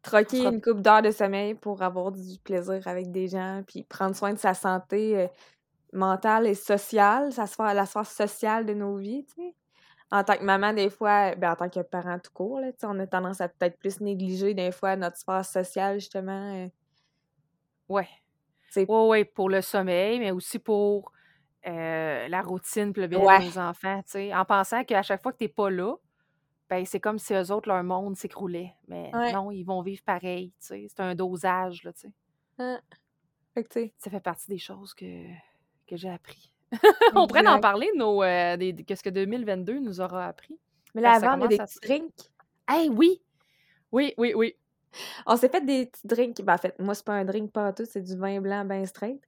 troquer 0.07 0.43
une 0.45 0.61
coupe 0.61 0.81
d'heures 0.81 1.01
de 1.01 1.11
sommeil 1.11 1.53
pour 1.53 1.81
avoir 1.81 2.11
du 2.11 2.39
plaisir 2.43 2.81
avec 2.87 3.11
des 3.11 3.27
gens, 3.27 3.63
puis 3.67 3.83
prendre 3.83 4.15
soin 4.15 4.33
de 4.33 4.39
sa 4.39 4.53
santé 4.53 5.17
euh, 5.17 5.27
mentale 5.93 6.47
et 6.47 6.55
sociale, 6.55 7.31
ça 7.31 7.47
se 7.47 7.61
la 7.61 7.85
sphère 7.85 8.05
sociale 8.05 8.65
de 8.65 8.73
nos 8.73 8.95
vies, 8.95 9.25
tu 9.25 9.41
sais. 9.41 9.55
En 10.09 10.23
tant 10.23 10.37
que 10.37 10.43
maman, 10.43 10.71
des 10.71 10.89
fois, 10.89 11.35
ben, 11.35 11.51
en 11.51 11.55
tant 11.57 11.69
que 11.69 11.81
parent 11.81 12.17
tout 12.17 12.31
court, 12.33 12.61
là, 12.61 12.71
on 12.83 12.97
a 12.99 13.05
tendance 13.05 13.41
à 13.41 13.49
peut-être 13.49 13.77
plus 13.77 13.99
négliger 13.99 14.53
des 14.53 14.71
fois 14.71 14.95
notre 14.95 15.17
sphère 15.17 15.43
sociale, 15.43 15.99
justement. 15.99 16.53
Euh. 16.55 16.67
Ouais. 17.89 18.07
Oui, 18.77 18.85
ouais, 18.87 19.25
pour 19.25 19.49
le 19.49 19.61
sommeil, 19.61 20.19
mais 20.19 20.31
aussi 20.31 20.59
pour 20.59 21.11
euh, 21.67 22.27
la 22.29 22.41
routine, 22.41 22.93
le 22.95 23.07
bien 23.07 23.19
de 23.19 23.45
nos 23.45 23.57
enfants, 23.57 24.01
tu 24.03 24.11
sais. 24.11 24.35
En 24.35 24.45
pensant 24.45 24.85
qu'à 24.85 25.01
chaque 25.01 25.21
fois 25.21 25.33
que 25.33 25.39
tu 25.39 25.43
n'es 25.43 25.49
pas 25.49 25.69
là, 25.69 25.95
ben, 26.69 26.85
c'est 26.85 26.99
comme 26.99 27.19
si 27.19 27.33
eux 27.33 27.51
autres, 27.51 27.69
leur 27.69 27.83
monde 27.83 28.17
s'écroulait. 28.17 28.73
Mais 28.87 29.11
non, 29.33 29.51
ils 29.51 29.63
vont 29.63 29.81
vivre 29.81 30.01
pareil, 30.03 30.51
tu 30.59 30.67
sais. 30.67 30.87
C'est 30.89 31.01
un 31.01 31.15
dosage, 31.15 31.83
là, 31.83 31.93
tu 31.93 32.01
sais. 32.01 32.13
Ah. 32.59 32.79
Ça 33.97 34.11
fait 34.11 34.19
partie 34.19 34.49
des 34.49 34.57
choses 34.57 34.93
que, 34.93 35.25
que 35.87 35.95
j'ai 35.95 36.09
appris. 36.09 36.51
on 37.15 37.27
pourrait 37.27 37.47
en 37.47 37.59
parler, 37.59 37.89
nos, 37.95 38.21
euh, 38.21 38.57
qu'est-ce 38.85 39.03
que 39.03 39.09
2022 39.09 39.79
nous 39.79 40.01
aura 40.01 40.27
appris? 40.27 40.59
Mais 40.93 41.01
là, 41.01 41.13
avant, 41.13 41.39
on 41.39 41.45
a 41.45 41.47
des 41.47 41.57
petits 41.57 41.79
drinks. 41.81 42.29
Hey, 42.67 42.89
oui! 42.89 43.21
Oui, 43.91 44.13
oui, 44.17 44.33
oui. 44.35 44.55
On 45.25 45.37
s'est 45.37 45.49
fait 45.49 45.65
des 45.65 45.85
petits 45.85 46.07
drinks. 46.07 46.41
Ben, 46.41 46.55
en 46.55 46.57
fait, 46.57 46.77
moi, 46.79 46.93
c'est 46.93 47.05
pas 47.05 47.13
un 47.13 47.25
drink 47.25 47.51
pas 47.51 47.71
tout, 47.73 47.85
c'est 47.85 48.01
du 48.01 48.17
vin 48.17 48.41
blanc 48.41 48.65
bien 48.65 48.85
straight. 48.85 49.21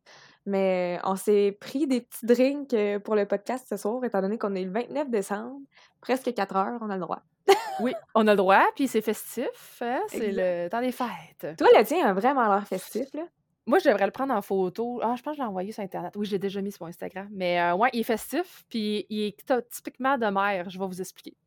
Mais 0.49 0.99
on 1.03 1.15
s'est 1.15 1.55
pris 1.59 1.85
des 1.85 2.01
petits 2.01 2.25
drinks 2.25 2.73
euh, 2.73 2.97
pour 2.97 3.15
le 3.15 3.27
podcast 3.27 3.67
ce 3.69 3.77
soir, 3.77 4.03
étant 4.03 4.19
donné 4.21 4.39
qu'on 4.39 4.55
est 4.55 4.63
le 4.63 4.71
29 4.71 5.09
décembre, 5.11 5.59
presque 6.01 6.33
4 6.33 6.55
heures, 6.55 6.79
on 6.81 6.89
a 6.89 6.95
le 6.95 7.01
droit. 7.01 7.21
oui, 7.81 7.93
on 8.15 8.25
a 8.27 8.31
le 8.31 8.37
droit, 8.37 8.65
puis 8.75 8.87
c'est 8.87 9.01
festif, 9.01 9.81
hein, 9.81 10.01
c'est 10.07 10.31
le 10.31 10.67
temps 10.69 10.81
des 10.81 10.91
fêtes. 10.91 11.55
Toi, 11.55 11.67
le 11.77 11.83
tien 11.83 12.03
a 12.03 12.13
vraiment 12.13 12.51
l'air 12.51 12.67
festif, 12.67 13.13
là. 13.13 13.23
Moi, 13.67 13.77
je 13.77 13.87
devrais 13.87 14.05
le 14.05 14.11
prendre 14.11 14.33
en 14.33 14.41
photo. 14.41 14.99
Ah, 15.03 15.13
je 15.15 15.21
pense 15.21 15.33
que 15.33 15.37
je 15.37 15.41
l'ai 15.43 15.47
envoyé 15.47 15.71
sur 15.71 15.83
Internet. 15.83 16.15
Oui, 16.15 16.25
je 16.25 16.31
l'ai 16.31 16.39
déjà 16.39 16.59
mis 16.59 16.71
sur 16.71 16.87
Instagram. 16.87 17.27
Mais 17.31 17.61
euh, 17.61 17.75
ouais, 17.75 17.89
il 17.93 17.99
est 17.99 18.03
festif, 18.03 18.65
puis 18.67 19.05
il 19.11 19.27
est 19.27 19.53
typiquement 19.69 20.17
de 20.17 20.25
mer. 20.25 20.71
Je 20.71 20.79
vais 20.79 20.87
vous 20.87 20.99
expliquer. 20.99 21.37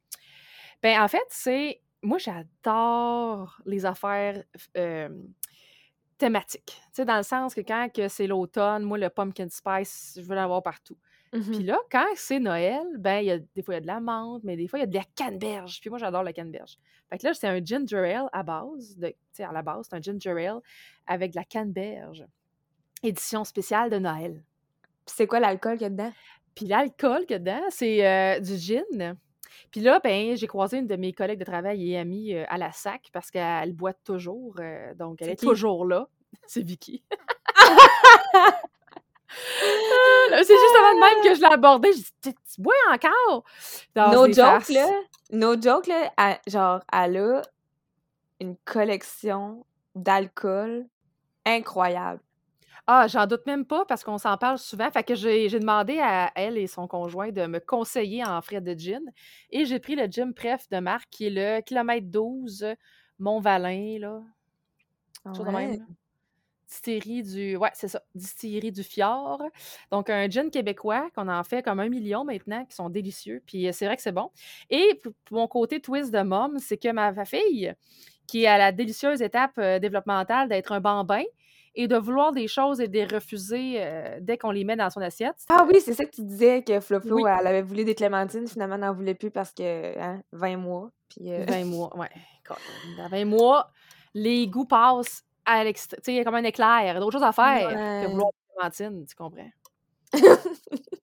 Ben, 0.85 1.03
en 1.03 1.09
fait, 1.09 1.27
c'est. 1.31 1.81
Moi, 2.01 2.19
j'adore 2.19 3.61
les 3.67 3.85
affaires 3.85 4.41
euh, 4.77 5.09
thématique. 6.23 6.65
Tu 6.67 6.89
sais, 6.93 7.05
dans 7.05 7.17
le 7.17 7.25
sens 7.25 7.53
que 7.53 7.63
quand 7.63 7.89
que 7.93 8.07
c'est 8.07 8.29
l'automne, 8.29 8.85
moi, 8.85 8.97
le 8.97 9.11
pumpkin 9.11 9.49
spice, 9.49 10.15
je 10.17 10.23
veux 10.23 10.37
l'avoir 10.37 10.63
partout. 10.63 10.97
Puis 11.33 11.41
mmh 11.41 11.65
là, 11.65 11.79
quand 11.91 12.07
c'est 12.15 12.39
Noël, 12.39 12.87
ben, 12.99 13.25
y 13.25 13.31
a, 13.33 13.39
des 13.39 13.63
fois, 13.63 13.75
il 13.75 13.77
y 13.77 13.79
a 13.79 13.81
de 13.81 13.87
la 13.89 13.99
menthe, 13.99 14.45
mais 14.45 14.55
des 14.55 14.69
fois, 14.69 14.79
il 14.79 14.83
y 14.83 14.85
a 14.85 14.87
de 14.87 14.95
la 14.95 15.05
canneberge. 15.17 15.81
Puis 15.81 15.91
moi, 15.91 15.99
j'adore 15.99 16.23
la 16.23 16.33
canneberge. 16.33 16.79
Fait 17.11 17.19
que 17.19 17.27
là, 17.27 17.35
c'est 17.35 17.49
un 17.49 17.65
ginger 17.65 18.15
ale 18.15 18.29
à 18.33 18.45
base. 18.45 18.97
Tu 19.01 19.13
sais, 19.33 19.43
à 19.43 19.51
la 19.51 19.63
base, 19.63 19.89
c'est 19.91 19.97
un 19.97 20.01
ginger 20.01 20.47
ale 20.47 20.61
avec 21.09 21.33
de 21.33 21.37
la 21.37 21.45
canneberge. 21.45 22.25
Édition 23.03 23.43
spéciale 23.43 23.91
de 23.91 23.99
Noël. 23.99 24.45
Puis 25.05 25.15
c'est 25.17 25.27
quoi 25.27 25.41
l'alcool 25.41 25.73
qu'il 25.73 25.83
y 25.83 25.87
a 25.87 25.91
dedans? 25.91 26.13
Puis 26.55 26.67
l'alcool 26.67 27.23
qu'il 27.23 27.33
y 27.33 27.35
a 27.35 27.39
dedans, 27.41 27.67
c'est 27.71 28.07
euh, 28.07 28.39
du 28.39 28.57
gin. 28.57 29.17
Puis 29.71 29.81
là, 29.81 30.01
ben, 30.03 30.37
j'ai 30.37 30.47
croisé 30.47 30.79
une 30.79 30.87
de 30.87 30.97
mes 30.97 31.13
collègues 31.13 31.39
de 31.39 31.45
travail 31.45 31.91
et 31.91 31.99
amies 31.99 32.35
euh, 32.35 32.45
à 32.49 32.59
la 32.59 32.73
SAC 32.73 33.11
parce 33.13 33.31
qu'elle 33.31 33.73
boit 33.73 33.93
toujours. 33.93 34.55
Euh, 34.61 34.95
donc, 34.95 35.23
elle 35.23 35.31
est, 35.31 35.41
toujours 35.41 35.87
là. 35.87 36.09
C'est 36.47 36.63
Vicky. 36.63 37.03
Ah, 37.57 37.77
c'est 40.31 40.45
juste 40.45 40.77
avant 40.79 40.95
de 40.95 41.01
même 41.01 41.25
que 41.25 41.35
je 41.35 41.41
l'ai 41.41 41.53
abordé. 41.53 41.91
J'ai 41.93 42.31
dit, 42.31 42.37
tu 42.55 42.61
bois 42.61 42.75
encore? 42.91 43.45
no 43.97 44.27
joke, 44.33 44.69
là. 44.69 44.89
No 45.31 45.61
joke, 45.61 45.87
là. 45.87 46.39
genre, 46.47 46.81
elle 46.93 47.17
a 47.17 47.43
une 48.41 48.57
collection 48.65 49.65
d'alcool 49.95 50.87
incroyable. 51.45 52.21
Ah, 52.89 53.07
j'en 53.07 53.27
doute 53.27 53.47
même 53.47 53.65
pas 53.65 53.85
parce 53.85 54.03
qu'on 54.03 54.19
s'en 54.19 54.37
parle 54.37 54.59
souvent. 54.59 54.91
Fait 54.91 55.05
que 55.05 55.15
j'ai 55.15 55.49
demandé 55.49 55.99
à 56.01 56.33
elle 56.35 56.59
et 56.59 56.67
son 56.67 56.89
conjoint 56.89 57.31
de 57.31 57.47
me 57.47 57.61
conseiller 57.61 58.25
en 58.25 58.41
frais 58.43 58.61
de 58.61 58.75
gin. 58.77 59.03
Et 59.51 59.67
j'ai 59.67 59.79
pris 59.79 59.95
le 59.95 60.07
gin 60.07 60.35
Pref 60.35 60.69
de 60.69 60.79
marque 60.79 61.09
qui 61.11 61.27
est 61.27 61.31
le 61.31 61.61
kilomètre 61.63 62.07
12 62.09 62.67
Mont-Valin, 63.21 63.99
là. 64.01 64.23
Distillerie 66.67 67.23
du. 67.23 67.57
Ouais, 67.57 67.71
c'est 67.75 67.89
ça. 67.89 68.03
Distillerie 68.15 68.73
du 68.73 68.83
Fjord. 68.83 69.43
Donc, 69.93 70.11
un 70.11 70.29
gin 70.29 70.51
québécois 70.51 71.09
qu'on 71.15 71.29
en 71.29 71.45
fait 71.45 71.63
comme 71.63 71.81
un 71.81 71.89
million 71.89 72.25
maintenant, 72.25 72.65
qui 72.65 72.75
sont 72.75 72.89
délicieux. 72.89 73.43
Puis 73.47 73.69
c'est 73.73 73.87
vrai 73.87 73.97
que 73.97 74.03
c'est 74.03 74.11
bon. 74.11 74.31
Et 74.71 75.01
pour 75.03 75.13
mon 75.31 75.47
côté 75.47 75.81
twist 75.81 76.11
de 76.13 76.23
mom, 76.23 76.59
c'est 76.59 76.79
que 76.79 76.91
ma 76.91 77.25
fille, 77.27 77.75
qui 78.27 78.45
est 78.45 78.47
à 78.47 78.59
la 78.59 78.73
délicieuse 78.73 79.23
étape 79.23 79.61
développementale 79.61 80.49
d'être 80.49 80.73
un 80.73 80.81
bambin, 80.81 81.23
et 81.75 81.89
de 81.89 81.97
vouloir 81.97 82.33
des 82.33 82.49
choses 82.49 82.81
et 82.81 82.89
de 82.89 82.93
les 82.93 83.05
refuser 83.05 83.77
euh, 83.77 84.19
dès 84.21 84.37
qu'on 84.37 84.51
les 84.51 84.65
met 84.65 84.77
dans 84.77 84.91
son 84.91 85.01
assiette. 85.01 85.37
Ah 85.51 85.67
oui, 85.69 85.81
c'est 85.81 85.95
ça 85.95 86.05
que 86.05 86.11
tu 86.11 86.23
disais, 86.23 86.63
que 86.63 86.81
Flo 86.81 87.01
Flo, 87.01 87.27
elle 87.27 87.47
avait 87.47 87.63
voulu 87.63 87.85
des 87.85 87.95
clémentines, 87.95 88.47
finalement, 88.47 88.75
elle 88.75 88.83
n'en 88.83 88.93
voulait 88.93 89.15
plus 89.15 89.31
parce 89.31 89.53
que, 89.53 89.99
hein, 89.99 90.23
20 90.33 90.57
mois. 90.59 90.91
Puis, 91.09 91.31
20 91.31 91.51
euh, 91.51 91.65
mois, 91.65 91.97
ouais. 91.99 92.11
Dans 92.99 93.09
20 93.09 93.25
mois, 93.25 93.71
les 94.15 94.47
goûts 94.49 94.67
passent 94.67 95.25
à 95.45 95.65
l'extérieur. 95.65 96.03
Tu 96.03 96.07
sais, 96.07 96.13
il 96.15 96.17
y 96.19 96.21
a 96.21 96.25
comme 96.25 96.35
un 96.35 96.45
éclair. 96.45 96.81
Il 96.83 96.87
y 96.87 96.91
a 96.91 97.01
d'autres 97.01 97.19
choses 97.19 97.23
à 97.23 97.33
faire 97.33 97.69
que 97.71 98.11
vouloir 98.11 98.31
des 98.33 98.55
clémentines, 98.55 99.07
tu 99.07 99.15
comprends? 99.15 99.51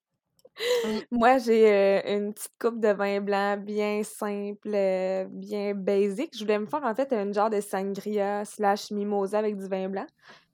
Moi, 1.11 1.37
j'ai 1.37 1.71
euh, 1.71 2.17
une 2.17 2.33
petite 2.33 2.51
coupe 2.59 2.81
de 2.81 2.89
vin 2.89 3.21
blanc 3.21 3.57
bien 3.57 4.03
simple, 4.03 4.69
bien 5.29 5.73
basique. 5.73 6.31
Je 6.33 6.41
voulais 6.43 6.59
me 6.59 6.65
faire 6.65 6.83
en 6.83 6.93
fait 6.93 7.13
un 7.13 7.31
genre 7.31 7.49
de 7.49 7.61
sangria 7.61 8.43
slash 8.43 8.91
mimosa 8.91 9.39
avec 9.39 9.55
du 9.55 9.67
vin 9.67 9.87
blanc. 9.87 10.05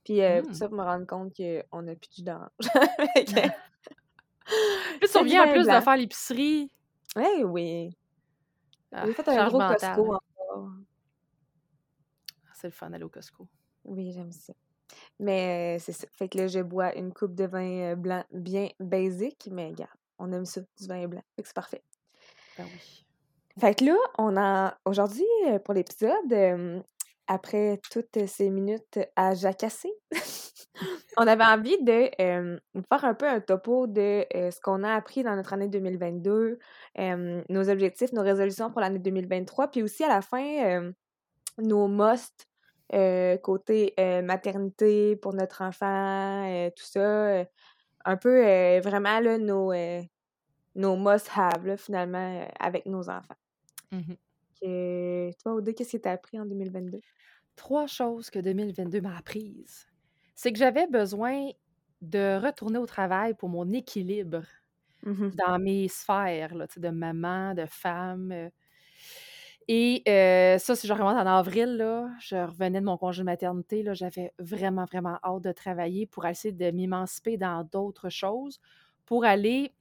Puis 0.05 0.21
euh, 0.21 0.43
mmh. 0.43 0.53
ça, 0.53 0.69
pour 0.69 0.77
me 0.77 0.83
rendre 0.83 1.05
compte 1.05 1.35
qu'on 1.35 1.81
n'a 1.81 1.95
plus 1.95 2.23
d'orange. 2.23 2.49
Puis 5.01 5.09
on 5.15 5.23
vient 5.23 5.49
en 5.49 5.51
plus 5.51 5.65
de 5.65 5.81
faire 5.81 5.97
l'épicerie. 5.97 6.71
Oui, 7.15 7.43
oui. 7.43 7.97
Ah, 8.91 9.05
J'ai 9.05 9.13
fait 9.13 9.27
un 9.27 9.47
gros. 9.47 9.57
Costco 9.57 10.13
encore. 10.13 10.69
C'est 12.53 12.67
le 12.67 12.73
fun 12.73 12.89
d'aller 12.91 13.03
au 13.03 13.09
Costco. 13.09 13.47
Oui, 13.83 14.11
j'aime 14.13 14.31
ça. 14.31 14.53
Mais 15.19 15.75
euh, 15.75 15.83
c'est 15.83 15.91
ça. 15.91 16.07
Fait 16.11 16.29
que 16.29 16.37
là, 16.37 16.47
je 16.47 16.59
bois 16.59 16.95
une 16.95 17.11
coupe 17.11 17.33
de 17.33 17.45
vin 17.45 17.91
euh, 17.91 17.95
blanc 17.95 18.23
bien 18.31 18.69
basic, 18.79 19.49
mais 19.51 19.69
regarde, 19.69 19.97
on 20.19 20.31
aime 20.31 20.45
ça, 20.45 20.61
du 20.61 20.87
vin 20.87 21.07
blanc. 21.07 21.23
Fait 21.35 21.41
que 21.41 21.47
c'est 21.47 21.55
parfait. 21.55 21.83
Ben 22.57 22.65
oui. 22.65 23.05
Fait 23.59 23.73
que 23.73 23.85
là, 23.85 23.95
on 24.17 24.37
a 24.37 24.77
aujourd'hui, 24.85 25.25
pour 25.63 25.73
l'épisode, 25.73 26.31
euh, 26.31 26.81
après 27.27 27.79
toutes 27.91 28.25
ces 28.27 28.49
minutes 28.49 28.99
à 29.15 29.33
jacasser, 29.33 29.91
on 31.17 31.27
avait 31.27 31.43
envie 31.43 31.81
de 31.83 32.09
euh, 32.21 32.59
faire 32.89 33.05
un 33.05 33.13
peu 33.13 33.27
un 33.27 33.39
topo 33.39 33.87
de 33.87 34.25
euh, 34.35 34.51
ce 34.51 34.59
qu'on 34.59 34.83
a 34.83 34.93
appris 34.93 35.23
dans 35.23 35.35
notre 35.35 35.53
année 35.53 35.67
2022, 35.67 36.59
euh, 36.99 37.41
nos 37.49 37.69
objectifs, 37.69 38.11
nos 38.13 38.21
résolutions 38.21 38.71
pour 38.71 38.81
l'année 38.81 38.99
2023, 38.99 39.69
puis 39.69 39.83
aussi 39.83 40.03
à 40.03 40.09
la 40.09 40.21
fin, 40.21 40.91
nos 41.57 41.87
musts 41.87 42.47
euh, 42.93 43.37
côté 43.37 43.93
maternité 44.23 45.15
pour 45.15 45.33
notre 45.33 45.61
enfant, 45.61 46.69
tout 46.75 46.85
ça. 46.85 47.45
un 48.05 48.17
peu 48.17 48.79
vraiment 48.79 49.19
là, 49.19 49.37
nos, 49.37 49.73
nos 50.75 50.95
must-have, 50.95 51.77
finalement, 51.77 52.47
avec 52.59 52.85
nos 52.85 53.09
enfants. 53.09 53.35
Mhm. 53.91 54.15
Que, 54.65 55.31
toi, 55.43 55.53
Audrey, 55.55 55.73
qu'est-ce 55.73 55.97
que 55.97 56.01
tu 56.03 56.09
as 56.09 56.13
appris 56.13 56.39
en 56.39 56.45
2022? 56.45 57.01
Trois 57.55 57.87
choses 57.87 58.29
que 58.29 58.39
2022 58.39 59.01
m'a 59.01 59.17
apprises. 59.17 59.87
C'est 60.35 60.51
que 60.51 60.59
j'avais 60.59 60.87
besoin 60.87 61.49
de 62.01 62.39
retourner 62.43 62.77
au 62.79 62.85
travail 62.85 63.33
pour 63.35 63.49
mon 63.49 63.71
équilibre 63.71 64.43
Mhm. 65.03 65.33
dans 65.33 65.59
mes 65.59 65.87
sphères 65.89 66.55
là, 66.55 66.67
de 66.77 66.89
maman, 66.89 67.53
de 67.55 67.65
femme. 67.67 68.31
euh. 68.31 68.49
Et 69.67 70.03
euh, 70.07 70.57
ça, 70.59 70.75
si 70.75 70.87
je 70.87 70.93
remonte 70.93 71.15
en 71.17 71.25
avril, 71.25 71.77
là, 71.77 72.09
je 72.19 72.35
revenais 72.35 72.79
de 72.81 72.85
mon 72.85 72.97
congé 72.97 73.21
de 73.23 73.25
maternité, 73.25 73.81
là, 73.83 73.93
j'avais 73.93 74.31
vraiment, 74.37 74.85
vraiment 74.85 75.17
hâte 75.23 75.41
de 75.43 75.51
travailler 75.51 76.05
pour 76.05 76.25
essayer 76.25 76.51
de 76.53 76.69
m'émanciper 76.71 77.37
dans 77.37 77.63
d'autres 77.63 78.09
choses, 78.09 78.59
pour 79.05 79.25
aller, 79.25 79.73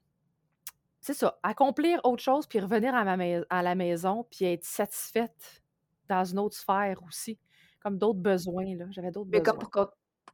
c'est 1.05 1.15
ça, 1.15 1.39
accomplir 1.45 2.01
autre 2.05 2.23
chose, 2.23 2.47
puis 2.47 2.61
revenir 2.61 2.95
à, 2.95 3.05
ma 3.05 3.17
mais- 3.17 3.43
à 3.51 3.63
la 3.63 3.75
maison, 3.77 4.25
puis 4.31 4.47
être 4.47 4.65
satisfaite 4.65 5.63
dans 6.09 6.25
une 6.25 6.39
autre 6.41 6.57
sphère 6.57 7.03
aussi, 7.07 7.39
comme 7.81 7.99
d'autres 7.99 8.21
besoins, 8.21 8.77
là. 8.77 8.87
J'avais 8.91 9.11
d'autres 9.13 9.31
Mais 9.33 9.43
comme 9.43 9.59
besoins. 9.59 9.59
pour, 9.59 9.71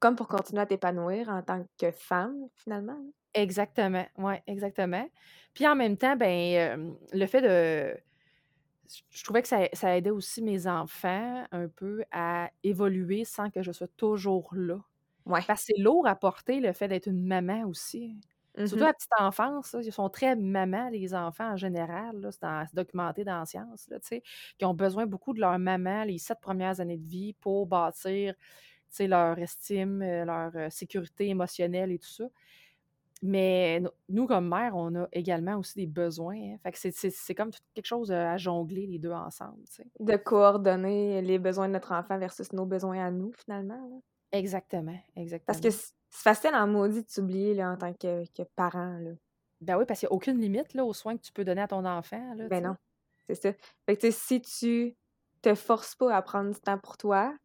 comme 0.01 0.15
pour 0.17 0.29
continuer 0.29 0.63
à 0.63 0.67
t'épanouir 0.67 1.29
en 1.29 1.43
tant 1.43 1.67
que 1.79 1.91
femme, 1.91 2.49
finalement. 2.55 2.93
hein? 2.93 3.13
Exactement, 3.35 4.07
oui, 4.19 4.35
exactement. 4.49 5.09
Puis 5.55 5.67
en 5.67 5.77
même 5.77 5.97
temps, 5.97 6.17
ben, 6.17 6.79
euh, 6.81 6.93
le 7.13 7.27
fait 7.27 7.41
de. 7.43 7.97
je- 8.89 9.03
Je 9.11 9.25
trouvais 9.25 9.43
que 9.43 9.49
ça, 9.49 9.69
ça 9.75 9.97
aidait 9.97 10.11
aussi 10.11 10.43
mes 10.43 10.67
enfants 10.69 11.47
un 11.53 11.69
peu 11.69 12.05
à 12.13 12.51
évoluer 12.65 13.25
sans 13.25 13.51
que 13.51 13.63
je 13.63 13.73
sois 13.73 13.89
toujours 13.89 14.51
là. 14.55 14.79
Ouais. 15.27 15.47
Parce 15.47 15.63
que 15.67 15.75
c'est 15.77 15.83
lourd 15.83 16.07
à 16.09 16.17
porter 16.17 16.61
le 16.61 16.73
fait 16.75 16.89
d'être 16.89 17.09
une 17.09 17.27
maman 17.27 17.65
aussi. 17.67 18.17
Surtout 18.65 18.85
à 18.85 18.89
la 18.89 18.93
petite 18.95 19.11
enfance, 19.19 19.73
là, 19.75 19.81
ils 19.83 19.93
sont 19.93 20.09
très 20.11 20.37
mamans, 20.37 20.89
les 20.91 21.15
enfants 21.15 21.53
en 21.53 21.57
général. 21.57 22.29
C'est 22.33 22.75
documenté 22.75 23.25
dans 23.25 23.39
la 23.41 23.47
science, 23.47 23.89
là, 23.89 23.99
qui 24.59 24.65
ont 24.65 24.75
besoin 24.75 25.07
beaucoup 25.07 25.33
de 25.35 25.41
leur 25.41 25.59
maman 25.59 26.05
les 26.05 26.19
sept 26.19 26.41
premières 26.41 26.81
années 26.81 26.99
de 26.99 27.07
vie 27.09 27.33
pour 27.35 27.67
bâtir 27.67 28.35
leur 29.01 29.39
estime, 29.39 30.03
euh, 30.03 30.25
leur 30.25 30.53
euh, 30.57 30.71
sécurité 30.71 31.29
émotionnelle 31.29 31.93
et 31.93 31.99
tout 31.99 32.09
ça. 32.09 32.25
Mais 33.23 33.81
no- 33.81 33.91
nous, 34.09 34.27
comme 34.27 34.49
mère, 34.49 34.77
on 34.77 34.95
a 34.95 35.09
également 35.13 35.57
aussi 35.59 35.77
des 35.77 35.87
besoins. 35.87 36.37
hein. 36.37 36.57
Fait 36.63 36.73
que 36.73 36.79
c'est- 36.79 37.35
comme 37.35 37.51
quelque 37.75 37.87
chose 37.87 38.11
euh, 38.11 38.27
à 38.29 38.37
jongler 38.39 38.87
les 38.87 38.99
deux 38.99 39.13
ensemble. 39.13 39.63
De 40.01 40.17
coordonner 40.17 41.23
les 41.23 41.39
besoins 41.39 41.69
de 41.69 41.75
notre 41.75 41.93
enfant 41.93 42.19
versus 42.19 42.53
nos 42.53 42.67
besoins 42.67 43.07
à 43.07 43.11
nous, 43.13 43.31
finalement. 43.33 43.77
là. 43.89 43.97
Exactement, 44.33 44.97
Parce 45.47 45.59
exactement. 45.59 45.61
que 45.61 45.71
c'est 45.71 45.93
facile 46.11 46.55
en 46.55 46.67
maudit 46.67 47.03
de 47.03 47.11
s'oublier 47.11 47.55
là, 47.55 47.71
en 47.73 47.77
tant 47.77 47.93
que, 47.93 48.25
que 48.33 48.43
parent. 48.57 48.99
Là. 48.99 49.11
Ben 49.61 49.77
oui, 49.77 49.85
parce 49.87 50.01
qu'il 50.01 50.07
n'y 50.09 50.13
a 50.13 50.15
aucune 50.15 50.41
limite 50.41 50.75
là, 50.75 50.85
aux 50.85 50.95
soins 50.95 51.17
que 51.17 51.23
tu 51.23 51.33
peux 51.33 51.45
donner 51.45 51.63
à 51.63 51.69
ton 51.69 51.85
enfant. 51.85 52.35
Là, 52.35 52.49
Ben 52.49 52.63
non, 52.65 52.77
c'est 53.27 53.35
ça. 53.35 53.53
Fait 53.87 53.97
que 53.97 54.11
si 54.11 54.41
tu 54.41 54.97
te 55.43 55.55
forces 55.55 55.95
pas 55.95 56.15
à 56.15 56.23
prendre 56.23 56.51
du 56.53 56.61
temps 56.61 56.79
pour 56.79 56.97
toi, 56.97 57.37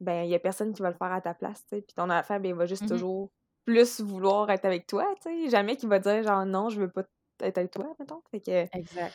ben 0.00 0.24
il 0.24 0.30
y 0.30 0.34
a 0.34 0.38
personne 0.38 0.72
qui 0.72 0.82
va 0.82 0.90
le 0.90 0.96
faire 0.96 1.12
à 1.12 1.20
ta 1.20 1.34
place, 1.34 1.62
tu 1.66 1.76
sais. 1.76 1.82
Puis 1.82 1.94
ton 1.94 2.10
enfant, 2.10 2.40
ben 2.40 2.48
il 2.48 2.54
va 2.54 2.66
juste 2.66 2.82
Mhm. 2.82 2.88
toujours 2.88 3.30
plus 3.66 4.00
vouloir 4.00 4.50
être 4.50 4.64
avec 4.64 4.86
toi, 4.86 5.06
tu 5.22 5.30
sais. 5.44 5.48
Jamais 5.50 5.76
qu'il 5.76 5.88
va 5.88 5.98
dire 5.98 6.22
genre 6.22 6.46
non, 6.46 6.70
je 6.70 6.80
veux 6.80 6.90
pas 6.90 7.04
être 7.42 7.58
avec 7.58 7.70
toi, 7.70 7.94
mettons. 7.98 8.22
Fait 8.30 8.40
que 8.40 8.66
Exact. 8.72 9.14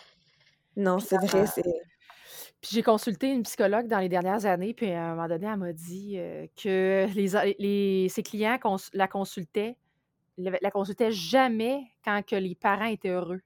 non, 0.75 0.99
c'est 0.99 1.17
vrai, 1.17 1.45
c'est. 1.47 1.63
Puis 2.61 2.71
j'ai 2.73 2.83
consulté 2.83 3.31
une 3.31 3.43
psychologue 3.43 3.87
dans 3.87 3.99
les 3.99 4.09
dernières 4.09 4.45
années, 4.45 4.73
puis 4.73 4.91
à 4.91 5.05
un 5.11 5.15
moment 5.15 5.27
donné, 5.27 5.47
elle 5.47 5.57
m'a 5.57 5.73
dit 5.73 6.15
euh, 6.17 6.47
que 6.61 7.07
les, 7.15 7.55
les- 7.59 8.09
ses 8.09 8.23
clients 8.23 8.57
cons- 8.59 8.77
la 8.93 9.07
consultaient, 9.07 9.77
la, 10.37 10.71
consultaient 10.71 11.11
jamais 11.11 11.83
quand 12.03 12.23
que 12.25 12.35
les 12.35 12.55
parents 12.55 12.85
étaient 12.85 13.09
heureux. 13.09 13.41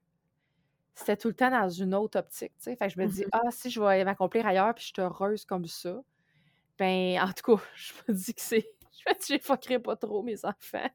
C'était 0.96 1.18
tout 1.18 1.30
le 1.30 1.34
temps 1.34 1.50
dans 1.50 1.70
une 1.70 1.96
autre 1.96 2.20
optique. 2.20 2.52
tu 2.58 2.64
sais. 2.66 2.76
Fait 2.76 2.88
que 2.88 2.94
je 2.94 3.00
me 3.00 3.08
dis, 3.08 3.22
Mhm. 3.24 3.30
ah, 3.32 3.42
si 3.52 3.70
je 3.70 3.80
vais 3.82 4.04
m'accomplir 4.04 4.46
ailleurs, 4.46 4.74
puis 4.76 4.84
je 4.84 4.88
suis 4.94 5.02
heureuse 5.02 5.46
comme 5.46 5.66
ça, 5.66 6.02
ben, 6.78 7.20
en 7.22 7.32
tout 7.34 7.58
cas, 7.58 7.64
je 7.76 7.94
me 8.08 8.14
dis 8.14 8.34
que 8.34 8.42
c'est. 8.42 8.70
Je 9.08 9.14
j'effoquerai 9.36 9.80
pas 9.80 9.96
trop 9.96 10.24
mes 10.24 10.44
enfants. 10.46 10.90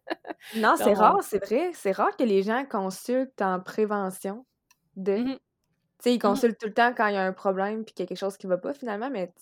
Non, 0.55 0.75
c'est 0.79 0.93
rare, 0.95 1.23
c'est 1.23 1.45
vrai. 1.45 1.73
C'est 1.75 1.93
rare 1.93 2.17
que 2.17 2.25
les 2.25 2.43
gens 2.43 2.65
consultent 2.67 3.41
en 3.43 3.61
prévention 3.61 4.47
de. 4.97 5.17
mhm, 5.17 5.35
Tu 5.37 5.41
sais, 6.05 6.15
ils 6.15 6.19
mhm, 6.23 6.41
consultent 6.43 6.59
tout 6.59 6.67
le 6.69 6.75
temps 6.75 6.95
quand 6.95 7.09
il 7.09 7.15
y 7.15 7.17
a 7.17 7.25
un 7.27 7.33
problème 7.33 7.85
puis 7.85 7.95
qu'il 7.95 8.05
y 8.05 8.07
a 8.07 8.09
quelque 8.09 8.19
chose 8.19 8.37
qui 8.37 8.47
va 8.47 8.59
pas 8.59 8.75
finalement, 8.75 9.11
mais 9.11 9.33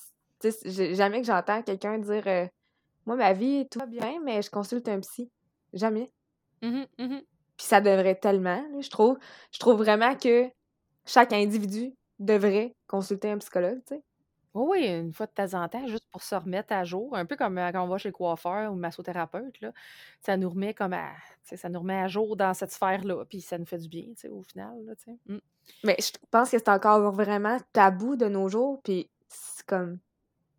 tu 0.40 0.50
sais, 0.50 0.58
j'ai- 0.70 0.94
jamais 0.94 1.20
que 1.20 1.26
j'entends 1.26 1.62
quelqu'un 1.62 1.98
dire 1.98 2.26
euh, 2.26 2.46
Moi, 3.06 3.16
ma 3.16 3.32
vie, 3.34 3.68
tout 3.70 3.80
va 3.80 3.86
bien, 3.86 4.20
mais 4.24 4.42
je 4.42 4.50
consulte 4.50 4.88
un 4.88 5.00
psy. 5.00 5.30
Jamais. 5.74 6.12
mhm, 6.62 6.86
mhm. 6.98 7.26
Puis 7.56 7.66
ça 7.66 7.80
devrait 7.80 8.16
tellement, 8.16 8.62
là, 8.72 8.80
je 8.80 8.90
trouve. 8.90 9.18
Je 9.52 9.58
trouve 9.58 9.76
vraiment 9.78 10.16
que 10.16 10.50
chaque 11.06 11.32
individu 11.32 11.94
devrait 12.18 12.74
consulter 12.88 13.30
un 13.30 13.38
psychologue, 13.38 13.80
tu 13.86 13.96
sais. 13.96 14.02
Oui, 14.54 14.64
oui, 14.68 14.86
une 14.86 15.12
fois 15.12 15.26
de 15.26 15.32
temps 15.32 15.54
en 15.54 15.68
temps, 15.68 15.86
juste 15.86 16.06
pour 16.10 16.22
se 16.22 16.34
remettre 16.34 16.72
à 16.72 16.84
jour, 16.84 17.16
un 17.16 17.24
peu 17.24 17.36
comme 17.36 17.56
euh, 17.56 17.72
quand 17.72 17.82
on 17.82 17.88
va 17.88 17.98
chez 17.98 18.10
le 18.10 18.12
coiffeur 18.12 18.70
ou 18.70 18.74
le 18.74 18.80
massothérapeute, 18.80 19.60
là, 19.60 19.72
ça 20.20 20.36
nous 20.36 20.50
remet 20.50 20.74
comme 20.74 20.92
à, 20.92 21.12
tu 21.44 21.50
sais, 21.50 21.56
ça 21.56 21.68
nous 21.70 21.80
remet 21.80 22.00
à 22.00 22.08
jour 22.08 22.36
dans 22.36 22.52
cette 22.52 22.70
sphère-là, 22.70 23.24
puis 23.24 23.40
ça 23.40 23.56
nous 23.56 23.64
fait 23.64 23.78
du 23.78 23.88
bien, 23.88 24.04
tu 24.08 24.16
sais, 24.16 24.28
au 24.28 24.42
final, 24.42 24.84
là, 24.84 24.94
tu 24.96 25.04
sais. 25.04 25.18
Mm. 25.26 25.38
Mais 25.84 25.96
je 25.98 26.10
pense 26.30 26.50
que 26.50 26.58
c'est 26.58 26.68
encore 26.68 27.12
vraiment 27.12 27.58
tabou 27.72 28.16
de 28.16 28.26
nos 28.26 28.48
jours, 28.48 28.80
puis 28.82 29.08
c'est 29.28 29.64
comme. 29.66 29.98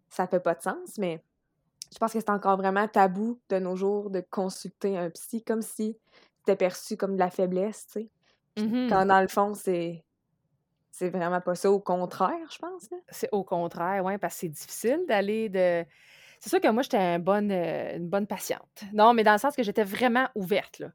Ça 0.10 0.28
fait 0.28 0.40
pas 0.40 0.54
de 0.54 0.62
sens, 0.62 0.98
mais 1.00 1.24
je 1.92 1.98
pense 1.98 2.14
que 2.14 2.20
c'est 2.20 2.30
encore 2.30 2.58
vraiment 2.58 2.88
tabou 2.88 3.40
de 3.50 3.58
nos 3.58 3.76
jours 3.76 4.10
de 4.12 4.24
consulter 4.30 4.98
un 4.98 5.10
psy, 5.10 5.44
comme 5.44 5.62
si 5.62 5.98
c'était 6.40 6.56
perçu 6.56 6.98
comme 6.98 7.14
de 7.14 7.20
la 7.20 7.30
faiblesse, 7.30 7.88
tu 7.88 7.94
sais. 7.94 8.10
Mhm. 8.58 8.90
Quand 8.90 9.06
dans 9.06 9.22
le 9.22 9.28
fond, 9.28 9.54
c'est. 9.54 10.04
C'est 10.94 11.10
vraiment 11.10 11.42
pas 11.42 11.56
ça, 11.56 11.72
au 11.72 11.80
contraire, 11.80 12.48
je 12.52 12.60
pense. 12.60 12.88
C'est 13.10 13.28
au 13.32 13.44
contraire, 13.44 14.06
oui, 14.06 14.20
parce 14.20 14.36
que 14.36 14.40
c'est 14.42 14.50
difficile 14.50 15.00
d'aller 15.08 15.50
de. 15.50 15.84
C'est 16.40 16.50
sûr 16.52 16.62
que 16.62 16.68
moi, 16.68 16.84
j'étais 16.84 17.18
euh, 17.18 17.98
une 17.98 18.10
bonne 18.10 18.28
patiente. 18.28 18.84
Non, 18.94 19.16
mais 19.16 19.24
dans 19.24 19.32
le 19.32 19.40
sens 19.40 19.56
que 19.56 19.64
j'étais 19.64 19.84
vraiment 19.84 20.28
ouverte, 20.36 20.78
là. 20.78 20.92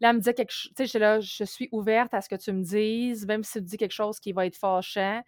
Là, 0.00 0.08
elle 0.08 0.14
me 0.14 0.20
disait 0.20 0.32
quelque 0.32 0.50
chose, 0.50 0.72
tu 0.74 0.86
sais, 0.86 1.20
je 1.20 1.44
suis 1.44 1.68
ouverte 1.72 2.14
à 2.14 2.22
ce 2.22 2.30
que 2.30 2.36
tu 2.36 2.52
me 2.52 2.62
dises, 2.62 3.26
même 3.26 3.44
si 3.44 3.58
tu 3.58 3.64
dis 3.64 3.76
quelque 3.76 3.92
chose 3.92 4.18
qui 4.18 4.32
va 4.32 4.46
être 4.46 4.56
fâchant, 4.56 5.22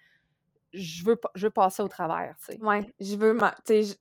je 0.77 1.05
veux, 1.05 1.19
je 1.35 1.47
veux 1.47 1.51
passer 1.51 1.83
au 1.83 1.89
travers, 1.89 2.35
tu 2.39 2.53
sais. 2.55 2.63
Ouais, 2.63 2.83
je 3.01 3.17
veux 3.17 3.37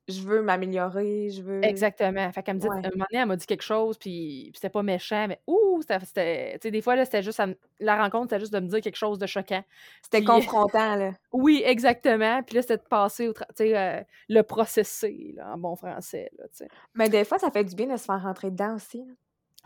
je 0.08 0.20
veux 0.22 0.42
m'améliorer, 0.42 1.30
je 1.30 1.42
veux. 1.42 1.64
Exactement. 1.64 2.30
Fait 2.32 2.42
qu'elle 2.42 2.56
me 2.56 2.60
dit, 2.60 2.68
Ouais. 2.68 2.76
un 2.76 2.90
moment 2.90 3.06
donné, 3.10 3.22
elle 3.22 3.26
m'a 3.26 3.36
dit 3.36 3.46
quelque 3.46 3.62
chose, 3.62 3.96
puis, 3.98 4.50
puis 4.52 4.52
c'était 4.56 4.68
pas 4.70 4.82
méchant, 4.82 5.26
mais 5.28 5.40
ouh, 5.46 5.80
c'était, 5.82 6.54
tu 6.54 6.58
sais, 6.62 6.70
des 6.70 6.80
fois, 6.82 6.96
là, 6.96 7.04
c'était 7.04 7.22
juste, 7.22 7.40
à 7.40 7.46
la 7.80 7.96
rencontre, 7.96 8.26
c'était 8.30 8.40
juste 8.40 8.52
de 8.52 8.60
me 8.60 8.66
dire 8.68 8.80
quelque 8.80 8.96
chose 8.96 9.18
de 9.18 9.26
choquant. 9.26 9.64
C'était 10.02 10.18
Puis, 10.18 10.26
confrontant, 10.26 10.94
là. 10.96 11.12
oui, 11.32 11.62
exactement. 11.64 12.42
Puis 12.42 12.56
là, 12.56 12.62
c'était 12.62 12.76
de 12.78 12.82
passer 12.88 13.28
au, 13.28 13.32
tra- 13.32 13.46
tu 13.48 13.64
sais, 13.64 13.76
euh, 13.76 14.02
le 14.28 14.42
processer, 14.42 15.32
là, 15.36 15.52
en 15.54 15.58
bon 15.58 15.76
français, 15.76 16.30
là, 16.38 16.44
tu 16.48 16.58
sais. 16.58 16.68
Mais 16.94 17.08
des 17.08 17.24
fois, 17.24 17.38
ça 17.38 17.50
fait 17.50 17.64
du 17.64 17.74
bien 17.74 17.86
de 17.86 17.96
se 17.96 18.04
faire 18.04 18.22
rentrer 18.22 18.50
dedans 18.50 18.74
aussi. 18.76 18.98
là. 18.98 19.12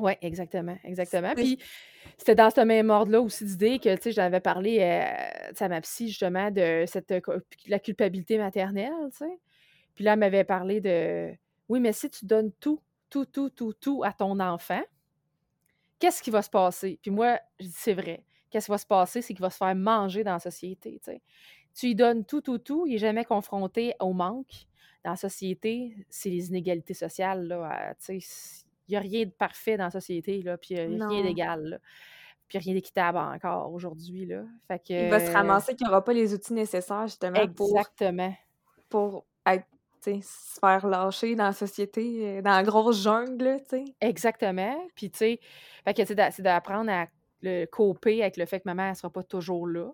Oui, 0.01 0.13
exactement, 0.23 0.77
exactement. 0.85 1.35
Puis 1.35 1.59
c'était 2.17 2.35
dans 2.35 2.51
ce 2.51 2.61
même 2.63 2.91
ordre-là 2.91 3.21
aussi 3.21 3.45
d'idée 3.45 3.79
que, 3.79 3.95
tu 3.97 4.03
sais, 4.03 4.13
j'avais 4.13 4.41
parlé 4.41 4.79
euh, 4.81 5.53
à 5.59 5.69
ma 5.69 5.81
psy, 5.83 6.09
justement, 6.09 6.51
de 6.51 6.85
cette, 6.87 7.11
euh, 7.11 7.21
la 7.67 7.79
culpabilité 7.79 8.39
maternelle, 8.39 8.93
tu 9.13 9.19
sais. 9.19 9.39
Puis 9.95 10.05
là, 10.05 10.15
elle 10.15 10.19
m'avait 10.21 10.45
parlé 10.45 10.81
de, 10.81 11.33
oui, 11.69 11.81
mais 11.81 11.93
si 11.93 12.09
tu 12.09 12.25
donnes 12.25 12.53
tout, 12.61 12.81
tout, 13.11 13.27
tout, 13.27 13.51
tout, 13.51 13.75
tout 13.75 14.03
à 14.05 14.13
ton 14.13 14.41
enfant, 14.41 14.83
qu'est-ce 15.99 16.23
qui 16.23 16.31
va 16.31 16.43
se 16.43 16.51
passer? 16.51 16.99
Puis 17.03 17.11
moi, 17.11 17.39
je 17.59 17.67
dis, 17.67 17.75
c'est 17.77 17.95
vrai. 17.95 18.25
Qu'est-ce 18.51 18.67
qui 18.67 18.71
va 18.73 18.79
se 18.79 18.87
passer? 18.87 19.23
C'est 19.23 19.35
qu'il 19.35 19.43
va 19.43 19.51
se 19.51 19.59
faire 19.59 19.75
manger 19.75 20.25
dans 20.25 20.33
la 20.33 20.41
société, 20.41 21.01
tu 21.05 21.13
sais. 21.13 21.23
Tu 21.75 21.87
lui 21.87 21.95
donnes 21.95 22.25
tout, 22.25 22.41
tout, 22.41 22.59
tout, 22.59 22.87
il 22.87 22.93
n'est 22.93 22.99
jamais 22.99 23.25
confronté 23.25 23.95
au 24.01 24.13
manque. 24.13 24.67
Dans 25.05 25.11
la 25.11 25.17
société, 25.17 25.95
c'est 26.09 26.29
les 26.31 26.49
inégalités 26.49 26.95
sociales, 26.95 27.47
là. 27.47 27.91
euh, 27.91 27.95
tu 28.05 28.21
sais, 28.21 28.67
n'y 28.91 28.97
a 28.97 29.01
rien 29.01 29.25
de 29.25 29.31
parfait 29.31 29.77
dans 29.77 29.85
la 29.85 29.91
société, 29.91 30.43
là, 30.43 30.57
puis 30.59 30.75
il 30.75 30.97
n'y 30.97 31.03
a 31.03 31.09
rien 31.09 31.23
d'égal, 31.23 31.81
puis 32.49 32.59
rien 32.59 32.75
d'équitable 32.75 33.19
encore 33.19 33.73
aujourd'hui, 33.73 34.27
là. 34.27 34.43
Fait 34.69 34.83
Il 34.89 35.11
va 35.11 35.21
se 35.21 35.31
ramasser 35.33 35.75
qu'il 35.77 35.89
aura 35.89 36.05
pas 36.05 36.13
les 36.13 36.35
outils 36.35 36.55
nécessaires 36.55 37.07
justement 37.07 37.47
pour 37.49 37.71
exactement. 37.71 38.35
pour 38.89 39.27
être 39.47 39.67
se 40.03 40.59
faire 40.59 40.87
lâcher 40.87 41.35
dans 41.35 41.45
la 41.45 41.53
société, 41.53 42.39
heu, 42.39 42.43
dans 42.43 42.51
la 42.51 42.63
grosse 42.63 43.03
jungle. 43.03 43.59
Exactement. 44.01 44.77
Puis, 44.95 45.11
tu 45.11 45.19
sais, 45.19 45.41
c'est 45.87 46.15
d'a 46.15 46.31
c'est 46.31 46.43
d'apprendre 46.43 46.91
à 46.91 47.07
le 47.43 47.67
coper 47.67 48.23
avec 48.23 48.37
le 48.37 48.47
fait 48.47 48.61
que 48.61 48.65
maman, 48.67 48.89
elle 48.89 48.97
sera 48.97 49.11
pas 49.11 49.23
toujours 49.23 49.67
là. 49.67 49.91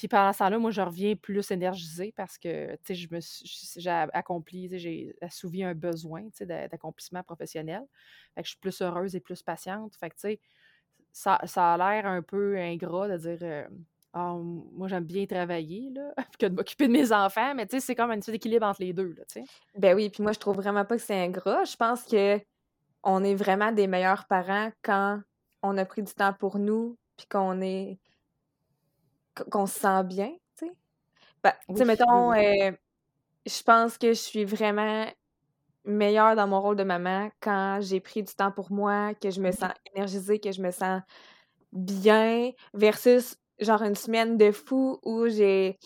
Puis 0.00 0.08
pendant 0.08 0.32
ce 0.32 0.38
temps-là, 0.38 0.58
moi, 0.58 0.70
je 0.70 0.80
reviens 0.80 1.14
plus 1.14 1.50
énergisée 1.50 2.10
parce 2.16 2.38
que, 2.38 2.72
tu 2.76 2.78
sais, 2.84 2.94
je 2.94 3.06
me 3.14 3.20
j'ai 3.76 3.90
accompli, 4.14 4.66
j'ai 4.78 5.14
assouvi 5.20 5.62
un 5.62 5.74
besoin, 5.74 6.22
tu 6.24 6.30
sais, 6.38 6.46
d'a 6.46 6.68
d'accomplissement 6.68 7.22
professionnel. 7.22 7.82
Fait 8.34 8.40
que 8.40 8.46
je 8.46 8.52
suis 8.52 8.58
plus 8.60 8.80
heureuse 8.80 9.14
et 9.14 9.20
plus 9.20 9.42
patiente. 9.42 9.94
Fait 9.96 10.08
que, 10.08 10.14
tu 10.14 10.20
sais, 10.22 10.40
ça 11.12 11.38
ça 11.46 11.74
a 11.74 11.78
l'air 11.78 12.06
un 12.06 12.22
peu 12.22 12.56
ingrat 12.58 13.08
de 13.08 13.16
dire, 13.18 13.42
hem: 13.42 13.84
«Ah, 14.14 14.34
moi, 14.36 14.88
j'aime 14.88 15.04
bien 15.04 15.26
travailler, 15.26 15.90
là, 15.94 16.14
que 16.40 16.46
de 16.46 16.54
m'occuper 16.54 16.88
de 16.88 16.92
mes 16.92 17.12
enfants», 17.12 17.54
mais 17.54 17.66
tu 17.66 17.76
sais, 17.76 17.80
c'est 17.86 17.94
comme 17.94 18.10
un 18.12 18.18
espèce 18.18 18.32
d'équilibre 18.34 18.66
entre 18.66 18.82
les 18.82 18.92
2, 18.94 19.12
là, 19.14 19.24
tu 19.26 19.40
sais. 19.42 19.48
Ben 19.76 19.94
oui, 19.94 20.10
puis 20.10 20.22
moi, 20.22 20.32
je 20.32 20.38
trouve 20.38 20.56
vraiment 20.56 20.84
pas 20.84 20.96
que 20.96 21.02
c'est 21.02 21.14
ingrat. 21.24 21.64
Je 21.64 21.76
pense 21.76 22.04
qu'on 22.04 23.24
est 23.24 23.34
vraiment 23.34 23.72
des 23.72 23.86
meilleurs 23.86 24.26
parents 24.26 24.70
quand 24.82 25.22
on 25.62 25.76
a 25.78 25.84
pris 25.84 26.02
du 26.02 26.14
temps 26.14 26.32
pour 26.34 26.58
nous, 26.58 26.98
puis 27.16 27.26
qu'on 27.28 27.60
est 27.62 27.98
qu'on 29.50 29.66
se 29.66 29.78
sent 29.80 30.04
bien, 30.04 30.30
tu 30.58 30.66
sais? 30.66 30.72
Ben, 31.42 31.52
tu 31.68 31.76
sais, 31.76 31.84
mettons, 31.84 32.32
heu, 32.32 32.76
je 33.46 33.62
pense 33.62 33.98
que 33.98 34.08
je 34.08 34.20
suis 34.20 34.44
vraiment 34.44 35.06
meilleure 35.84 36.36
dans 36.36 36.46
mon 36.46 36.60
rôle 36.60 36.76
de 36.76 36.84
maman 36.84 37.30
quand 37.40 37.78
j'ai 37.80 38.00
pris 38.00 38.22
du 38.22 38.34
temps 38.34 38.52
pour 38.52 38.70
moi, 38.70 39.14
que 39.14 39.30
je 39.30 39.40
me 39.40 39.52
sens 39.52 39.72
énergisée, 39.94 40.38
que 40.40 40.52
je 40.52 40.62
me 40.62 40.70
sens 40.70 41.02
bien, 41.72 42.50
versus 42.74 43.36
genre 43.58 43.82
une 43.82 43.94
semaine 43.94 44.36
de 44.36 44.52
fou 44.52 44.98
où 45.04 45.28
j'ai 45.28 45.78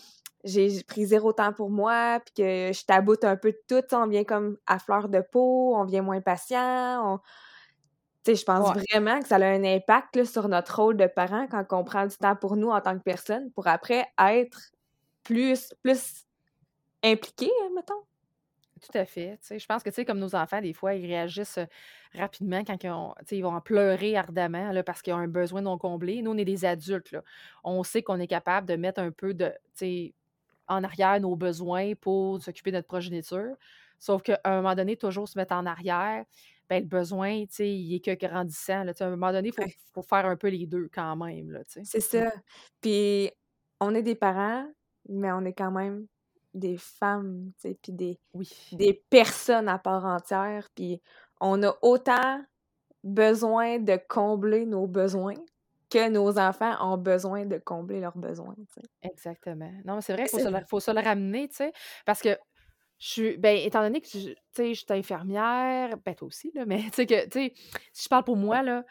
j'ai 0.43 0.83
pris 0.83 1.05
zéro 1.07 1.33
temps 1.33 1.53
pour 1.53 1.71
moi, 1.71 2.19
puis 2.23 2.43
que 2.43 2.71
je 2.71 2.85
taboute 2.85 3.23
un 3.23 3.35
peu 3.35 3.51
de 3.51 3.59
tout, 3.67 3.95
on 3.95 4.07
vient 4.07 4.23
comme 4.23 4.57
à 4.67 4.77
fleur 4.77 5.09
de 5.09 5.19
peau, 5.19 5.75
on 5.75 5.85
vient 5.85 6.03
moins 6.03 6.21
patient, 6.21 7.15
on 7.15 7.19
je 8.33 8.43
pense 8.43 8.69
Ouais. 8.69 8.85
vraiment 8.89 9.19
que 9.21 9.27
ça 9.27 9.35
a 9.35 9.45
un 9.45 9.63
impact, 9.63 10.15
là, 10.15 10.25
sur 10.25 10.47
notre 10.47 10.81
rôle 10.81 10.97
de 10.97 11.05
parent 11.07 11.47
quand 11.49 11.65
on 11.71 11.83
prend 11.83 12.05
du 12.07 12.15
temps 12.17 12.35
pour 12.35 12.55
nous 12.57 12.69
en 12.69 12.81
tant 12.81 12.97
que 12.97 13.03
personne, 13.03 13.51
pour 13.51 13.67
après 13.67 14.05
être 14.19 14.71
plus 15.23 15.73
plus 15.83 16.25
impliqués, 17.03 17.51
hein, 17.63 17.69
mettons. 17.75 18.03
Tout 18.81 18.97
à 18.97 19.05
fait, 19.05 19.39
je 19.57 19.65
pense 19.65 19.83
que, 19.83 19.89
tu 19.89 19.95
sais, 19.95 20.05
comme 20.05 20.19
nos 20.19 20.35
enfants, 20.35 20.61
des 20.61 20.73
fois, 20.73 20.93
ils 20.95 21.07
réagissent, 21.07 21.57
heu, 21.59 21.67
rapidement 22.13 22.63
quand 22.65 22.83
ils 22.83 22.89
ont 22.91 23.15
vont 23.49 23.55
en 23.55 23.61
pleurer 23.61 24.17
ardemment, 24.17 24.71
là, 24.73 24.83
parce 24.83 25.01
qu'ils 25.01 25.13
ont 25.13 25.17
un 25.17 25.29
besoin 25.29 25.61
non 25.61 25.77
comblé. 25.77 26.21
Nous, 26.21 26.31
on 26.31 26.37
est 26.37 26.43
des 26.45 26.65
adultes, 26.65 27.11
là. 27.11 27.23
On 27.63 27.83
sait 27.83 28.03
qu'on 28.03 28.19
est 28.19 28.27
capable 28.27 28.67
de 28.67 28.75
mettre 28.75 28.99
un 28.99 29.11
peu 29.11 29.33
de 29.33 29.53
en 30.67 30.83
arrière 30.83 31.19
nos 31.21 31.35
besoins 31.35 31.93
pour 31.95 32.41
s'occuper 32.41 32.71
de 32.71 32.77
notre 32.77 32.87
progéniture. 32.87 33.55
Sauf 33.99 34.23
qu'à 34.23 34.39
un 34.43 34.57
moment 34.57 34.75
donné, 34.75 34.97
toujours 34.97 35.27
se 35.27 35.37
mettre 35.37 35.53
en 35.53 35.65
arrière, 35.65 36.25
ben, 36.69 36.81
le 36.83 36.87
besoin, 36.89 37.41
tu 37.45 37.55
sais, 37.55 37.69
il 37.71 37.95
est 37.95 38.01
que 38.01 38.13
grandissant, 38.27 38.83
là, 38.83 38.93
à 38.99 39.03
un 39.05 39.09
moment 39.11 39.31
donné, 39.31 39.49
il 39.49 39.53
faut 39.53 39.65
Ouais. 39.65 39.75
faut 39.93 40.03
faire 40.03 40.25
un 40.25 40.35
peu 40.37 40.49
les 40.49 40.67
2 40.67 40.89
quand 40.93 41.15
même, 41.17 41.51
là. 41.51 41.61
C'est 41.83 41.99
ça. 42.01 42.31
Puis 42.81 43.31
on 43.79 43.93
est 43.95 44.03
des 44.03 44.15
parents, 44.15 44.67
mais 45.09 45.31
on 45.31 45.45
est 45.45 45.53
quand 45.53 45.71
même 45.71 46.07
des 46.53 46.77
femmes, 46.77 47.51
tu 47.61 47.75
puis 47.75 47.91
des 47.93 48.19
Oui. 48.33 48.49
des 48.79 48.93
personnes 49.09 49.69
à 49.69 49.79
part 49.79 50.05
entière, 50.05 50.69
puis 50.75 51.01
on 51.41 51.63
a 51.63 51.77
autant 51.81 52.43
besoin 53.03 53.79
de 53.79 53.99
combler 54.09 54.65
nos 54.67 54.87
besoins 54.87 55.35
que 55.91 56.09
nos 56.09 56.39
enfants 56.39 56.75
ont 56.93 56.97
besoin 56.97 57.45
de 57.47 57.57
combler 57.59 58.01
leurs 58.01 58.17
besoins. 58.17 58.55
Exactement. 59.03 59.71
Non, 59.85 59.95
mais 59.95 60.01
c'est 60.01 60.13
vrai, 60.13 60.23
il 60.25 60.29
faut 60.29 60.39
C'est 60.39 60.39
se 60.39 60.47
le 60.49 60.59
faut 60.67 60.79
se 60.79 60.91
le 60.91 60.99
ramener, 61.01 61.47
tu 61.49 61.55
sais, 61.55 61.71
parce 62.05 62.21
que 62.21 62.37
je 63.05 63.11
suis 63.11 63.37
ben, 63.37 63.55
étant 63.55 63.83
donné 63.83 64.01
que 64.01 64.07
je 64.07 64.31
je 64.57 64.73
suis 64.73 64.85
infirmière, 64.89 65.95
ben, 66.03 66.15
toi 66.15 66.27
aussi, 66.27 66.51
là, 66.55 66.65
mais 66.65 66.81
tu 66.85 66.91
sais 66.93 67.05
que 67.05 67.27
tu 67.29 67.51
si 67.93 68.03
je 68.03 68.09
parle 68.09 68.23
pour 68.23 68.35
moi, 68.35 68.63
là, 68.63 68.83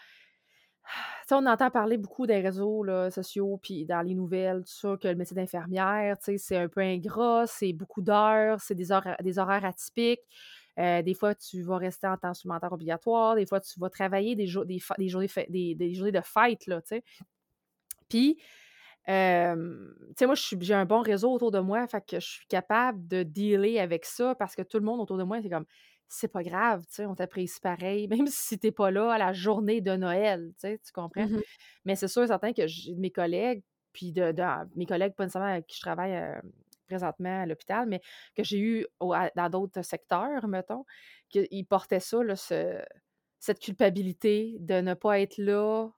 on 1.33 1.47
entend 1.47 1.69
parler 1.71 1.99
beaucoup 1.99 2.25
des 2.25 2.41
réseaux, 2.41 2.85
là, 2.85 3.11
sociaux, 3.11 3.59
puis 3.61 3.85
dans 3.87 4.03
les 4.03 4.15
nouvelles, 4.15 4.61
tout 4.61 4.73
ça, 4.73 4.97
que 5.01 5.09
le 5.09 5.17
métier 5.17 5.35
d'infirmière, 5.35 6.17
c'est 6.21 6.57
un 6.57 6.69
peu 6.69 6.81
ingrat, 6.81 7.47
c'est 7.49 7.73
beaucoup 7.73 8.03
d'heures, 8.03 8.61
c'est 8.61 8.77
des 8.77 8.87
des 9.23 9.39
horaires 9.41 9.65
atypiques. 9.65 10.21
Heu, 10.79 11.03
des 11.03 11.15
fois, 11.15 11.35
tu 11.35 11.63
vas 11.63 11.79
rester 11.79 12.07
en 12.07 12.17
temps 12.17 12.35
supplémentaire 12.35 12.73
obligatoire, 12.73 13.35
des 13.35 13.47
fois, 13.47 13.61
tu 13.61 13.81
vas 13.81 13.91
travailler 13.91 14.37
des 14.37 14.47
jours 14.47 14.65
des 14.65 14.81
des 14.97 15.09
journées 15.09 15.31
des 15.49 15.75
des 15.75 15.95
journées 15.95 16.13
de 16.13 16.21
fête, 16.21 16.69
là, 16.69 16.81
tu 16.83 16.89
sais. 16.97 17.05
Puis, 18.09 18.39
tu 19.07 20.15
sais, 20.19 20.27
moi, 20.27 20.35
j'ai 20.37 20.75
un 20.75 20.85
bon 20.87 21.01
réseau 21.03 21.33
autour 21.33 21.51
de 21.51 21.59
moi, 21.61 21.87
fait 21.87 22.05
que 22.07 22.21
je 22.21 22.27
suis 22.27 22.47
capable 22.47 23.07
de 23.07 23.23
dealer 23.23 23.79
avec 23.79 24.05
ça 24.05 24.35
parce 24.35 24.55
que 24.55 24.63
tout 24.63 24.79
le 24.79 24.85
monde 24.85 25.01
autour 25.01 25.19
de 25.19 25.25
moi, 25.25 25.41
c'est 25.43 25.51
comme: 25.51 25.67
«C'est 26.09 26.29
pas 26.29 26.43
grave, 26.43 26.83
tu 26.87 26.95
sais, 26.97 27.07
on 27.07 27.15
t'apprécie 27.15 27.61
pareil, 27.61 28.09
même 28.27 28.27
si 28.29 28.59
tu 28.59 28.69
es 28.69 28.73
pas 28.73 28.91
là 28.91 29.13
à 29.13 29.19
la 29.19 29.33
journée 29.33 29.81
de 29.81 29.97
Noël», 29.97 30.53
tu 30.55 30.69
sais, 30.69 30.79
tu 30.85 30.93
comprends? 30.93 31.29
Mmh 31.29 31.45
Mais 31.85 31.97
c'est 31.97 32.09
sûr 32.09 32.23
et 32.25 32.27
certain 32.29 32.53
que 32.53 32.67
j'ai 32.67 32.95
mes 32.95 33.11
collègues, 33.11 33.63
puis 33.93 34.13
de 34.13 34.33
de 34.33 34.43
mes 34.77 34.87
collègues, 34.87 35.15
pas 35.15 35.25
nécessairement 35.25 35.51
avec 35.53 35.67
qui 35.67 35.77
je 35.77 35.83
travaille, 35.83 36.13
heu, 36.17 36.41
présentement 36.87 37.43
à 37.43 37.47
l'hôpital, 37.47 37.87
mais 37.89 38.01
que 38.37 38.45
j'ai 38.45 38.59
eu 38.61 38.87
au 39.01 39.13
à 39.15 39.31
dans 39.37 39.49
d'autres 39.51 39.83
secteurs, 39.83 40.47
mettons, 40.49 40.85
qu'ils 41.31 41.67
portaient 41.67 42.01
ça, 42.01 42.23
là, 42.23 42.37
ce 42.37 42.81
cette 43.41 43.61
culpabilité 43.61 44.57
de 44.61 44.81
ne 44.81 44.95
pas 44.95 45.21
être 45.21 45.37
là 45.39 45.91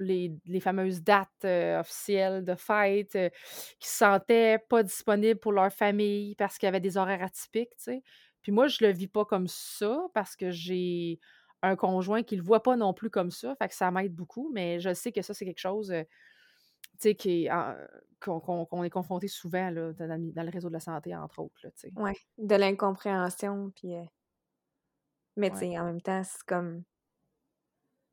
les 0.00 0.34
les 0.46 0.60
fameuses 0.60 1.02
dates, 1.02 1.44
heu, 1.44 1.76
officielles 1.78 2.44
de 2.44 2.54
fête, 2.54 3.16
heu, 3.16 3.30
qui 3.80 3.88
se 3.88 3.96
sentaient 3.98 4.58
pas 4.68 4.82
disponibles 4.82 5.40
pour 5.40 5.52
leur 5.52 5.72
famille 5.72 6.34
parce 6.36 6.58
qu'il 6.58 6.66
y 6.66 6.68
avait 6.68 6.80
des 6.80 6.96
horaires 6.96 7.22
atypiques, 7.22 7.70
tu 7.76 7.84
sais. 7.84 8.02
Puis 8.42 8.52
moi, 8.52 8.68
je 8.68 8.84
le 8.84 8.92
vis 8.92 9.08
pas 9.08 9.24
comme 9.24 9.48
ça 9.48 10.06
parce 10.14 10.36
que 10.36 10.50
j'ai 10.50 11.18
un 11.62 11.74
conjoint 11.76 12.22
qui 12.22 12.36
le 12.36 12.42
voit 12.42 12.62
pas 12.62 12.76
non 12.76 12.94
plus 12.94 13.10
comme 13.10 13.30
ça, 13.32 13.56
fait 13.56 13.68
que 13.68 13.74
ça 13.74 13.90
m'aide 13.90 14.14
beaucoup, 14.14 14.50
mais 14.54 14.78
je 14.80 14.94
sais 14.94 15.10
que 15.12 15.22
ça, 15.22 15.34
c'est 15.34 15.44
quelque 15.44 15.58
chose, 15.58 15.92
tu 15.92 16.04
sais, 16.98 17.14
qui 17.14 17.48
qu'on 18.20 18.84
est 18.84 18.90
confronté 18.90 19.28
souvent, 19.28 19.70
là, 19.70 19.92
dans 19.94 20.42
le 20.44 20.50
réseau 20.50 20.68
de 20.68 20.74
la 20.74 20.80
santé, 20.80 21.14
entre 21.16 21.40
autres, 21.40 21.60
là, 21.64 21.70
tu 21.72 21.80
sais. 21.88 21.94
Ouais, 21.96 22.16
de 22.38 22.54
l'incompréhension, 22.54 23.70
puis, 23.76 23.92
mais 25.36 25.50
tu 25.52 25.58
Ouais. 25.58 25.68
sais, 25.70 25.78
en 25.78 25.84
même 25.84 26.00
temps, 26.02 26.22
c'est 26.24 26.42
comme 26.46 26.84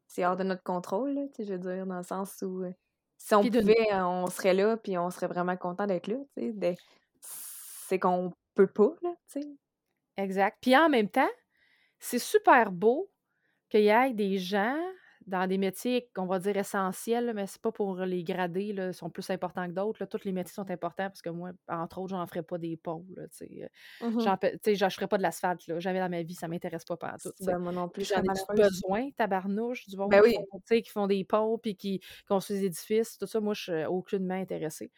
c'est 0.08 0.26
hors 0.26 0.36
de 0.38 0.44
notre 0.44 0.64
contrôle, 0.64 1.14
là, 1.14 1.22
je 1.40 1.44
veux 1.54 1.60
dire, 1.60 1.86
dans 1.88 1.98
le 1.98 2.04
sens 2.04 2.42
où, 2.44 2.64
heu, 2.64 2.74
si 3.18 3.36
on 3.36 3.46
Puis 3.46 3.50
pouvait, 3.50 3.88
heu, 3.94 4.04
on 4.06 4.28
serait 4.30 4.54
là, 4.54 4.78
puis 4.78 4.98
on 4.98 5.10
serait 5.12 5.28
vraiment 5.28 5.58
content 5.58 5.88
d'être 5.88 6.08
là, 6.08 6.18
tu 6.38 6.44
sais, 6.44 6.54
de 6.54 6.76
c'est 7.20 8.00
qu'on 8.00 8.32
peut 8.56 8.68
pas, 8.68 8.96
là, 9.02 9.14
tu 9.32 9.42
sais. 9.42 9.48
exact. 10.18 10.58
Puis 10.62 10.76
en 10.76 10.90
même 10.90 11.10
temps, 11.10 11.30
c'est 12.00 12.20
super 12.20 12.72
beau 12.72 13.12
Qu'il 13.70 13.82
y 13.84 13.90
ait 13.90 14.14
des 14.14 14.40
gens 14.40 14.78
dans 15.28 15.48
des 15.48 15.58
métiers 15.58 16.10
qu'on 16.16 16.26
va 16.28 16.40
dire 16.40 16.56
essentiels, 16.58 17.34
mais 17.36 17.48
c'est 17.48 17.62
pas 17.62 17.72
pour 17.72 17.96
les 17.98 18.24
grader, 18.24 18.74
là, 18.74 18.88
ils 18.90 18.94
sont 18.94 19.10
plus 19.10 19.30
importants 19.30 19.68
que 19.68 19.74
d'autres. 19.74 20.06
Tous 20.06 20.24
les 20.26 20.32
métiers 20.32 20.54
sont 20.54 20.70
importants 20.72 21.08
parce 21.10 21.22
que 21.22 21.30
moi, 21.30 21.52
entre 21.68 22.00
autres, 22.00 22.10
j'en 22.12 22.26
ferais 22.28 22.44
pas 22.44 22.58
des 22.58 22.78
ponts, 22.78 23.06
là, 23.16 23.24
heu, 23.64 23.70
Mmh 24.00 24.36
genre, 24.76 24.90
je 24.90 24.96
ferais 24.96 25.08
pas 25.08 25.18
de 25.18 25.24
l'asphalte, 25.24 25.62
jamais 25.80 26.00
dans 26.00 26.10
ma 26.10 26.24
vie, 26.24 26.36
ça 26.36 26.48
m'intéresse 26.48 26.86
pas 26.86 26.98
sais. 26.98 27.34
Ben, 27.40 27.60
moi 27.60 27.72
non 27.72 27.90
plus, 27.90 28.06
j'en 28.06 28.22
malheureuse. 28.24 28.56
besoin, 28.56 29.10
tabarnouche, 29.12 29.88
du 29.88 29.98
monde 29.98 30.14
Ben 30.14 30.22
qui 30.22 30.24
oui, 30.24 30.36
font, 30.36 30.46
tu 30.60 30.62
sais, 30.66 30.82
qui 30.82 30.90
font 30.92 31.08
des 31.08 31.24
ponts 31.26 31.58
puis 31.58 31.76
qui 31.76 32.02
construisent 32.28 32.62
des 32.62 32.68
édifices, 32.68 33.18
tout 33.18 33.28
ça, 33.28 33.40
moi, 33.42 33.54
je 33.54 33.62
suis 33.64 33.86
aucunement 33.86 34.36
intéressée. 34.36 34.92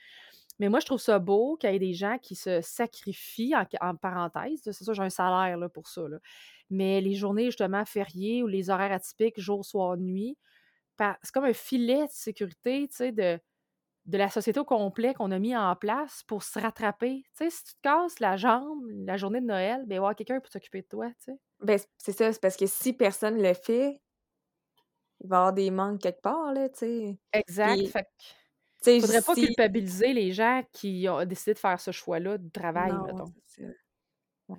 Mais 0.59 0.69
moi, 0.69 0.79
je 0.79 0.85
trouve 0.87 0.99
ça 0.99 1.19
beau 1.19 1.55
qu'il 1.57 1.71
y 1.71 1.75
ait 1.75 1.79
des 1.79 1.93
gens 1.93 2.17
qui 2.19 2.35
se 2.35 2.61
sacrifient, 2.61 3.55
en 3.55 3.65
en 3.81 3.95
parenthèse, 3.95 4.61
c'est 4.63 4.83
sûr, 4.83 4.93
j'ai 4.93 5.03
un 5.03 5.09
salaire, 5.09 5.57
là, 5.57 5.69
pour 5.69 5.87
ça, 5.87 6.07
là. 6.07 6.17
Mais 6.69 7.01
les 7.01 7.15
journées, 7.15 7.45
justement, 7.45 7.85
fériées 7.85 8.43
ou 8.43 8.47
les 8.47 8.69
horaires 8.69 8.91
atypiques, 8.91 9.39
jour, 9.39 9.63
soir, 9.65 9.97
nuit, 9.97 10.37
c'est 10.99 11.31
comme 11.33 11.45
un 11.45 11.53
filet 11.53 12.05
de 12.07 12.11
sécurité, 12.11 12.87
tu 12.89 12.95
sais, 12.97 13.11
de 13.11 13.39
de 14.05 14.17
la 14.17 14.29
société 14.29 14.59
au 14.59 14.65
complet 14.65 15.13
qu'on 15.13 15.31
a 15.31 15.39
mis 15.39 15.55
en 15.55 15.75
place 15.75 16.23
pour 16.27 16.43
se 16.43 16.59
rattraper. 16.59 17.23
Tu 17.37 17.45
sais, 17.45 17.49
si 17.51 17.63
tu 17.65 17.73
te 17.75 17.81
casses 17.83 18.19
la 18.19 18.37
jambe 18.37 18.83
la 18.89 19.17
journée 19.17 19.41
de 19.41 19.45
Noël, 19.47 19.85
ben, 19.87 19.87
il 19.87 19.89
va 19.89 19.95
y 19.95 19.97
avoir 19.97 20.15
quelqu'un 20.15 20.39
pour 20.41 20.51
s'occuper 20.51 20.81
de 20.81 20.87
toi, 20.87 21.09
tu 21.09 21.33
sais. 21.33 21.39
ben, 21.59 21.79
c'est 21.97 22.11
ça, 22.13 22.31
c'est 22.33 22.41
parce 22.41 22.57
que 22.57 22.65
si 22.67 22.93
personne 22.93 23.41
le 23.41 23.53
fait, 23.53 24.01
il 25.21 25.27
va 25.29 25.35
y 25.37 25.39
avoir 25.39 25.53
des 25.53 25.71
manques 25.71 26.01
quelque 26.01 26.21
part, 26.21 26.53
là, 26.53 26.69
tu 26.69 26.79
sais. 26.79 27.19
Exact, 27.33 27.85
Puis, 27.85 27.87
fait 27.87 28.07
sais, 28.91 29.01
faudrait 29.01 29.21
pas 29.21 29.35
culpabiliser 29.35 30.13
les 30.13 30.31
gens 30.33 30.63
qui 30.73 31.07
ont 31.09 31.25
décidé 31.25 31.53
de 31.53 31.59
faire 31.59 31.79
ce 31.79 31.91
choix-là 31.91 32.37
de 32.37 32.49
travail, 32.49 32.99
non, 32.99 33.01
mettons. 33.01 33.31
ouais, 34.49 34.57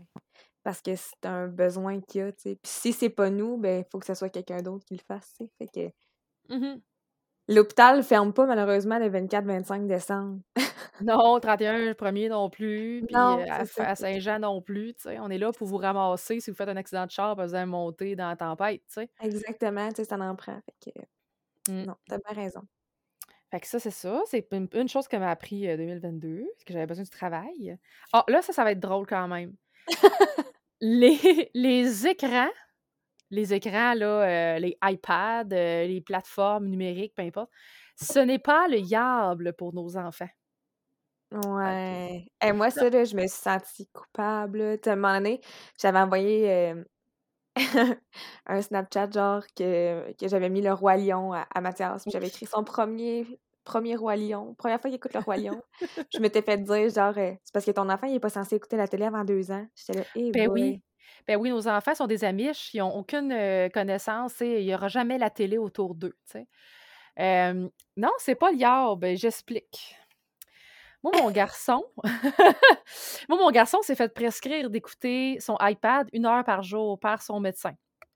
parce 0.64 0.82
que 0.82 0.96
c'est 0.96 1.24
un 1.26 1.48
besoin 1.48 2.00
qu'il 2.00 2.20
y 2.22 2.24
a, 2.24 2.32
tu 2.32 2.42
sais. 2.42 2.56
Puis 2.56 2.72
si 2.72 2.92
c'est 2.92 3.10
pas 3.10 3.30
nous, 3.30 3.58
ben, 3.58 3.80
il 3.86 3.90
faut 3.90 3.98
que 3.98 4.06
ça 4.06 4.14
soit 4.14 4.30
quelqu'un 4.30 4.62
d'autre 4.62 4.84
qui 4.86 4.94
le 4.96 5.02
fasse, 5.06 5.34
tu 5.38 5.44
sais. 5.46 5.50
Fait 5.58 5.68
que 5.68 5.94
Mmh 6.48 6.80
l'hôpital 7.48 8.02
ferme 8.04 8.32
pas 8.32 8.46
malheureusement 8.46 8.98
le 8.98 9.08
24-25 9.08 9.86
décembre. 9.86 10.40
Non, 11.00 11.38
31, 11.38 11.94
1er 11.94 12.28
non 12.28 12.50
plus, 12.50 13.04
puis, 13.06 13.14
Non, 13.14 13.38
heu, 13.38 13.44
à 13.48 13.94
Saint-Jean 13.94 14.40
non 14.40 14.60
plus, 14.60 14.94
tu 14.94 15.02
sais. 15.02 15.18
On 15.20 15.30
est 15.30 15.38
là 15.38 15.52
pour 15.52 15.68
vous 15.68 15.76
ramasser 15.76 16.40
si 16.40 16.50
vous 16.50 16.56
faites 16.56 16.68
un 16.68 16.76
accident 16.76 17.06
de 17.06 17.10
char, 17.12 17.36
besoin 17.36 17.64
de 17.66 17.70
monter 17.70 18.16
dans 18.16 18.28
la 18.28 18.36
tempête, 18.36 18.80
tu 18.88 18.94
sais. 18.94 19.10
exactement, 19.20 19.88
tu 19.90 19.96
sais, 19.96 20.04
ça 20.04 20.16
en 20.18 20.34
prend, 20.36 20.60
fait 20.62 20.92
que 20.92 21.00
Mmh. 21.68 21.84
Non, 21.84 21.96
t'as 22.08 22.18
bien 22.18 22.34
raison. 22.44 22.62
Fait 23.50 23.60
que 23.60 23.66
ça, 23.66 23.78
c'est 23.80 23.90
ça. 23.90 24.20
C'est 24.26 24.46
une, 24.52 24.68
une 24.74 24.88
chose 24.88 25.08
que 25.08 25.16
m'a 25.16 25.30
appris 25.30 25.68
euh, 25.68 25.76
2022, 25.76 26.44
que 26.66 26.72
j'avais 26.72 26.86
besoin 26.86 27.04
du 27.04 27.10
travail. 27.10 27.78
Ah, 28.12 28.24
là, 28.28 28.42
ça, 28.42 28.52
ça 28.52 28.64
va 28.64 28.72
être 28.72 28.80
drôle 28.80 29.06
quand 29.06 29.26
même. 29.28 29.54
les, 30.80 31.50
les 31.54 32.06
écrans, 32.06 32.50
les 33.30 33.54
écrans, 33.54 33.94
là, 33.94 34.56
euh, 34.56 34.58
les 34.58 34.76
iPads, 34.82 35.48
euh, 35.52 35.86
les 35.86 36.00
plateformes 36.00 36.66
numériques, 36.68 37.14
peu 37.14 37.22
importe, 37.22 37.50
ce 37.96 38.18
n'est 38.18 38.38
pas 38.38 38.68
le 38.68 38.80
diable 38.82 39.54
pour 39.54 39.74
nos 39.74 39.96
enfants. 39.96 40.28
Ouais. 41.32 42.26
Et 42.42 42.52
moi, 42.52 42.70
ça, 42.70 42.88
là, 42.88 43.04
je 43.04 43.14
me 43.14 43.20
suis 43.26 43.28
sentie 43.30 43.86
coupable. 43.92 44.58
là. 44.58 44.76
À 44.86 44.90
un 44.90 44.96
moment 44.96 45.14
donné, 45.14 45.40
j'avais 45.80 45.98
envoyé 45.98 46.50
euh, 46.50 46.84
un 48.46 48.62
Snapchat, 48.62 49.10
genre, 49.10 49.44
que, 49.56 50.12
que 50.14 50.28
j'avais 50.28 50.48
mis 50.50 50.62
le 50.62 50.72
Roi 50.72 50.96
Lion 50.96 51.32
à, 51.32 51.46
à 51.54 51.60
Mathias. 51.60 52.04
J'avais 52.06 52.28
écrit 52.28 52.46
son 52.46 52.64
premier, 52.64 53.26
premier 53.64 53.96
Roi 53.96 54.16
Lion. 54.16 54.54
Première 54.56 54.80
fois 54.80 54.90
qu'il 54.90 54.96
écoute 54.96 55.14
le 55.14 55.20
Roi 55.20 55.36
Lion. 55.38 55.62
je 56.14 56.20
m'étais 56.20 56.42
fait 56.42 56.58
dire, 56.58 56.88
genre, 56.90 57.14
euh, 57.18 57.34
c'est 57.44 57.52
parce 57.52 57.64
que 57.66 57.70
ton 57.72 57.88
enfant, 57.90 58.06
il 58.06 58.14
est 58.16 58.20
pas 58.20 58.30
censé 58.30 58.56
écouter 58.56 58.76
la 58.76 58.88
télé 58.88 59.04
avant 59.06 59.24
deux 59.24 59.50
ans. 59.50 59.66
J'étais 59.76 60.00
là, 60.00 60.04
eh 60.14 60.32
Ben 60.32 60.48
boy. 60.48 60.52
oui. 60.52 60.82
Ben 61.26 61.36
oui, 61.36 61.50
nos 61.50 61.68
enfants 61.68 61.94
sont 61.94 62.06
des 62.06 62.24
amiches, 62.24 62.72
ils 62.74 62.78
n'ont 62.78 62.94
aucune 62.96 63.32
euh, 63.32 63.68
connaissance, 63.68 64.34
sais, 64.34 64.62
il 64.62 64.66
n'y 64.66 64.74
aura 64.74 64.88
jamais 64.88 65.18
la 65.18 65.30
télé 65.30 65.58
autour 65.58 65.94
d'eux. 65.94 66.16
tu 66.30 66.32
sais. 66.32 66.46
Euh, 67.18 67.68
non, 67.96 68.10
c'est 68.18 68.34
pas 68.36 68.52
le 68.52 68.96
ben 68.96 69.16
j'explique. 69.16 69.96
Moi, 71.02 71.12
mon 71.22 71.30
garçon, 71.30 71.84
moi, 73.28 73.38
mon 73.38 73.50
garçon 73.50 73.82
s'est 73.82 73.94
fait 73.94 74.12
prescrire 74.12 74.68
d'écouter 74.70 75.38
son 75.40 75.56
iPad 75.60 76.08
une 76.12 76.26
heure 76.26 76.44
par 76.44 76.62
jour 76.62 76.98
par 76.98 77.22
son 77.22 77.40
médecin. 77.40 77.72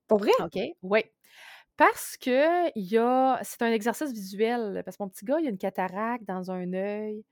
Pour 0.09 0.19
vrai? 0.19 0.33
OK? 0.41 0.59
Oui. 0.83 1.05
Parce 1.77 2.17
que 2.17 2.69
il 2.79 2.85
y 2.93 2.99
a, 2.99 3.39
c'est 3.43 3.63
un 3.63 3.73
exercice 3.73 4.13
visuel. 4.13 4.83
Parce 4.85 4.97
que 4.97 5.03
mon 5.03 5.09
petit 5.09 5.25
gars, 5.25 5.39
il 5.41 5.47
a 5.47 5.51
une 5.51 5.59
cataracte 5.59 6.25
dans 6.27 6.51
un 6.51 6.73
œil. 6.75 7.25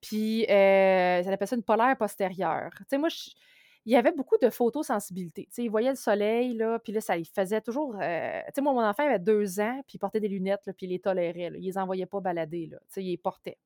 Puis, 0.00 0.44
euh, 0.50 1.22
ça 1.22 1.30
appelle 1.30 1.48
ça 1.48 1.56
une 1.56 1.62
polaire 1.62 1.96
postérieure. 1.98 2.70
Tu 2.78 2.84
sais, 2.90 2.98
moi, 2.98 3.08
je- 3.08 3.30
il 3.86 3.92
y 3.92 3.96
avait 3.96 4.12
beaucoup 4.12 4.36
de 4.40 4.50
photosensibilité. 4.50 5.46
Tu 5.46 5.54
sais, 5.54 5.64
il 5.64 5.68
voyait 5.70 5.90
le 5.90 5.96
soleil, 5.96 6.54
là, 6.54 6.78
puis 6.80 6.92
là, 6.92 7.00
ça 7.00 7.16
il 7.16 7.24
faisait 7.26 7.60
toujours... 7.60 7.96
euh, 8.00 8.40
tu 8.46 8.52
sais, 8.56 8.60
moi, 8.60 8.72
mon 8.72 8.84
enfant 8.84 9.04
avait 9.04 9.18
deux 9.20 9.60
ans, 9.60 9.80
puis 9.86 9.96
il 9.96 9.98
portait 9.98 10.20
des 10.20 10.28
lunettes, 10.28 10.66
là, 10.66 10.72
puis 10.72 10.86
il 10.86 10.90
les 10.90 10.98
tolérait. 11.00 11.50
là. 11.50 11.58
Il 11.58 11.64
les 11.64 11.78
envoyait 11.78 12.06
pas 12.06 12.20
balader, 12.20 12.66
là. 12.66 12.78
Tu 12.80 12.84
sais, 12.94 13.04
il 13.04 13.10
les 13.10 13.16
portait. 13.16 13.58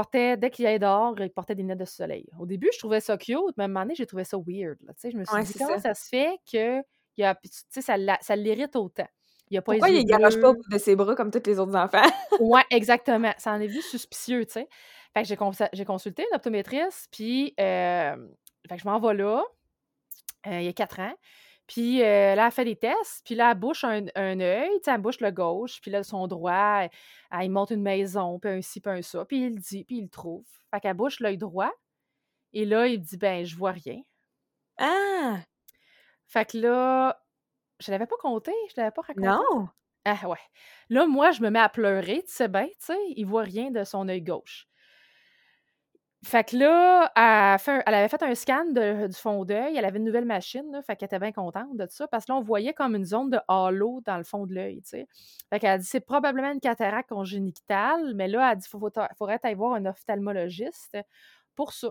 Portait, 0.00 0.38
dès 0.38 0.48
qu'il 0.48 0.66
allait 0.66 0.78
dehors, 0.78 1.14
il 1.20 1.28
portait 1.30 1.54
des 1.54 1.60
lunettes 1.60 1.76
de 1.80 1.84
soleil. 1.84 2.26
Au 2.38 2.46
début, 2.46 2.70
je 2.72 2.78
trouvais 2.78 3.00
ça 3.00 3.18
cute, 3.18 3.36
mais 3.58 3.64
à 3.64 3.66
un 3.66 3.68
moment 3.68 3.80
donné, 3.82 3.94
j'ai 3.94 4.06
trouvé 4.06 4.24
ça 4.24 4.38
weird. 4.38 4.78
là. 4.86 4.94
Je 5.04 5.14
me 5.14 5.24
suis 5.26 5.36
Ouais, 5.36 5.42
dit, 5.42 5.52
comment 5.58 5.76
ça. 5.76 5.92
ça 5.92 5.94
se 5.94 6.08
fait 6.08 6.38
que 6.50 6.80
il 7.18 7.24
a, 7.24 7.38
ça, 7.68 7.98
l'a- 7.98 8.16
ça 8.22 8.34
l'irrite 8.34 8.76
autant? 8.76 9.06
Il 9.50 9.58
a 9.58 9.60
pas 9.60 9.72
Pourquoi 9.72 9.90
il 9.90 10.02
ne 10.02 10.08
garoche 10.08 10.40
pas 10.40 10.48
au 10.50 10.54
bout 10.54 10.68
de 10.70 10.78
ses 10.78 10.96
bras 10.96 11.14
comme 11.14 11.30
tous 11.30 11.42
les 11.44 11.58
autres 11.58 11.76
enfants? 11.76 12.00
Ouais, 12.38 12.62
exactement. 12.70 13.34
Ça 13.36 13.52
en 13.52 13.60
est 13.60 13.66
vu 13.66 13.82
suspicieux, 13.82 14.46
tu 14.46 14.52
sais. 14.52 14.68
Fait 15.12 15.20
que 15.20 15.28
j'ai 15.28 15.36
cons- 15.36 15.50
j'ai 15.74 15.84
consulté 15.84 16.24
une 16.30 16.36
optométriste, 16.36 17.08
puis 17.12 17.52
euh, 17.60 18.16
fait 18.70 18.76
que 18.76 18.80
je 18.82 18.88
m'en 18.88 19.00
vais 19.00 19.12
là, 19.12 19.42
euh, 20.46 20.60
il 20.60 20.64
y 20.64 20.68
a 20.68 20.72
quatre 20.72 21.00
ans. 21.00 21.12
Puis 21.70 22.02
euh, 22.02 22.34
là, 22.34 22.46
elle 22.46 22.52
fait 22.52 22.64
des 22.64 22.74
tests, 22.74 23.24
puis 23.24 23.36
là, 23.36 23.52
elle 23.52 23.58
bouche 23.58 23.84
un, 23.84 24.06
un 24.16 24.40
œil, 24.40 24.70
tu 24.78 24.80
sais, 24.86 24.90
elle 24.90 25.00
bouche 25.00 25.20
le 25.20 25.30
gauche, 25.30 25.80
puis 25.80 25.92
là, 25.92 26.02
son 26.02 26.26
droit, 26.26 26.80
elle, 26.82 26.90
elle 27.30 27.48
monte 27.48 27.70
une 27.70 27.82
maison, 27.82 28.40
puis 28.40 28.50
un 28.50 28.60
ci, 28.60 28.80
puis 28.80 28.90
un 28.90 29.02
ça, 29.02 29.24
puis 29.24 29.42
il 29.42 29.54
le 29.54 29.60
dit, 29.60 29.84
puis 29.84 29.98
il 29.98 30.02
le 30.02 30.08
trouve. 30.08 30.44
Fait 30.72 30.80
qu'elle 30.80 30.96
bouche 30.96 31.20
l'œil 31.20 31.38
droit, 31.38 31.70
et 32.54 32.64
là, 32.64 32.88
il 32.88 33.00
dit, 33.00 33.16
ben, 33.16 33.44
je 33.44 33.56
vois 33.56 33.70
rien. 33.70 34.02
Ah! 34.78 35.38
Fait 36.26 36.44
que 36.50 36.58
là, 36.58 37.22
je 37.78 37.92
l'avais 37.92 38.06
pas 38.06 38.16
compté, 38.18 38.52
je 38.70 38.74
l'avais 38.76 38.90
pas 38.90 39.02
raconté. 39.02 39.28
Non! 39.28 39.68
Ah 40.04 40.28
ouais. 40.28 40.38
Là, 40.88 41.06
moi, 41.06 41.30
je 41.30 41.40
me 41.40 41.50
mets 41.50 41.60
à 41.60 41.68
pleurer, 41.68 42.24
tu 42.26 42.34
sais 42.34 42.48
bien, 42.48 42.66
tu 42.66 42.74
sais, 42.80 42.98
il 43.10 43.26
voit 43.26 43.42
rien 43.42 43.70
de 43.70 43.84
son 43.84 44.08
œil 44.08 44.22
gauche. 44.22 44.69
Fait 46.22 46.44
que 46.44 46.56
là, 46.56 47.10
elle, 47.16 47.94
avait 47.94 48.08
fait 48.08 48.22
un 48.22 48.34
scan 48.34 48.66
du 48.66 49.16
fond 49.16 49.46
d'œil, 49.46 49.74
elle 49.78 49.84
avait 49.86 49.98
une 49.98 50.04
nouvelle 50.04 50.26
machine, 50.26 50.70
là, 50.70 50.82
fait 50.82 50.94
qu'elle 50.94 51.06
était 51.06 51.18
bien 51.18 51.32
contente 51.32 51.74
de 51.78 51.86
ça, 51.88 52.06
parce 52.08 52.26
que 52.26 52.32
là, 52.32 52.38
on 52.38 52.42
voyait 52.42 52.74
comme 52.74 52.94
une 52.94 53.06
zone 53.06 53.30
de 53.30 53.38
halo 53.48 54.02
dans 54.04 54.18
le 54.18 54.24
fond 54.24 54.46
de 54.46 54.54
l'œil, 54.54 54.82
tu 54.82 54.90
sais. 54.90 55.08
Fait 55.48 55.58
qu'elle 55.58 55.70
a 55.70 55.78
dit, 55.78 55.86
c'est 55.86 56.00
probablement 56.00 56.52
une 56.52 56.60
cataracte 56.60 57.08
congénitale, 57.08 58.14
mais 58.14 58.28
là, 58.28 58.40
elle 58.48 58.52
a 58.52 58.56
dit, 58.56 58.68
il 58.70 59.16
faudrait 59.16 59.38
aller 59.42 59.54
voir 59.54 59.74
un 59.74 59.86
ophtalmologiste 59.86 60.98
pour 61.56 61.72
ça. 61.72 61.90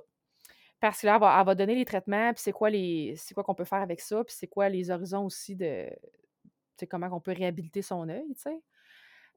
Parce 0.79 1.01
que 1.01 1.07
là, 1.07 1.15
elle 1.15 1.21
va, 1.21 1.37
elle 1.39 1.45
va 1.47 1.55
donner 1.55 1.75
les 1.75 1.85
traitements, 1.85 2.31
puis 2.31 2.43
c'est 2.43 2.51
quoi 2.51 2.69
les 2.69 3.15
c'est 3.17 3.33
quoi 3.33 3.43
qu'on 3.43 3.55
peut 3.55 3.65
faire 3.65 3.81
avec 3.81 3.99
ça, 3.99 4.23
puis 4.23 4.35
c'est 4.37 4.47
quoi 4.47 4.69
les 4.69 4.91
horizons 4.91 5.25
aussi 5.25 5.55
de, 5.55 5.89
tu 5.89 6.49
sais, 6.81 6.87
comment 6.87 7.09
on 7.11 7.19
peut 7.19 7.33
réhabiliter 7.33 7.81
son 7.81 8.07
œil, 8.09 8.35
tu 8.35 8.43
sais. 8.43 8.61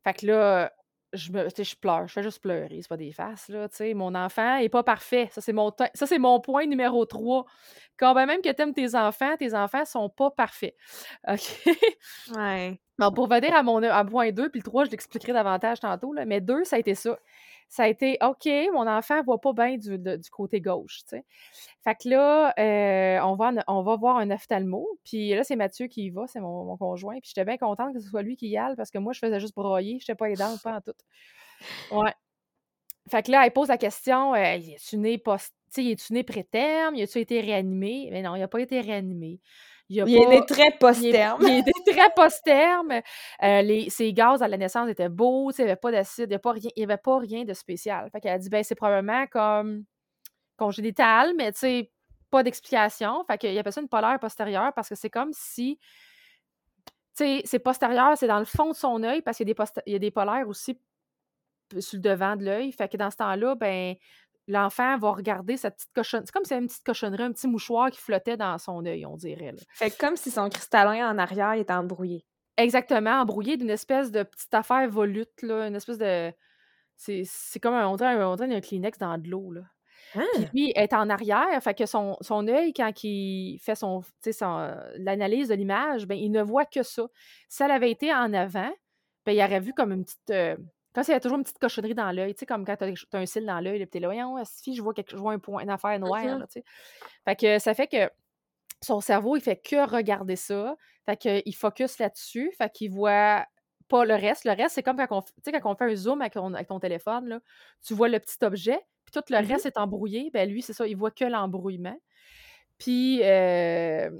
Fait 0.05 0.15
que 0.15 0.27
là, 0.27 0.73
je 1.13 1.33
me, 1.33 1.49
je 1.49 1.77
pleure, 1.77 2.09
je 2.09 2.13
fais 2.13 2.23
juste 2.23 2.41
pleurer, 2.41 2.79
c'est 2.81 2.89
pas 2.89 2.97
des 2.97 3.13
faces, 3.13 3.49
là, 3.49 3.69
tu 3.69 3.77
sais. 3.77 3.95
Mon 3.95 4.15
enfant 4.15 4.57
est 4.57 4.69
pas 4.69 4.83
parfait. 4.83 5.29
Ça, 5.31 5.41
c'est 5.41 5.53
mon, 5.53 5.71
te- 5.71 5.85
ça, 5.95 6.07
c'est 6.07 6.19
mon 6.19 6.41
point 6.41 6.67
numéro 6.67 7.05
3. 7.05 7.45
Quand 7.99 8.15
ben 8.15 8.27
même 8.27 8.41
que 8.41 8.51
t'aimes 8.51 8.73
tes 8.75 8.95
enfants, 8.95 9.37
tes 9.39 9.55
enfants 9.55 9.85
sont 9.85 10.09
pas 10.09 10.31
parfaits. 10.31 10.75
OK? 11.29 11.69
Ouais. 12.37 12.81
Bon, 12.99 13.13
pour 13.13 13.29
venir 13.29 13.55
à 13.55 13.63
mon 13.63 13.83
à 13.83 14.05
point 14.05 14.31
2, 14.33 14.49
puis 14.49 14.61
le 14.61 14.65
3, 14.65 14.85
je 14.85 14.91
l'expliquerai 14.91 15.33
davantage 15.33 15.81
tantôt, 15.81 16.13
là, 16.13 16.25
mais 16.25 16.41
2, 16.41 16.65
ça 16.65 16.77
a 16.77 16.79
été 16.79 16.95
ça. 16.95 17.19
Ça 17.69 17.85
a 17.85 17.89
été 17.89 18.19
OK, 18.23 18.49
mon 18.73 18.87
enfant 18.87 19.23
voit 19.23 19.41
pas 19.41 19.53
bien 19.53 19.77
du, 19.77 19.99
côté 20.31 20.61
gauche, 20.61 21.01
tu 21.09 21.17
sais. 21.17 21.25
Fait 21.85 21.95
que 21.95 22.09
là, 22.09 22.53
euh, 22.59 23.21
on, 23.23 23.35
va, 23.83 23.97
voir 23.97 24.17
un 24.19 24.31
ophtalmo, 24.31 24.87
puis 25.05 25.31
là, 25.31 25.45
c'est 25.45 25.57
Mathieu 25.57 25.87
qui 25.87 26.05
y 26.05 26.11
va, 26.11 26.27
c'est 26.27 26.41
mon, 26.41 26.65
mon 26.65 26.77
conjoint, 26.77 27.19
puis 27.21 27.33
j'étais 27.35 27.45
bien 27.45 27.57
contente 27.57 27.95
que 27.95 28.01
ce 28.01 28.09
soit 28.09 28.23
lui 28.23 28.37
qui 28.37 28.49
y 28.49 28.59
aille, 28.59 28.77
parce 28.77 28.91
que 28.91 28.99
moi, 28.99 29.13
je 29.13 29.21
faisais 29.21 29.41
juste 29.41 29.55
broyer, 29.55 29.99
je 30.07 30.13
pas 30.13 30.31
aidante, 30.31 30.63
pas 30.63 30.77
en 30.77 30.81
tout. 30.81 30.93
Ouais. 31.91 32.13
Fait 33.11 33.23
que 33.23 33.31
là, 33.31 33.45
elle 33.45 33.53
pose 33.53 33.69
la 33.69 33.79
question, 33.79 34.35
euh, 34.35 34.57
y 34.57 34.73
est-tu 34.73 34.97
né 34.97 35.21
est-tu 35.77 36.13
né 36.13 36.23
préterme? 36.23 36.95
Y 36.95 37.03
a-tu 37.03 37.19
été 37.19 37.41
réanimé? 37.41 38.09
Mais 38.13 38.23
non, 38.23 38.37
il 38.37 38.43
a 38.43 38.49
pas 38.49 38.61
été 38.61 38.81
réanimé. 38.81 39.41
Il 39.93 40.01
a 40.01 40.05
Il 40.07 40.17
est 40.17 40.27
né 40.27 40.39
pas... 40.41 40.47
très 40.47 40.63
Il 40.69 40.73
est, 40.75 40.79
post-terme. 40.79 41.43
il 41.43 41.59
était 41.59 41.93
très 41.93 42.11
post-terme. 42.17 42.93
Euh, 43.43 43.63
les, 43.63 43.91
ses 43.91 44.13
gaz 44.15 44.43
à 44.43 44.49
la 44.49 44.57
naissance 44.57 44.89
étaient 44.89 45.09
beaux, 45.11 45.51
il 45.51 45.57
n'y 45.59 45.65
avait 45.71 45.77
pas 45.77 45.91
d'acide, 45.91 46.25
il 46.25 46.29
n'y 46.29 46.35
avait, 46.35 46.39
pas 46.41 46.53
rien- 46.53 46.71
il 46.77 46.81
y 46.81 46.85
avait 46.85 46.97
pas 46.97 47.19
rien 47.19 47.45
de 47.45 47.53
spécial. 47.53 48.09
Fait 48.11 48.21
qu'elle 48.21 48.33
a 48.33 48.39
dit, 48.39 48.49
ben, 48.49 48.65
c'est 48.65 48.75
probablement 48.75 49.27
comme 49.27 49.85
congénital, 50.57 51.35
mais 51.37 51.53
tu 51.53 51.59
sais, 51.59 51.91
pas 52.31 52.43
d'explication. 52.43 53.23
Fait 53.27 53.37
qu'il 53.37 53.59
appelle 53.59 53.73
ça 53.73 53.81
une 53.83 53.89
polaire 53.89 54.19
postérieure 54.19 54.73
parce 54.75 54.89
que 54.89 54.95
c'est 54.95 55.11
comme 55.11 55.33
si, 55.35 55.79
tu 57.17 57.25
sais, 57.25 57.43
c'est 57.45 57.59
postérieur, 57.59 58.17
c'est 58.17 58.29
dans 58.29 58.39
le 58.39 58.47
fond 58.47 58.71
de 58.71 58.75
son 58.77 59.03
œil 59.03 59.21
parce 59.21 59.37
qu'il 59.37 59.49
y 59.49 59.55
y 59.91 59.95
a 59.95 59.99
des 59.99 60.11
polaires 60.11 60.49
aussi 60.49 60.79
sur 61.79 61.97
le 61.99 62.03
devant 62.03 62.37
de 62.37 62.45
l'œil. 62.45 62.73
Fait 62.73 62.89
que 62.89 62.97
dans 62.97 63.11
ce 63.11 63.17
temps-là, 63.17 63.55
ben, 63.55 63.95
l'enfant 64.49 64.99
va 64.99 65.11
regarder 65.13 65.57
sa 65.57 65.71
petite 65.71 65.93
cochonnerie. 65.95 66.27
C'est 66.27 66.33
comme 66.33 66.45
si 66.45 66.49
c'était 66.51 66.61
une 66.61 66.67
petite 66.69 66.85
cochonnerie, 66.85 67.23
un 67.23 67.33
petit 67.33 67.47
mouchoir 67.49 67.91
qui 67.91 68.01
flottait 68.01 68.37
dans 68.37 68.59
son 68.59 68.85
œil, 68.87 69.07
on 69.07 69.17
dirait. 69.17 69.53
là. 69.53 69.59
Fait 69.75 69.91
comme 69.97 70.17
si 70.17 70.31
son 70.31 70.49
cristallin 70.49 71.11
en 71.11 71.19
arrière 71.19 71.53
était 71.53 71.73
embrouillé. 71.73 72.25
Exactement, 72.57 73.21
embrouillé 73.23 73.57
d'une 73.57 73.71
espèce 73.71 74.11
de 74.11 74.23
petite 74.25 74.53
affaire 74.53 74.89
volute, 74.91 75.41
là, 75.43 75.67
une 75.69 75.75
espèce 75.77 75.99
de. 75.99 76.33
C'est 76.97 77.59
comme 77.61 77.75
un, 77.75 77.87
on 77.89 77.97
dirait, 77.97 78.11
un- 78.11 78.29
on 78.29 78.37
dirait 78.37 78.55
un 78.55 78.61
Kleenex 78.61 78.99
dans 78.99 79.19
de 79.19 79.29
l'eau. 79.29 79.51
Là. 79.53 79.63
Puis 80.13 80.21
Hein? 80.23 80.45
lui 80.53 80.73
est 80.77 80.93
en 80.93 81.09
arrière, 81.09 81.63
fait 81.63 81.75
que 81.75 81.87
son, 81.87 82.17
son 82.21 82.47
œil, 82.47 82.75
quand 82.75 82.93
il 83.03 83.59
fait 83.63 83.75
son, 83.75 84.03
tu 84.03 84.09
sais, 84.25 84.33
son, 84.33 84.71
l'analyse 84.97 85.49
de 85.49 85.55
l'image, 85.55 86.07
ben, 86.07 86.17
il 86.19 86.31
ne 86.31 86.43
voit 86.43 86.67
que 86.67 86.83
ça. 86.83 87.07
Si 87.49 87.63
elle 87.63 87.71
avait 87.71 87.91
été 87.91 88.13
en 88.13 88.33
avant, 88.35 88.71
ben, 89.25 89.33
il 89.33 89.43
aurait 89.43 89.61
vu 89.61 89.73
comme 89.73 89.93
une 89.93 90.05
petite. 90.05 90.31
euh, 90.31 90.57
comme 90.95 91.05
s'il 91.05 91.13
y 91.13 91.15
avait 91.15 91.21
toujours 91.21 91.39
une 91.39 91.45
petite 91.45 91.59
cochonnerie 91.59 91.95
dans 91.95 92.11
l'œil, 92.13 92.35
tu 92.35 92.41
sais, 92.41 92.47
comme 92.47 92.65
quand 92.65 92.77
tu 92.77 92.85
as, 92.85 93.19
un 93.19 93.27
cil 93.27 93.47
dans 93.47 93.61
l'œil, 93.61 93.79
puis 93.79 93.89
t'es 93.89 94.01
là, 94.01 94.09
voyons, 94.09 94.37
si 94.45 94.75
je 94.75 94.83
vois, 94.83 94.93
quelque, 94.95 95.11
je 95.13 95.17
vois 95.17 95.33
un 95.33 95.39
point, 95.39 95.63
une 95.63 95.71
affaire 95.71 95.99
noire, 95.99 96.41
tu 96.49 96.61
sais. 96.61 96.65
Fait 97.25 97.37
que 97.37 97.59
ça 97.59 97.75
fait 97.75 97.87
que 97.87 98.11
son 98.83 99.01
cerveau, 99.01 99.37
il 99.37 99.41
fait 99.43 99.57
que 99.57 99.89
regarder 99.89 100.37
ça. 100.37 100.77
Fait 101.07 101.17
qu'il 101.17 101.55
focus 101.55 101.99
là-dessus. 101.99 102.53
Fait 102.59 102.71
qu'il 102.71 102.91
voit 102.91 103.47
pas 103.89 104.05
le 104.05 104.15
reste. 104.15 104.45
Le 104.45 104.53
reste, 104.53 104.75
c'est 104.75 104.83
comme 104.83 104.97
quand 104.97 105.07
on, 105.11 105.23
tu 105.23 105.53
quand 105.53 105.71
on 105.73 105.77
fait 105.77 105.93
un 105.93 105.95
zoom 105.95 106.21
avec 106.21 106.33
ton, 106.35 106.53
avec 106.55 106.69
ton 106.69 106.81
téléphone, 106.81 107.29
là, 107.29 107.41
tu 107.85 107.95
vois 107.95 108.09
le 108.09 108.19
petit 108.19 108.43
objet, 108.45 108.81
puis 109.05 109.13
tout 109.13 109.23
le 109.33 109.41
Mhm. 109.41 109.47
reste 109.49 109.67
est 109.67 109.77
embrouillé. 109.77 110.31
Ben 110.33 110.49
lui, 110.49 110.63
c'est 110.63 110.73
ça, 110.73 110.87
il 110.87 110.97
voit 110.97 111.11
que 111.11 111.25
l'embrouillement. 111.25 111.97
Puis, 112.79 113.21
euh, 113.23 114.11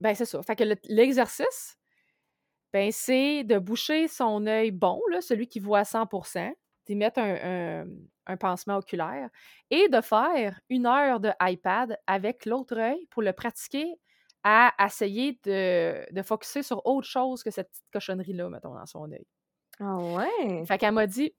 ben 0.00 0.14
c'est 0.14 0.24
ça. 0.24 0.42
Fait 0.42 0.56
que 0.56 0.64
le- 0.64 0.76
l'exercice, 0.84 1.78
ben 2.72 2.90
c'est 2.92 3.44
de 3.44 3.58
boucher 3.58 4.08
son 4.08 4.46
œil 4.46 4.70
bon, 4.70 5.00
là, 5.10 5.20
celui 5.20 5.48
qui 5.48 5.60
voit 5.60 5.80
à 5.80 5.84
100% 5.84 6.52
d'y 6.86 6.96
mettre 6.96 7.18
un, 7.20 7.82
un- 7.84 7.86
un 8.30 8.36
pansement 8.36 8.76
oculaire 8.76 9.30
et 9.70 9.88
de 9.88 10.00
faire 10.02 10.60
une 10.68 10.86
heure 10.86 11.18
de 11.20 11.30
iPad 11.40 11.98
avec 12.06 12.44
l'autre 12.46 12.76
œil 12.78 13.06
pour 13.10 13.22
le 13.22 13.32
pratiquer 13.32 13.86
à 14.44 14.72
essayer 14.84 15.38
de, 15.44 16.04
de 16.12 16.22
focuser 16.22 16.62
sur 16.62 16.84
autre 16.86 17.06
chose 17.08 17.42
que 17.42 17.50
cette 17.50 17.70
petite 17.70 17.84
cochonnerie-là, 17.92 18.48
mettons, 18.50 18.74
dans 18.74 18.86
son 18.86 19.10
œil. 19.12 19.26
Ah 19.80 19.96
ouais? 19.98 20.64
Fait 20.64 20.78
qu'elle 20.78 20.92
m'a 20.92 21.06
dit, 21.06 21.34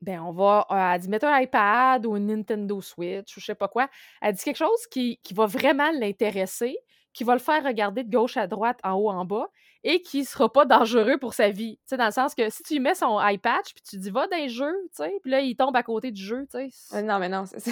ben 0.00 0.20
on 0.22 0.32
va, 0.32 0.66
euh, 0.70 0.94
elle 0.94 1.00
dit, 1.00 1.08
mets 1.08 1.24
un 1.24 1.40
iPad 1.40 2.06
ou 2.06 2.16
une 2.16 2.26
Nintendo 2.28 2.80
Switch 2.80 3.36
ou 3.36 3.40
je 3.40 3.46
sais 3.46 3.54
pas 3.54 3.68
quoi. 3.68 3.88
Elle 4.22 4.34
dit 4.34 4.42
quelque 4.42 4.56
chose 4.56 4.86
qui, 4.90 5.18
qui 5.22 5.34
va 5.34 5.46
vraiment 5.46 5.90
l'intéresser, 5.92 6.76
qui 7.12 7.24
va 7.24 7.34
le 7.34 7.40
faire 7.40 7.64
regarder 7.64 8.04
de 8.04 8.10
gauche 8.10 8.36
à 8.36 8.46
droite, 8.46 8.78
en 8.84 8.94
haut, 8.94 9.10
en 9.10 9.24
bas, 9.24 9.48
et 9.82 10.02
qui 10.02 10.24
sera 10.24 10.52
pas 10.52 10.64
dangereux 10.64 11.18
pour 11.18 11.34
sa 11.34 11.50
vie. 11.50 11.76
Tu 11.78 11.82
sais, 11.86 11.96
dans 11.96 12.06
le 12.06 12.12
sens 12.12 12.34
que 12.34 12.50
si 12.50 12.62
tu 12.62 12.74
lui 12.74 12.80
mets 12.80 12.94
son 12.94 13.18
iPad, 13.20 13.62
puis 13.64 13.82
tu 13.88 13.96
dis 13.98 14.10
va 14.10 14.26
dans 14.28 14.36
les 14.36 14.48
jeux, 14.48 14.74
tu 14.96 15.02
sais, 15.04 15.12
puis 15.22 15.30
là, 15.30 15.40
il 15.40 15.56
tombe 15.56 15.76
à 15.76 15.82
côté 15.82 16.10
du 16.12 16.22
jeu, 16.22 16.46
tu 16.50 16.70
sais. 16.70 17.02
non, 17.02 17.18
mais 17.18 17.28
non, 17.28 17.46
c'est 17.46 17.60
ça. 17.60 17.70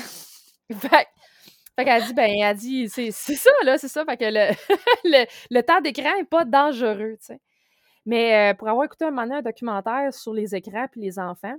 fait, 0.78 1.08
fait 1.76 1.84
qu'elle 1.84 2.04
dit, 2.04 2.14
ben, 2.14 2.30
elle 2.42 2.56
dit, 2.56 2.88
c'est 2.88 3.10
ça, 3.12 3.50
là, 3.64 3.78
c'est 3.78 3.88
ça. 3.88 4.04
Fait 4.04 4.16
que 4.16 4.24
le, 4.24 4.50
le, 5.04 5.26
le 5.50 5.62
temps 5.62 5.80
d'écran 5.80 6.16
n'est 6.18 6.24
pas 6.24 6.44
dangereux, 6.44 7.16
tu 7.20 7.26
sais. 7.26 7.40
Mais 8.06 8.52
euh, 8.52 8.54
pour 8.54 8.68
avoir 8.68 8.86
écouté 8.86 9.04
un 9.04 9.10
moment 9.10 9.36
un 9.36 9.42
documentaire 9.42 10.14
sur 10.14 10.32
les 10.32 10.54
écrans 10.54 10.86
puis 10.90 11.02
les 11.02 11.18
enfants, 11.18 11.56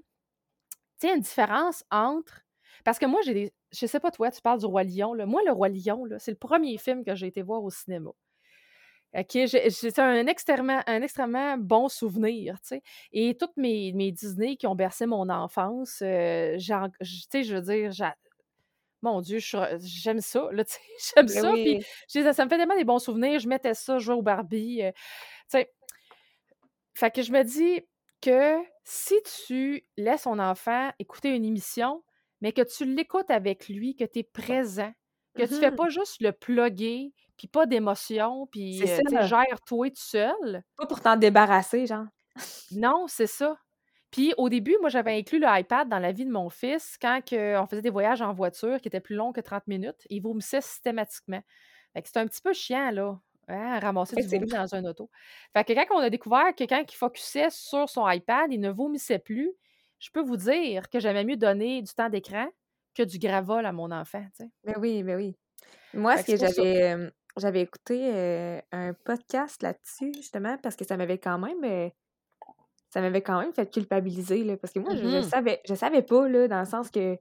tu 0.99 1.07
sais, 1.07 1.13
une 1.15 1.21
différence 1.21 1.83
entre. 1.91 2.41
Parce 2.83 2.99
que 2.99 3.05
moi, 3.05 3.21
j'ai 3.23 3.33
des. 3.33 3.53
Je 3.71 3.85
sais 3.85 3.99
pas, 3.99 4.11
toi, 4.11 4.31
tu 4.31 4.41
parles 4.41 4.59
du 4.59 4.65
Roi 4.65 4.83
Lion. 4.83 5.13
Là. 5.13 5.25
Moi, 5.25 5.41
le 5.45 5.51
Roi 5.51 5.69
Lion, 5.69 6.05
c'est 6.17 6.31
le 6.31 6.37
premier 6.37 6.77
film 6.77 7.03
que 7.03 7.15
j'ai 7.15 7.27
été 7.27 7.41
voir 7.41 7.63
au 7.63 7.69
cinéma. 7.69 8.11
C'est 9.13 9.99
un 9.99 10.27
extrêmement, 10.27 10.81
un 10.85 11.01
extrêmement 11.01 11.57
bon 11.57 11.89
souvenir, 11.89 12.59
tu 12.61 12.67
sais. 12.67 12.83
Et 13.11 13.35
toutes 13.35 13.57
mes, 13.57 13.91
mes 13.93 14.11
Disney 14.11 14.55
qui 14.55 14.67
ont 14.67 14.75
bercé 14.75 15.07
mon 15.07 15.29
enfance, 15.29 16.01
euh, 16.03 16.57
tu 16.57 17.25
sais, 17.31 17.43
je 17.43 17.55
veux 17.55 17.61
dire, 17.61 17.91
mon 19.01 19.21
Dieu, 19.21 19.39
j'aime 19.79 20.21
ça, 20.21 20.49
là, 20.51 20.63
tu 20.65 20.73
sais, 20.73 21.13
j'aime 21.15 21.25
ben 21.25 21.41
ça, 21.41 21.53
puis 21.53 21.83
ça, 22.07 22.45
me 22.45 22.49
fait 22.49 22.57
tellement 22.57 22.75
des 22.75 22.83
bons 22.83 22.99
souvenirs, 22.99 23.39
je 23.39 23.47
mettais 23.47 23.73
ça, 23.73 23.97
je 23.97 24.05
jouais 24.05 24.15
au 24.15 24.21
Barbie, 24.21 24.83
euh, 24.83 24.91
tu 24.91 25.57
sais, 25.57 25.71
fait 26.93 27.11
que 27.11 27.21
je 27.21 27.31
me 27.31 27.43
dis 27.43 27.81
que 28.21 28.57
si 28.83 29.15
tu 29.47 29.85
laisses 29.97 30.23
ton 30.23 30.37
enfant 30.37 30.91
écouter 30.99 31.33
une 31.33 31.45
émission, 31.45 32.03
mais 32.41 32.51
que 32.51 32.61
tu 32.61 32.85
l'écoutes 32.85 33.29
avec 33.29 33.67
lui, 33.67 33.95
que 33.95 34.05
tu 34.05 34.19
es 34.19 34.23
présent, 34.23 34.91
que 35.35 35.43
tu 35.43 35.55
fais 35.55 35.71
mmh 35.71 35.75
pas 35.75 35.89
juste 35.89 36.21
le 36.21 36.31
plugger, 36.31 37.13
puis 37.37 37.47
pas 37.47 37.65
d'émotion, 37.65 38.47
puis 38.47 38.81
euh, 38.83 39.25
gère-toi 39.25 39.89
tout 39.89 39.95
seul. 39.95 40.63
Pas 40.75 40.85
pour 40.85 41.01
t'en 41.01 41.15
débarrasser, 41.15 41.85
genre. 41.85 42.05
non, 42.71 43.05
c'est 43.07 43.27
ça. 43.27 43.57
Puis 44.11 44.33
au 44.37 44.49
début, 44.49 44.75
moi, 44.81 44.89
j'avais 44.89 45.17
inclus 45.17 45.39
le 45.39 45.47
iPad 45.47 45.87
dans 45.87 45.99
la 45.99 46.11
vie 46.11 46.25
de 46.25 46.31
mon 46.31 46.49
fils 46.49 46.97
quand 46.99 47.21
on 47.31 47.67
faisait 47.67 47.81
des 47.81 47.91
voyages 47.91 48.21
en 48.21 48.33
voiture 48.33 48.81
qui 48.81 48.87
étaient 48.87 48.99
plus 48.99 49.15
longs 49.15 49.31
que 49.31 49.41
30 49.41 49.67
minutes. 49.67 50.07
Il 50.09 50.21
vomissait 50.21 50.61
systématiquement. 50.61 51.41
Fait 51.93 52.01
que 52.01 52.09
c'est 52.11 52.19
un 52.19 52.27
petit 52.27 52.41
peu 52.41 52.53
chiant, 52.53 52.91
là. 52.91 53.19
Hein, 53.47 53.79
ramasser 53.79 54.15
du 54.15 54.27
vomi 54.27 54.47
dans 54.47 54.75
un 54.75 54.85
auto. 54.85 55.09
Fait 55.53 55.63
que 55.63 55.73
quand 55.73 55.97
on 55.97 55.99
a 55.99 56.11
découvert 56.11 56.53
que 56.55 56.65
quand 56.65 56.83
il 56.87 56.95
focusait 56.95 57.49
sur 57.49 57.89
son 57.89 58.07
iPad, 58.07 58.51
il 58.51 58.59
ne 58.59 58.69
vomissait 58.69 59.17
plus, 59.17 59.51
je 59.99 60.09
peux 60.11 60.21
vous 60.21 60.37
dire 60.37 60.89
que 60.89 60.99
j'aimais 60.99 61.23
mieux 61.23 61.37
donner 61.37 61.81
du 61.81 61.93
temps 61.93 62.09
d'écran 62.09 62.47
que 62.95 63.03
du 63.03 63.19
gravol 63.19 63.65
à 63.65 63.71
mon 63.71 63.91
enfant. 63.91 64.25
Mais 64.63 64.77
oui, 64.77 65.03
mais 65.03 65.15
oui. 65.15 65.35
Moi, 65.93 66.17
ce 66.17 66.25
que 66.25 66.37
j'avais 66.37 67.11
j'avais 67.37 67.61
écouté 67.61 68.61
un 68.71 68.93
podcast 68.93 69.61
là-dessus, 69.61 70.11
justement, 70.15 70.57
parce 70.57 70.75
que 70.75 70.85
ça 70.85 70.97
m'avait 70.97 71.19
quand 71.19 71.37
même 71.37 71.91
ça 72.89 73.01
m'avait 73.01 73.21
quand 73.21 73.39
même 73.39 73.53
fait 73.53 73.71
culpabiliser. 73.71 74.43
Là, 74.43 74.57
parce 74.57 74.73
que 74.73 74.79
moi, 74.79 74.95
je, 74.95 75.01
je, 75.01 75.17
mmh 75.17 75.23
savais 75.23 75.61
je 75.67 75.75
savais 75.75 76.01
pas, 76.01 76.27
là, 76.27 76.47
dans 76.47 76.59
le 76.59 76.65
sens 76.65 76.89
que 76.89 77.17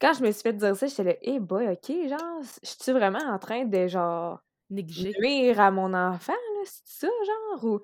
quand 0.00 0.14
je 0.14 0.22
me 0.22 0.32
suis 0.32 0.42
fait 0.42 0.54
dire 0.54 0.74
ça, 0.74 0.86
j'étais 0.86 1.04
là, 1.04 1.12
hé 1.22 1.32
hey 1.32 1.38
boy, 1.38 1.68
ok, 1.68 2.08
genre, 2.08 2.42
je 2.62 2.68
suis 2.82 2.92
vraiment 2.92 3.18
en 3.18 3.38
train 3.38 3.64
de 3.64 3.86
genre 3.86 4.40
Négliger. 4.70 5.52
à 5.58 5.70
mon 5.70 5.92
enfant, 5.94 6.32
là, 6.32 6.62
c'est 6.64 7.06
ça, 7.06 7.08
genre? 7.26 7.64
Ou... 7.64 7.80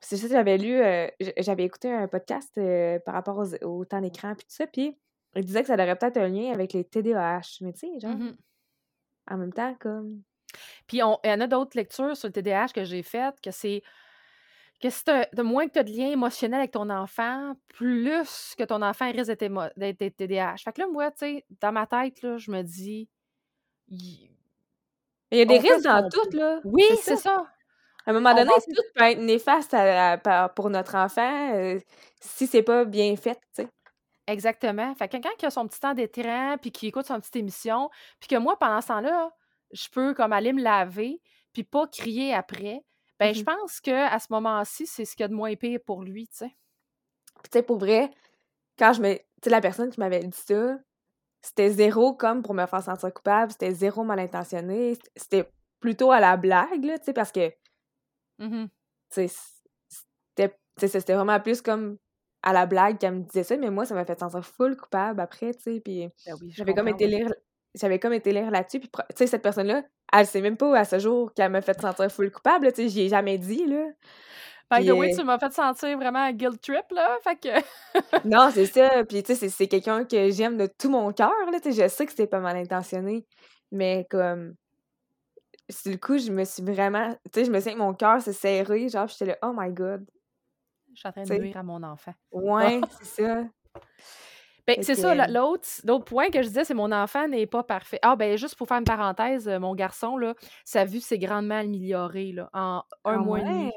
C'est 0.00 0.16
ça, 0.16 0.28
j'avais 0.28 0.56
lu, 0.56 0.80
euh, 0.80 1.08
j'avais 1.38 1.64
écouté 1.64 1.92
un 1.92 2.08
podcast 2.08 2.56
euh, 2.56 2.98
par 3.00 3.14
rapport 3.14 3.44
au 3.62 3.84
temps 3.84 4.00
d'écran 4.00 4.34
puis 4.34 4.46
tout 4.46 4.54
ça, 4.54 4.66
puis 4.66 4.96
il 5.36 5.44
disait 5.44 5.60
que 5.60 5.68
ça 5.68 5.74
aurait 5.74 5.96
peut-être 5.96 6.16
un 6.16 6.28
lien 6.28 6.52
avec 6.52 6.72
les 6.72 6.84
TDAH, 6.84 7.58
mais 7.60 7.72
tu 7.72 7.80
sais, 7.80 8.00
genre, 8.00 8.16
mmh 8.16 8.36
en 9.30 9.36
même 9.36 9.52
temps, 9.52 9.74
comme... 9.78 10.22
Puis 10.88 10.96
il 10.96 11.00
y 11.00 11.02
en 11.02 11.40
a 11.40 11.46
d'autres 11.46 11.76
lectures 11.76 12.16
sur 12.16 12.28
le 12.28 12.32
TDAH 12.32 12.68
que 12.74 12.84
j'ai 12.84 13.04
faites, 13.04 13.40
que 13.40 13.52
c'est 13.52 13.82
que 14.80 14.90
si 14.90 15.04
de 15.04 15.42
moins 15.42 15.68
que 15.68 15.74
tu 15.74 15.78
as 15.78 15.84
de 15.84 15.92
lien 15.92 16.10
émotionnel 16.10 16.60
avec 16.60 16.72
ton 16.72 16.88
enfant, 16.90 17.54
plus 17.68 18.54
que 18.58 18.64
ton 18.64 18.82
enfant 18.82 19.12
risque 19.12 19.30
d'être 19.30 20.16
TDAH. 20.16 20.56
Fait 20.64 20.72
que 20.72 20.80
là, 20.80 20.88
moi, 20.88 21.10
tu 21.12 21.18
sais, 21.18 21.44
dans 21.60 21.70
ma 21.70 21.86
tête, 21.86 22.22
là, 22.22 22.38
je 22.38 22.50
me 22.50 22.62
dis, 22.62 23.08
il 23.88 25.38
y 25.38 25.40
a 25.42 25.44
des 25.44 25.58
risques 25.58 25.84
dans 25.84 26.08
tout, 26.08 26.36
là. 26.36 26.60
Oui, 26.64 26.84
c'est 27.02 27.16
ça. 27.16 27.46
À 28.06 28.10
un 28.10 28.14
moment 28.14 28.34
donné, 28.34 28.50
tout 28.66 28.82
peut 28.94 29.04
être 29.04 29.20
néfaste 29.20 29.76
pour 30.54 30.70
notre 30.70 30.94
enfant 30.96 31.54
euh, 31.54 31.78
si 32.20 32.46
c'est 32.46 32.62
pas 32.62 32.84
bien 32.84 33.14
fait, 33.16 33.34
tu 33.54 33.62
sais. 33.62 33.68
Exactement. 34.26 34.94
Fait 34.94 35.08
que 35.08 35.12
quelqu'un 35.12 35.34
qui 35.38 35.46
a 35.46 35.50
son 35.50 35.66
petit 35.66 35.80
temps 35.80 35.94
d'étirant, 35.94 36.56
puis 36.60 36.70
qui 36.70 36.86
écoute 36.86 37.06
son 37.06 37.18
petite 37.18 37.36
émission, 37.36 37.90
puis 38.20 38.28
que 38.28 38.36
moi, 38.36 38.56
pendant 38.58 38.80
ce 38.80 38.88
temps-là, 38.88 39.30
je 39.72 39.88
peux 39.88 40.14
comme 40.14 40.32
aller 40.32 40.52
me 40.52 40.62
laver, 40.62 41.20
puis 41.52 41.64
pas 41.64 41.86
crier 41.88 42.34
après, 42.34 42.80
ben 43.18 43.34
je 43.34 43.42
mmh 43.42 43.44
pense 43.44 43.80
que 43.80 43.90
à 43.90 44.18
ce 44.18 44.28
moment-ci, 44.30 44.86
c'est 44.86 45.04
ce 45.04 45.16
qu'il 45.16 45.24
y 45.24 45.26
a 45.26 45.28
de 45.28 45.34
moins 45.34 45.54
pire 45.56 45.80
pour 45.84 46.02
lui, 46.02 46.28
tu 46.28 46.36
sais. 46.38 46.56
Tu 47.44 47.50
sais, 47.52 47.62
pour 47.62 47.78
vrai, 47.78 48.10
quand 48.78 48.92
je 48.92 49.02
me... 49.02 49.14
Tu 49.14 49.22
sais, 49.44 49.50
la 49.50 49.60
personne 49.60 49.90
qui 49.90 50.00
m'avait 50.00 50.20
dit 50.20 50.30
ça, 50.32 50.76
c'était 51.42 51.70
zéro 51.70 52.14
comme 52.14 52.42
pour 52.42 52.54
me 52.54 52.66
faire 52.66 52.82
sentir 52.82 53.12
coupable, 53.12 53.52
c'était 53.52 53.72
zéro 53.72 54.04
mal 54.04 54.20
intentionné, 54.20 54.98
c'était 55.16 55.50
plutôt 55.80 56.12
à 56.12 56.20
la 56.20 56.36
blague, 56.36 56.84
là, 56.84 56.98
tu 56.98 57.06
sais, 57.06 57.12
parce 57.12 57.32
que, 57.32 57.52
mmh 58.40 58.66
c'était 60.86 61.14
vraiment 61.14 61.38
plus 61.40 61.60
comme 61.60 61.98
à 62.42 62.52
la 62.52 62.64
blague 62.64 62.98
qu'elle 62.98 63.16
me 63.16 63.22
disait 63.22 63.42
ça, 63.42 63.56
mais 63.56 63.70
moi, 63.70 63.84
ça 63.84 63.94
m'a 63.94 64.04
fait 64.04 64.18
sentir 64.18 64.44
full 64.44 64.76
coupable 64.76 65.20
après, 65.20 65.52
tu 65.52 65.62
sais, 65.62 65.80
puis 65.80 66.08
ben 66.26 66.36
j'avais 66.48 66.74
comme 66.74 66.88
été 66.88 67.06
lire 67.06 67.30
j'avais 67.74 67.98
comme 67.98 68.12
été 68.12 68.32
lire 68.32 68.50
là-dessus, 68.50 68.80
puis 68.80 68.88
tu 68.88 69.16
sais, 69.16 69.26
cette 69.26 69.42
personne-là, 69.42 69.82
elle 70.12 70.26
sait 70.26 70.40
même 70.40 70.56
pas 70.56 70.76
à 70.76 70.84
ce 70.84 70.98
jour 70.98 71.32
qu'elle 71.34 71.52
m'a 71.52 71.60
fait 71.60 71.80
sentir 71.80 72.10
full 72.10 72.30
coupable, 72.30 72.72
tu 72.72 72.82
sais, 72.82 72.88
j'y 72.88 73.02
ai 73.02 73.08
jamais 73.08 73.38
dit, 73.38 73.66
là. 73.66 73.86
By 74.70 74.86
the 74.86 74.92
way, 74.92 75.12
tu 75.12 75.24
m'as 75.24 75.38
fait 75.38 75.52
sentir 75.52 75.98
vraiment 75.98 76.20
un 76.20 76.32
guilt 76.32 76.60
trip, 76.60 76.84
là. 76.92 77.18
Fait 77.24 77.36
que. 77.36 77.48
non, 78.28 78.50
c'est 78.54 78.66
ça. 78.66 79.04
Puis, 79.04 79.22
tu 79.24 79.34
sais, 79.34 79.48
c'est 79.48 79.66
quelqu'un 79.66 80.04
que 80.04 80.30
j'aime 80.30 80.56
de 80.56 80.66
tout 80.66 80.88
mon 80.88 81.12
cœur, 81.12 81.32
là. 81.50 81.58
Tu 81.60 81.72
sais, 81.72 81.82
je 81.82 81.88
sais 81.88 82.06
que 82.06 82.12
c'est 82.14 82.28
pas 82.28 82.38
mal 82.38 82.56
intentionné. 82.56 83.26
Mais, 83.72 84.06
comme. 84.08 84.54
Sur 85.70 85.92
le 85.92 85.98
coup, 85.98 86.18
je 86.18 86.30
me 86.30 86.44
suis 86.44 86.62
vraiment. 86.62 87.14
Tu 87.32 87.40
sais, 87.40 87.44
je 87.44 87.50
me 87.50 87.60
sens 87.60 87.74
que 87.74 87.78
mon 87.78 87.94
cœur 87.94 88.20
s'est 88.20 88.32
serré. 88.32 88.88
Genre, 88.88 89.06
j'étais 89.08 89.26
là, 89.26 89.38
oh 89.42 89.52
my 89.56 89.72
god. 89.72 90.04
Je 90.94 91.00
suis 91.00 91.08
en 91.08 91.12
train 91.12 91.24
de 91.24 91.34
nuire 91.34 91.56
à 91.56 91.62
mon 91.62 91.82
enfant. 91.82 92.14
Ouais, 92.32 92.80
c'est 93.02 93.22
ça. 93.22 93.44
Ben, 94.66 94.82
c'est 94.82 94.94
ça, 94.94 95.14
l'autre, 95.26 95.66
l'autre 95.84 96.04
point 96.04 96.28
que 96.28 96.42
je 96.42 96.48
disais, 96.48 96.64
c'est 96.64 96.74
mon 96.74 96.92
enfant 96.92 97.26
n'est 97.26 97.46
pas 97.46 97.62
parfait. 97.62 97.98
Ah, 98.02 98.14
ben, 98.14 98.36
juste 98.36 98.56
pour 98.56 98.68
faire 98.68 98.78
une 98.78 98.84
parenthèse, 98.84 99.48
mon 99.48 99.74
garçon, 99.74 100.16
là, 100.16 100.34
sa 100.64 100.84
vue 100.84 101.00
s'est 101.00 101.18
grandement 101.18 101.58
améliorée, 101.58 102.32
là, 102.32 102.50
en 102.52 102.84
un 103.04 103.14
ah 103.14 103.16
mois 103.16 103.40
et 103.40 103.44
demi. 103.44 103.72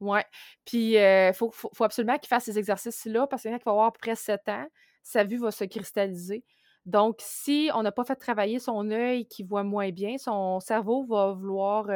Ouais? 0.00 0.24
Puis, 0.64 0.94
il 0.94 1.32
faut, 1.34 1.50
faut, 1.50 1.84
absolument 1.84 2.18
qu'il 2.18 2.28
fasse 2.28 2.44
ces 2.44 2.58
exercices-là 2.58 3.26
parce 3.26 3.42
qu'il 3.42 3.50
y 3.50 3.54
en 3.54 3.56
a 3.56 3.58
qui 3.58 3.64
va 3.64 3.72
avoir 3.72 3.86
à 3.86 3.92
peu 3.92 3.98
près 3.98 4.14
7 4.14 4.48
ans, 4.50 4.66
sa 5.02 5.24
vue 5.24 5.38
va 5.38 5.50
se 5.50 5.64
cristalliser. 5.64 6.44
Donc, 6.86 7.16
si 7.20 7.70
on 7.74 7.82
n'a 7.82 7.92
pas 7.92 8.04
fait 8.04 8.16
travailler 8.16 8.58
son 8.58 8.90
œil 8.90 9.26
qui 9.26 9.42
voit 9.42 9.62
moins 9.62 9.90
bien, 9.90 10.18
son 10.18 10.60
cerveau 10.60 11.04
va 11.04 11.32
vouloir 11.32 11.88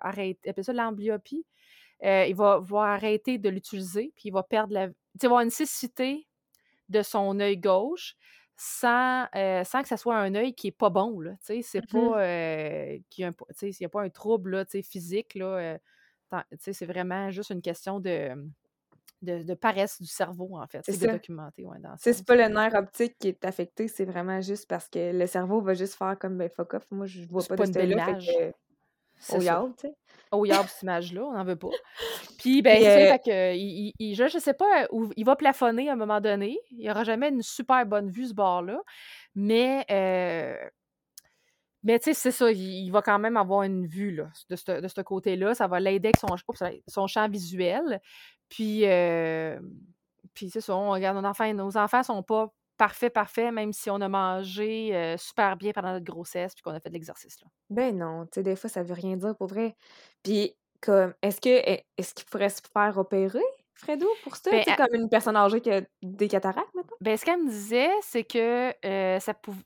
arrêter, 0.00 0.50
appelle 0.50 0.64
ça 0.64 0.72
l'amblyopie. 0.72 1.46
il 2.02 2.34
va 2.34 2.58
vouloir 2.58 2.88
arrêter 2.88 3.38
de 3.38 3.48
l'utiliser, 3.48 4.12
puis 4.16 4.28
il 4.28 4.32
va 4.32 4.42
perdre 4.42 4.74
la. 4.74 4.86
Il 4.86 5.20
va 5.22 5.26
avoir 5.26 5.40
une 5.42 5.50
cécité 5.50 6.26
de 6.88 7.02
son 7.02 7.38
œil 7.38 7.58
gauche 7.58 8.16
sans, 8.56 9.26
sans 9.64 9.82
que 9.82 9.88
ce 9.88 9.96
soit 9.96 10.16
un 10.16 10.34
œil 10.34 10.54
qui 10.54 10.68
n'est 10.68 10.72
pas 10.72 10.90
bon. 10.90 11.20
Là, 11.20 11.36
c'est 11.40 11.58
mmh 11.58 11.86
pas 11.92 12.24
qu'il 13.10 13.32
n'y 13.80 13.86
a, 13.86 13.88
pas 13.88 14.02
un 14.02 14.10
trouble 14.10 14.50
là, 14.50 14.64
physique. 14.82 15.34
Là, 15.34 15.78
c'est 16.58 16.86
vraiment 16.86 17.30
juste 17.30 17.50
une 17.50 17.62
question 17.62 18.00
de, 18.00 18.34
de, 19.22 19.54
paresse 19.54 20.00
du 20.00 20.08
cerveau, 20.08 20.50
en 20.54 20.66
fait. 20.66 20.82
C'est 20.84 21.06
documenté. 21.06 21.64
Ouais, 21.64 21.78
c'est 21.96 22.26
pas 22.26 22.36
le 22.36 22.48
nerf 22.48 22.74
optique 22.74 23.16
qui 23.18 23.28
est 23.28 23.44
affecté, 23.44 23.88
c'est 23.88 24.04
vraiment 24.04 24.40
juste 24.40 24.68
parce 24.68 24.88
que 24.88 25.12
le 25.12 25.26
cerveau 25.26 25.60
va 25.60 25.74
juste 25.74 25.94
faire 25.94 26.16
comme 26.18 26.36
ben 26.38 26.48
fuck 26.48 26.74
off. 26.74 26.86
Moi, 26.90 27.06
je 27.06 27.26
vois 27.28 27.42
pas, 27.44 27.56
pas 27.56 27.66
de 27.66 27.80
une 27.80 27.90
là 27.90 28.18
Au 29.30 29.40
yard, 29.40 29.72
tu 29.76 29.88
sais. 29.88 29.94
Au 30.32 30.46
yard, 30.46 30.66
cette 30.66 30.82
image-là, 30.82 31.24
on 31.24 31.32
n'en 31.32 31.44
veut 31.44 31.56
pas. 31.56 31.68
Puis, 32.38 32.62
ben, 32.62 32.82
euh 32.82 33.18
que, 33.18 33.54
il, 33.54 34.14
je, 34.14 34.28
je 34.28 34.38
sais 34.38 34.54
pas 34.54 34.86
où 34.90 35.10
il 35.16 35.26
va 35.26 35.36
plafonner 35.36 35.90
à 35.90 35.92
un 35.92 35.96
moment 35.96 36.20
donné. 36.20 36.58
Il 36.70 36.78
n'y 36.78 36.90
aura 36.90 37.04
jamais 37.04 37.28
une 37.28 37.42
super 37.42 37.84
bonne 37.84 38.10
vue, 38.10 38.26
ce 38.26 38.34
bord-là. 38.34 38.80
Mais, 39.34 39.84
euh, 39.90 40.56
mais 41.82 41.98
tu 41.98 42.04
sais, 42.06 42.14
c'est 42.14 42.30
ça, 42.30 42.50
il, 42.52 42.90
va 42.90 43.02
quand 43.02 43.18
même 43.18 43.36
avoir 43.36 43.62
une 43.64 43.86
vue 43.86 44.12
là, 44.12 44.28
de 44.48 44.56
ce 44.56 45.00
côté-là. 45.00 45.54
Ça 45.54 45.66
va 45.66 45.80
l'aider 45.80 46.08
avec 46.08 46.16
son, 46.16 46.28
son, 46.86 47.06
champ 47.06 47.28
visuel. 47.28 48.00
Puis, 48.48 48.86
euh, 48.86 49.58
puis 50.34 50.50
c'est 50.50 50.60
ça, 50.60 50.76
on 50.76 50.90
regarde 50.90 51.16
nos 51.20 51.28
enfants. 51.28 51.52
Nos 51.54 51.76
enfants 51.76 52.02
sont 52.02 52.22
pas 52.22 52.52
parfaits, 52.76 53.12
parfaits, 53.12 53.52
même 53.52 53.72
si 53.72 53.90
on 53.90 54.00
a 54.00 54.08
mangé 54.08 54.94
euh, 54.94 55.16
super 55.16 55.56
bien 55.56 55.72
pendant 55.72 55.92
notre 55.92 56.04
grossesse 56.04 56.54
puis 56.54 56.62
qu'on 56.62 56.72
a 56.72 56.80
fait 56.80 56.88
de 56.88 56.94
l'exercice. 56.94 57.40
Là. 57.40 57.48
Ben 57.70 57.96
non, 57.96 58.26
tu 58.26 58.30
sais, 58.34 58.42
des 58.42 58.56
fois, 58.56 58.70
ça 58.70 58.82
veut 58.82 58.94
rien 58.94 59.16
dire 59.16 59.36
pour 59.36 59.48
vrai. 59.48 59.76
Puis, 60.22 60.54
comme, 60.80 61.14
est-ce 61.22 61.40
que 61.40 61.48
est-ce 61.48 62.14
qu'il 62.14 62.26
pourrait 62.26 62.48
se 62.48 62.60
faire 62.72 62.96
opérer? 62.98 63.42
Fredo, 63.74 64.06
pour 64.22 64.36
ça? 64.36 64.50
Ben, 64.50 64.64
comme 64.76 64.94
une 64.94 65.08
personne 65.08 65.36
âgée 65.36 65.60
qui 65.60 65.70
a 65.70 65.80
des 66.02 66.28
cataractes, 66.28 66.74
maintenant? 66.74 66.96
Ben, 67.00 67.16
ce 67.16 67.24
qu'elle 67.24 67.42
me 67.42 67.50
disait, 67.50 67.90
c'est 68.02 68.24
que 68.24 68.72
euh, 68.84 69.18
ça 69.18 69.34
pouvait 69.34 69.62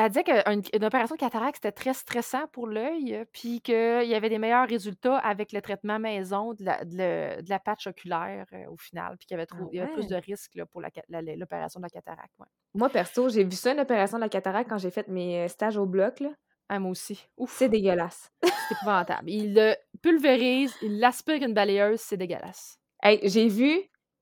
Elle 0.00 0.10
disait 0.10 0.22
qu'une 0.22 0.62
une 0.72 0.84
opération 0.84 1.16
de 1.16 1.20
cataracte, 1.20 1.56
c'était 1.56 1.72
très 1.72 1.92
stressant 1.92 2.46
pour 2.52 2.68
l'œil, 2.68 3.24
puis 3.32 3.60
qu'il 3.60 3.74
y 4.04 4.14
avait 4.14 4.28
des 4.28 4.38
meilleurs 4.38 4.68
résultats 4.68 5.18
avec 5.18 5.50
le 5.50 5.60
traitement 5.60 5.98
maison 5.98 6.54
de 6.54 6.64
la, 6.64 6.84
de 6.84 6.96
le- 6.96 7.42
de 7.42 7.50
la 7.50 7.58
patch 7.58 7.88
oculaire 7.88 8.46
euh, 8.52 8.70
au 8.70 8.76
final, 8.76 9.16
puis 9.18 9.26
qu'il 9.26 9.36
y 9.36 9.40
avait, 9.40 9.48
Ah 9.50 9.56
y 9.72 9.80
avait 9.80 9.92
plus 9.92 10.06
de 10.06 10.14
risques 10.14 10.54
là, 10.54 10.66
pour 10.66 10.80
l'opération 11.08 11.80
de 11.80 11.84
la 11.84 11.90
cataracte. 11.90 12.32
Ouais. 12.38 12.46
Moi, 12.74 12.88
perso, 12.90 13.28
j'ai 13.28 13.42
vu 13.42 13.56
ça, 13.56 13.72
une 13.72 13.80
opération 13.80 14.18
de 14.18 14.22
la 14.22 14.28
cataracte, 14.28 14.70
quand 14.70 14.78
j'ai 14.78 14.92
fait 14.92 15.08
mes 15.08 15.44
euh, 15.44 15.48
stages 15.48 15.76
au 15.76 15.84
bloc, 15.84 16.20
là. 16.20 16.30
Ah, 16.68 16.78
moi 16.78 16.92
aussi. 16.92 17.26
C'est 17.48 17.68
dégueulasse. 17.68 18.30
c'est 18.42 18.74
épouvantable. 18.76 19.28
Il 19.28 19.54
le 19.54 19.74
pulvérise, 20.00 20.74
il 20.80 21.00
l'aspire 21.00 21.34
avec 21.36 21.48
une 21.48 21.54
balayeuse, 21.54 21.98
c'est 22.00 22.16
dégueulasse. 22.16 22.78
Hey, 23.02 23.18
j'ai 23.24 23.48
vu 23.48 23.72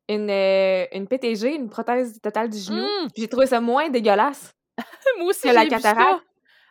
une, 0.08 0.30
euh, 0.30 0.86
une 0.92 1.06
PTG, 1.06 1.54
une 1.56 1.68
prothèse 1.68 2.18
totale 2.20 2.48
du 2.48 2.56
genou. 2.58 2.86
Puis 3.12 3.22
J'ai 3.22 3.28
trouvé 3.28 3.46
ça 3.46 3.60
moins 3.60 3.90
dégueulasse 3.90 4.54
Moi 5.18 5.28
aussi, 5.28 5.50
la 5.52 5.66
cataracte. 5.66 6.22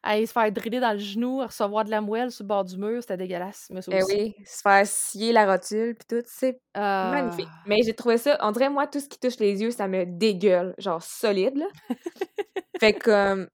Aller 0.08 0.28
se 0.28 0.34
faire 0.34 0.52
driller 0.52 0.80
dans 0.80 0.94
le 0.94 1.00
genou, 1.00 1.40
recevoir 1.40 1.84
de 1.84 1.90
la 1.90 2.00
moelle 2.00 2.30
sur 2.30 2.44
le 2.44 2.48
bord 2.48 2.64
du 2.64 2.78
mur, 2.78 3.02
c'était 3.02 3.18
dégueulasse. 3.18 3.68
Mais 3.72 3.80
Eh 3.92 4.04
oui, 4.04 4.36
se 4.46 4.62
faire 4.62 4.86
scier 4.86 5.32
la 5.32 5.52
rotule, 5.52 5.96
puis 5.96 6.06
tout, 6.08 6.24
c'est 6.28 6.62
magnifique. 6.76 7.48
Ah. 7.52 7.64
Mais 7.66 7.78
j'ai 7.84 7.96
trouvé 7.96 8.20
ça, 8.20 8.38
on 8.42 8.52
dirait, 8.52 8.70
moi, 8.70 8.86
tout 8.86 9.00
ce 9.00 9.10
qui 9.10 9.20
touche 9.20 9.40
les 9.40 9.60
yeux, 9.60 9.72
ça 9.72 9.88
me 9.88 10.06
dégueule, 10.06 10.76
genre 10.78 11.02
solide, 11.02 11.58
là. 11.58 11.66
fait 12.80 12.94
que, 12.94 13.04
comme, 13.04 13.48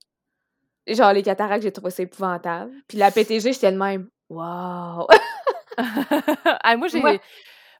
genre, 0.86 1.14
les 1.14 1.22
cataractes, 1.22 1.62
j'ai 1.62 1.72
trouvé 1.72 1.90
ça 1.90 2.02
épouvantable. 2.02 2.72
Puis 2.86 2.98
la 2.98 3.10
PTG, 3.10 3.54
j'étais 3.54 3.72
de 3.72 3.78
même, 3.78 4.08
waouh! 4.28 5.06
Ah, 6.62 6.76
moi, 6.76 6.88
j'ai. 6.88 7.00
Moi, 7.00 7.18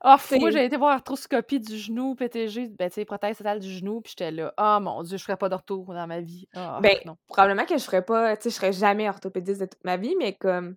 Oh, 0.05 0.09
moi, 0.09 0.18
c'est. 0.18 0.53
j'ai 0.53 0.64
été 0.64 0.76
voir 0.76 0.92
arthroscopie 0.94 1.61
du 1.61 1.76
genou, 1.78 2.14
PTG, 2.16 2.68
ben, 2.76 2.88
tu 2.90 2.94
sais, 2.94 3.05
prothèse 3.05 3.38
totale 3.38 3.61
du 3.61 3.70
genou, 3.70 4.00
puis 4.00 4.11
j'étais 4.16 4.32
là, 4.32 4.53
oh 4.59 4.78
mon 4.80 5.03
Dieu, 5.03 5.16
je 5.16 5.22
ferais 5.22 5.36
pas 5.36 5.48
de 5.48 5.55
retour 5.55 5.94
dans 5.94 6.07
ma 6.09 6.20
vie. 6.20 6.48
Ah, 6.55 6.80
Ben, 6.82 6.96
non. 7.05 7.16
probablement 7.28 7.64
que 7.66 7.78
je 7.78 7.84
ferais 7.84 8.05
pas, 8.05 8.36
tu 8.36 8.44
sais, 8.44 8.50
je 8.50 8.55
serais 8.57 8.72
jamais 8.72 9.09
orthopédiste 9.09 9.61
de 9.61 9.66
toute 9.66 9.84
ma 9.84 9.96
vie, 9.96 10.14
mais 10.18 10.32
comme, 10.34 10.76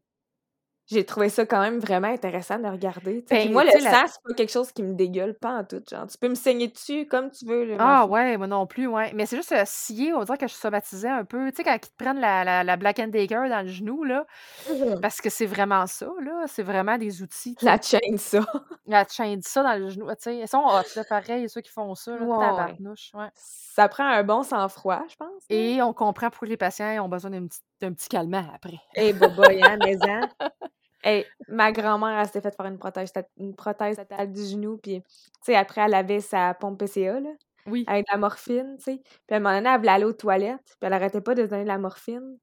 j'ai 0.88 1.04
trouvé 1.06 1.30
ça 1.30 1.46
quand 1.46 1.62
même 1.62 1.80
vraiment 1.80 2.08
intéressant 2.08 2.60
de 2.60 2.68
regarder, 2.68 3.26
Ben, 3.30 3.52
moi, 3.52 3.64
le 3.64 3.72
la... 3.84 3.92
sang, 3.92 4.04
c'est 4.08 4.22
pas 4.24 4.34
quelque 4.36 4.52
chose 4.52 4.72
qui 4.72 4.84
me 4.84 4.94
dégueule, 4.94 5.34
pas 5.34 5.54
en 5.60 5.64
tout, 5.64 5.82
genre. 5.90 6.06
Tu 6.08 6.18
peux 6.18 6.30
me 6.30 6.36
saigner 6.36 6.68
dessus 6.68 7.08
comme 7.08 7.32
tu 7.32 7.46
veux, 7.46 7.66
là, 7.66 7.76
Ah 7.80 8.06
ouais, 8.06 8.38
moi 8.38 8.48
non 8.48 8.68
plus, 8.68 8.88
ouais. 8.88 9.12
Mais 9.16 9.26
c'est 9.26 9.36
juste 9.38 9.52
euh, 9.52 9.64
scier, 9.66 10.14
on 10.14 10.24
dirait 10.24 10.38
que 10.38 10.48
je 10.48 10.54
somatisais 10.54 11.10
un 11.10 11.26
peu. 11.26 11.50
Tu 11.52 11.58
sais, 11.58 11.64
quand 11.64 11.74
ils 11.74 11.80
te 11.80 11.88
prennent 11.98 12.20
la, 12.20 12.44
la, 12.44 12.64
la 12.64 12.76
Black 12.78 13.00
and 13.00 13.08
Decker 13.08 13.50
dans 13.50 13.62
le 13.64 13.68
genou, 13.68 14.04
là, 14.04 14.26
Mhm. 14.70 15.00
parce 15.02 15.22
que 15.22 15.30
c'est 15.30 15.46
vraiment 15.46 15.88
ça, 15.88 16.08
là. 16.22 16.44
C'est 16.48 16.64
vraiment 16.64 16.98
des 16.98 17.22
outils, 17.22 17.56
La 17.62 17.80
chaîne, 17.82 18.18
ça. 18.18 18.40
La 18.88 19.06
chaîne 19.08 19.42
ça 19.42 19.64
dans 19.64 19.74
le 19.80 19.90
genou, 19.90 20.08
tu 20.10 20.16
sais. 20.20 20.38
Ils 20.38 20.48
sont 20.48 20.64
hot, 20.64 21.04
pareil, 21.10 21.50
ceux 21.50 21.62
qui 21.62 21.72
font 21.72 21.96
ça, 21.96 22.12
là, 22.12 22.20
tabarnouche, 22.40 23.12
ouais. 23.16 23.30
Ça 23.36 23.90
prend 23.90 24.06
un 24.06 24.24
bon 24.24 24.44
sang-froid, 24.44 25.04
je 25.10 25.16
pense. 25.16 25.44
Et 25.50 25.82
on 25.82 25.92
comprend 25.94 26.30
pourquoi 26.30 26.48
les 26.48 26.58
patients 26.58 27.04
ont 27.04 27.10
besoin 27.10 27.32
d'un 27.32 27.48
petit, 27.48 27.60
d'un 27.82 27.92
petit 27.94 28.08
calmant 28.08 28.46
après. 28.54 28.80
Eh, 28.96 29.12
boboy, 29.14 29.62
hein, 29.64 29.78
mais 29.84 29.98
hein. 30.08 30.30
Hey, 31.06 31.26
ma 31.48 31.72
grand-mère, 31.72 32.20
elle 32.20 32.26
s'était 32.26 32.42
fait 32.42 32.56
faire 32.56 32.66
une 32.66 32.80
prothèse, 32.80 33.14
une 33.38 33.56
prothèse 33.56 33.98
totale 33.98 34.32
du 34.34 34.44
genou, 34.44 34.78
puis, 34.78 35.02
tu 35.04 35.12
sais, 35.44 35.56
après, 35.56 35.82
elle 35.82 35.94
avait 35.94 36.20
sa 36.20 36.56
pompe 36.56 36.80
PCA, 36.80 37.20
là, 37.20 37.30
Oui. 37.68 37.84
avec 37.88 38.06
de 38.08 38.12
la 38.12 38.18
morphine, 38.18 38.76
tu 38.80 38.84
sais. 38.86 39.02
Puis 39.28 39.34
à 39.34 39.36
un 39.36 39.40
moment 39.40 39.56
donné, 39.56 39.70
elle 39.70 39.78
voulait 39.78 39.92
aller 39.92 40.06
aux 40.06 40.14
toilettes, 40.14 40.60
puis 40.66 40.78
elle 40.88 40.94
arrêtait 40.94 41.22
pas 41.22 41.36
de 41.36 41.44
se 41.44 41.50
donner 41.50 41.62
de 41.64 41.68
la 41.68 41.78
morphine. 41.78 42.38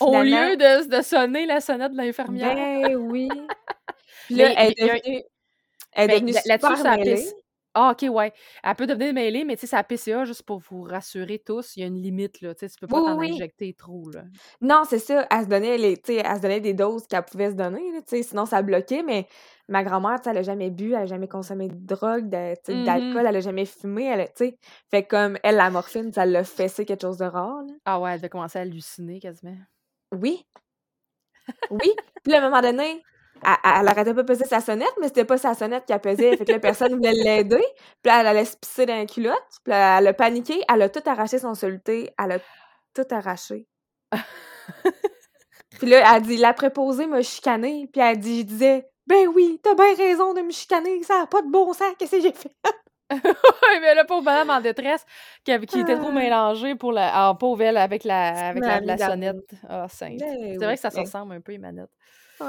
Au 0.00 0.10
lieu 0.22 0.56
de, 0.56 0.88
de 0.96 1.02
sonner 1.02 1.46
la 1.46 1.60
sonnette 1.60 1.92
de 1.92 1.96
l'infirmière. 1.98 2.54
ben 2.56 2.96
oui. 2.96 3.28
Puis 4.26 4.34
là, 4.36 4.48
Mais 4.48 4.54
elle 4.56 4.70
est 4.72 4.74
devenue, 4.82 5.22
elle 5.92 6.10
est 6.10 6.14
Ben, 6.20 6.26
devenue 6.26 6.32
super 6.32 6.84
mêlée. 6.96 7.26
Ah, 7.74 7.92
ok, 7.92 8.06
ouais. 8.10 8.32
Elle 8.62 8.74
peut 8.74 8.86
devenir 8.86 9.14
mêlée, 9.14 9.44
mais 9.44 9.56
tu 9.56 9.62
sais, 9.62 9.66
sa 9.68 9.82
PCA, 9.82 10.24
juste 10.26 10.42
pour 10.42 10.58
vous 10.58 10.82
rassurer 10.82 11.38
tous, 11.38 11.74
il 11.76 11.80
y 11.80 11.82
a 11.84 11.86
une 11.86 12.00
limite, 12.02 12.42
là. 12.42 12.54
Tu 12.54 12.60
sais, 12.60 12.68
tu 12.68 12.78
peux 12.78 12.86
pas 12.86 12.98
Oui, 12.98 13.02
t'en 13.02 13.16
oui, 13.18 13.30
injecter 13.30 13.72
trop, 13.72 14.10
là. 14.10 14.24
Non, 14.60 14.82
c'est 14.88 14.98
ça. 14.98 15.26
Elle 15.30 15.44
se 15.44 15.48
donnait 15.48 15.78
les, 15.78 15.96
tu 15.96 16.12
sais, 16.14 16.22
elle 16.24 16.36
se 16.36 16.42
donnait 16.42 16.60
des 16.60 16.74
doses 16.74 17.06
qu'elle 17.06 17.24
pouvait 17.24 17.50
se 17.50 17.56
donner, 17.56 17.90
là, 17.92 18.00
tu 18.02 18.08
sais, 18.16 18.22
sinon 18.22 18.44
ça 18.44 18.60
bloquait. 18.60 19.02
Mais 19.02 19.26
ma 19.68 19.82
grand-mère, 19.84 20.18
tu 20.20 20.24
sais, 20.24 20.30
elle 20.30 20.38
a 20.38 20.42
jamais 20.42 20.68
bu, 20.70 20.88
elle 20.92 21.02
a 21.02 21.06
jamais 21.06 21.28
consommé 21.28 21.68
de 21.68 21.74
drogue, 21.76 22.28
d'alcool, 22.28 23.24
elle 23.26 23.36
a 23.36 23.40
jamais 23.40 23.64
fumé, 23.64 24.04
elle, 24.04 24.20
a- 24.20 24.26
tu 24.28 24.32
sais. 24.48 24.58
Fait 24.90 25.04
comme 25.04 25.38
elle, 25.42 25.56
la 25.56 25.70
morphine, 25.70 26.12
ça 26.12 26.26
l'a 26.26 26.44
fessé 26.44 26.84
quelque 26.84 27.02
chose 27.02 27.16
de 27.18 27.24
rare, 27.24 27.62
là. 27.66 27.72
Ah 27.86 28.00
ouais, 28.00 28.10
elle 28.12 28.18
devait 28.18 28.28
commencer 28.28 28.58
à 28.58 28.62
halluciner 28.62 29.18
quasiment. 29.18 29.56
Oui, 30.12 30.44
oui. 31.70 31.92
Puis 32.22 32.34
à 32.34 32.38
un 32.38 32.48
moment 32.48 32.60
donné, 32.60 33.02
elle, 33.44 33.88
arrêtait 33.88 34.14
pas 34.14 34.22
de 34.22 34.26
peser 34.26 34.44
sa 34.44 34.60
sonnette, 34.60 34.92
mais 35.00 35.08
c'était 35.08 35.24
pas 35.24 35.38
sa 35.38 35.54
sonnette 35.54 35.84
qui 35.86 35.98
pesait. 35.98 36.36
Fait 36.36 36.44
que 36.44 36.52
là, 36.52 36.58
personne 36.58 36.94
voulait 36.94 37.12
l'aider. 37.12 37.64
Puis 38.02 38.10
là, 38.10 38.20
elle 38.20 38.26
allait 38.26 38.44
se 38.44 38.56
pisser 38.56 38.86
dans 38.86 38.96
la 38.96 39.06
culotte. 39.06 39.46
Puis 39.64 39.70
là, 39.70 39.98
elle 39.98 40.06
a 40.06 40.12
paniqué. 40.12 40.62
Elle 40.72 40.82
a 40.82 40.88
tout 40.88 41.02
arraché 41.06 41.38
son 41.38 41.54
soluté. 41.54 42.10
Elle 42.22 42.32
a 42.32 42.38
tout 42.94 43.06
arraché. 43.10 43.66
Puis 45.78 45.88
là, 45.88 46.14
elle 46.14 46.22
dit, 46.22 46.36
la 46.36 46.54
préposée 46.54 47.06
m'a 47.06 47.22
chicané. 47.22 47.88
Puis 47.92 48.00
elle 48.00 48.18
dit, 48.18 48.40
je 48.40 48.46
disais, 48.46 48.88
ben 49.06 49.26
oui, 49.28 49.58
t'as 49.62 49.74
bien 49.74 49.94
raison 49.96 50.34
de 50.34 50.42
me 50.42 50.50
chicaner. 50.50 51.02
Ça 51.02 51.22
a 51.22 51.26
pas 51.26 51.42
de 51.42 51.50
bon 51.50 51.72
sens. 51.72 51.94
Qu'est-ce 51.98 52.12
que 52.12 52.22
j'ai 52.22 52.32
fait? 52.32 52.52
Ouais, 53.12 53.80
mais 53.80 53.94
la 53.94 54.04
pauvre 54.04 54.22
madame 54.22 54.48
en 54.50 54.60
détresse, 54.60 55.04
qui, 55.44 55.52
était 55.52 55.96
trop 55.96 56.08
Ah, 56.08 56.12
mélangée 56.12 56.74
pour 56.74 56.92
la, 56.92 57.28
en 57.28 57.34
pauvre 57.34 57.62
elle, 57.62 57.76
avec 57.76 58.04
la, 58.04 58.48
avec 58.48 58.64
la, 58.64 58.80
la 58.80 58.96
sonnette. 58.96 59.36
Ah, 59.68 59.86
sainte. 59.88 60.18
Ben 60.18 60.36
C'est 60.40 60.56
vrai 60.56 60.68
oui. 60.68 60.74
que 60.74 60.80
ça 60.80 60.90
se 60.90 60.96
Mais, 60.96 61.02
ressemble 61.02 61.34
un 61.34 61.40
peu, 61.40 61.52
les 61.52 61.58
manettes. 61.58 61.90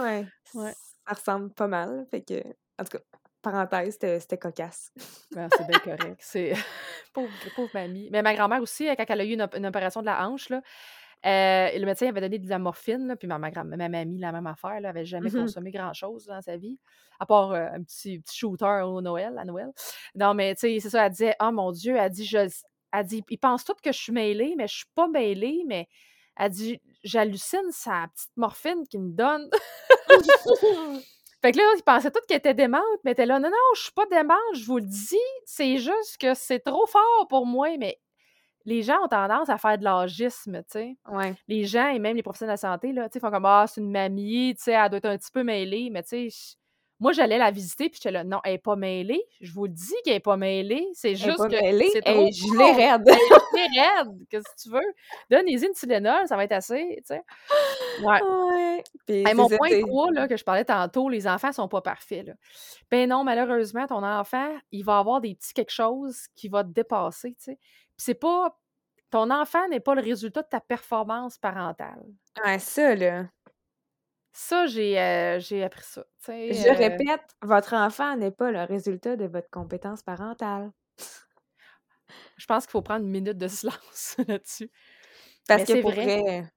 Ouais, 0.02 0.26
Ouais. 0.54 0.74
ça 1.08 1.14
ressemble 1.14 1.54
pas 1.54 1.68
mal. 1.68 2.06
Fait 2.10 2.22
que, 2.22 2.42
en 2.80 2.84
tout 2.84 2.98
cas, 2.98 3.04
parenthèse, 3.42 3.98
c'était 4.00 4.38
cocasse. 4.38 4.92
Ben, 5.32 5.50
c'est 5.56 5.68
bien 5.68 5.80
correct. 5.80 6.20
C'est 6.22 6.54
pauvre, 7.14 7.30
pauvre 7.56 7.72
mamie. 7.74 8.10
Mais 8.12 8.22
ma 8.22 8.34
grand-mère 8.34 8.62
aussi, 8.62 8.86
quand 8.96 9.06
elle 9.10 9.22
a 9.22 9.26
eu 9.26 9.34
une, 9.34 9.42
op- 9.42 9.56
une 9.56 9.66
opération 9.66 10.02
de 10.02 10.06
la 10.06 10.28
hanche, 10.28 10.50
là, 10.50 10.62
euh, 11.26 11.78
le 11.80 11.86
médecin 11.86 12.08
avait 12.10 12.20
donné 12.22 12.38
de 12.38 12.50
la 12.50 12.60
morphine, 12.60 13.08
là, 13.08 13.16
puis 13.16 13.28
ma, 13.28 13.38
ma, 13.38 13.50
ma 13.52 13.90
mamie, 13.90 14.20
la 14.20 14.32
même 14.34 14.48
affaire, 14.48 14.72
elle 14.74 14.86
avait 14.86 15.06
jamais 15.06 15.30
Mhm. 15.30 15.42
consommé 15.42 15.72
grand-chose 15.72 16.26
dans 16.26 16.42
sa 16.42 16.58
vie, 16.58 16.78
à 17.20 17.26
part 17.26 17.52
euh, 17.52 17.68
un 17.74 17.82
petit, 17.84 18.20
petit 18.20 18.38
shooter 18.38 18.82
au 18.84 19.00
Noël, 19.02 19.38
à 19.38 19.46
Noël. 19.46 19.72
Non, 20.16 20.34
mais 20.34 20.54
tu 20.56 20.62
sais, 20.62 20.80
c'est 20.82 20.90
ça, 20.90 21.06
elle 21.06 21.12
disait, 21.12 21.36
oh 21.42 21.52
mon 21.52 21.72
Dieu, 21.72 21.96
elle 21.96 22.12
dit, 22.12 22.26
je, 22.26 22.38
elle 22.92 23.06
dit, 23.06 23.24
ils 23.30 23.38
pensent 23.38 23.64
tous 23.64 23.76
que 23.82 23.92
je 23.94 23.98
suis 23.98 24.12
mêlée, 24.12 24.56
mais 24.58 24.68
je 24.68 24.76
suis 24.78 24.86
pas 24.96 25.08
mêlée, 25.08 25.64
mais 25.66 25.88
elle 26.38 26.52
dit, 26.52 26.82
j'hallucine 27.04 27.72
sa 27.72 28.08
petite 28.14 28.36
morphine 28.36 28.88
qu'il 28.88 29.02
me 29.02 29.12
donne. 29.12 29.50
Fait 31.42 31.52
que 31.52 31.58
là, 31.58 31.64
ils 31.78 31.84
pensaient 31.84 32.12
tous 32.12 32.22
qu'elle 32.28 32.38
était 32.38 32.54
démente, 32.54 32.82
mais 33.04 33.12
elle 33.12 33.14
était 33.14 33.26
là, 33.26 33.38
non, 33.38 33.50
non, 33.50 33.58
je 33.76 33.82
suis 33.82 33.92
pas 33.92 34.06
démente, 34.06 34.38
je 34.56 34.66
vous 34.66 34.78
le 34.78 34.86
dis, 34.86 35.18
c'est 35.46 35.78
juste 35.78 36.18
que 36.18 36.34
c'est 36.34 36.62
trop 36.62 36.88
fort 36.88 37.28
pour 37.28 37.46
moi, 37.46 37.68
mais 37.78 38.00
les 38.66 38.82
gens 38.82 39.04
ont 39.04 39.10
tendance 39.10 39.50
à 39.50 39.58
faire 39.58 39.78
de 39.78 39.84
l'agisme, 39.84 40.62
tu 40.64 40.70
sais. 40.70 40.98
Ouais. 41.12 41.36
Les 41.50 41.66
gens 41.66 41.90
et 41.90 42.00
même 42.00 42.16
les 42.16 42.24
professionnels 42.24 42.56
de 42.56 42.62
la 42.62 42.70
santé, 42.70 42.94
là, 42.94 43.10
tu 43.10 43.14
sais, 43.14 43.20
font 43.20 43.30
comme, 43.30 43.46
ah, 43.46 43.66
c'est 43.68 43.82
une 43.82 43.92
mamie, 43.92 44.56
tu 44.56 44.64
sais, 44.64 44.72
elle 44.72 44.90
doit 44.90 45.00
être 45.00 45.06
un 45.06 45.18
petit 45.18 45.32
peu 45.32 45.44
mêlée, 45.44 45.90
mais 45.92 46.04
tu 46.04 46.30
sais, 46.32 46.56
moi, 47.00 47.12
j'allais 47.12 47.38
la 47.38 47.52
visiter, 47.52 47.90
puis 47.90 48.00
j'étais 48.02 48.12
là, 48.12 48.24
non, 48.24 48.40
elle 48.44 48.54
est 48.54 48.58
pas 48.58 48.76
mêlée, 48.76 49.24
je 49.42 49.52
vous 49.52 49.66
le 49.66 49.72
dis 49.72 49.94
qu'elle 50.06 50.16
est 50.16 50.20
pas 50.20 50.38
mêlée, 50.38 50.88
c'est 50.94 51.10
Elle 51.10 51.14
est 51.16 51.18
juste 51.18 51.38
que 51.38 51.50
c'est 51.50 52.02
Elle 52.06 52.16
trop 52.16 52.28
est 52.28 52.32
gelée 52.32 52.58
fort, 52.58 52.76
raide. 52.76 53.02
elle 53.08 53.14
est 53.14 53.68
gelée 53.68 53.82
raide, 53.82 54.28
qu'est-ce 54.30 54.44
que 54.44 54.62
tu 54.62 54.70
veux? 54.70 54.94
Donne-y 55.30 55.66
une 55.66 55.74
Tylenol, 55.74 56.28
ça 56.28 56.38
va 56.38 56.44
être 56.46 56.54
assez, 56.54 56.96
tu 56.98 57.16
sais. 57.16 57.22
Ouais. 58.04 58.22
Ouais. 58.22 58.84
Puis 59.06 59.16
Hey, 59.18 59.26
c'est 59.28 59.34
mon 59.34 59.50
point 59.50 59.70
tu 59.70 59.76
sais. 59.76 59.82
3 59.82 60.12
là, 60.12 60.28
que 60.28 60.38
je 60.38 60.44
parlais 60.44 60.66
tantôt, 60.66 61.10
les 61.10 61.28
enfants 61.28 61.52
sont 61.52 61.68
pas 61.68 61.82
parfaits. 61.82 62.28
Là. 62.28 62.34
Ben 62.90 63.10
non, 63.10 63.24
malheureusement, 63.24 63.86
ton 63.86 64.04
enfant, 64.04 64.50
il 64.72 64.84
va 64.86 65.00
avoir 65.00 65.20
des 65.22 65.36
petits 65.36 65.54
quelque 65.54 65.72
chose 65.72 66.28
qui 66.36 66.48
va 66.48 66.64
te 66.64 66.70
dépasser. 66.70 67.36
tu 67.38 67.44
sais. 67.44 67.56
Puis 67.58 67.98
c'est 67.98 68.16
pas. 68.16 68.58
Ton 69.12 69.30
enfant 69.30 69.68
n'est 69.68 69.80
pas 69.80 69.94
le 69.94 70.02
résultat 70.02 70.42
de 70.42 70.48
ta 70.48 70.60
performance 70.60 71.38
parentale. 71.38 72.04
Ouais, 72.44 72.58
ça, 72.58 72.96
là. 72.96 73.26
Ça, 74.34 74.66
j'ai 74.66 75.00
euh, 75.00 75.40
j'ai 75.40 75.64
appris 75.64 75.84
ça. 75.84 76.04
Je 76.28 76.68
euh, 76.68 76.74
répète, 76.74 77.22
votre 77.44 77.74
enfant 77.76 78.18
n'est 78.18 78.32
pas 78.32 78.52
le 78.52 78.64
résultat 78.64 79.16
de 79.16 79.26
votre 79.26 79.50
compétence 79.52 80.02
parentale. 80.02 80.72
je 82.38 82.46
pense 82.48 82.66
qu'il 82.66 82.72
faut 82.72 82.82
prendre 82.82 83.06
une 83.06 83.12
minute 83.12 83.38
de 83.38 83.48
silence 83.48 84.18
là-dessus. 84.28 84.72
Parce 85.48 85.68
Mais 85.70 85.76
que 85.76 85.82
pour 85.82 85.92
vrai. 85.92 86.52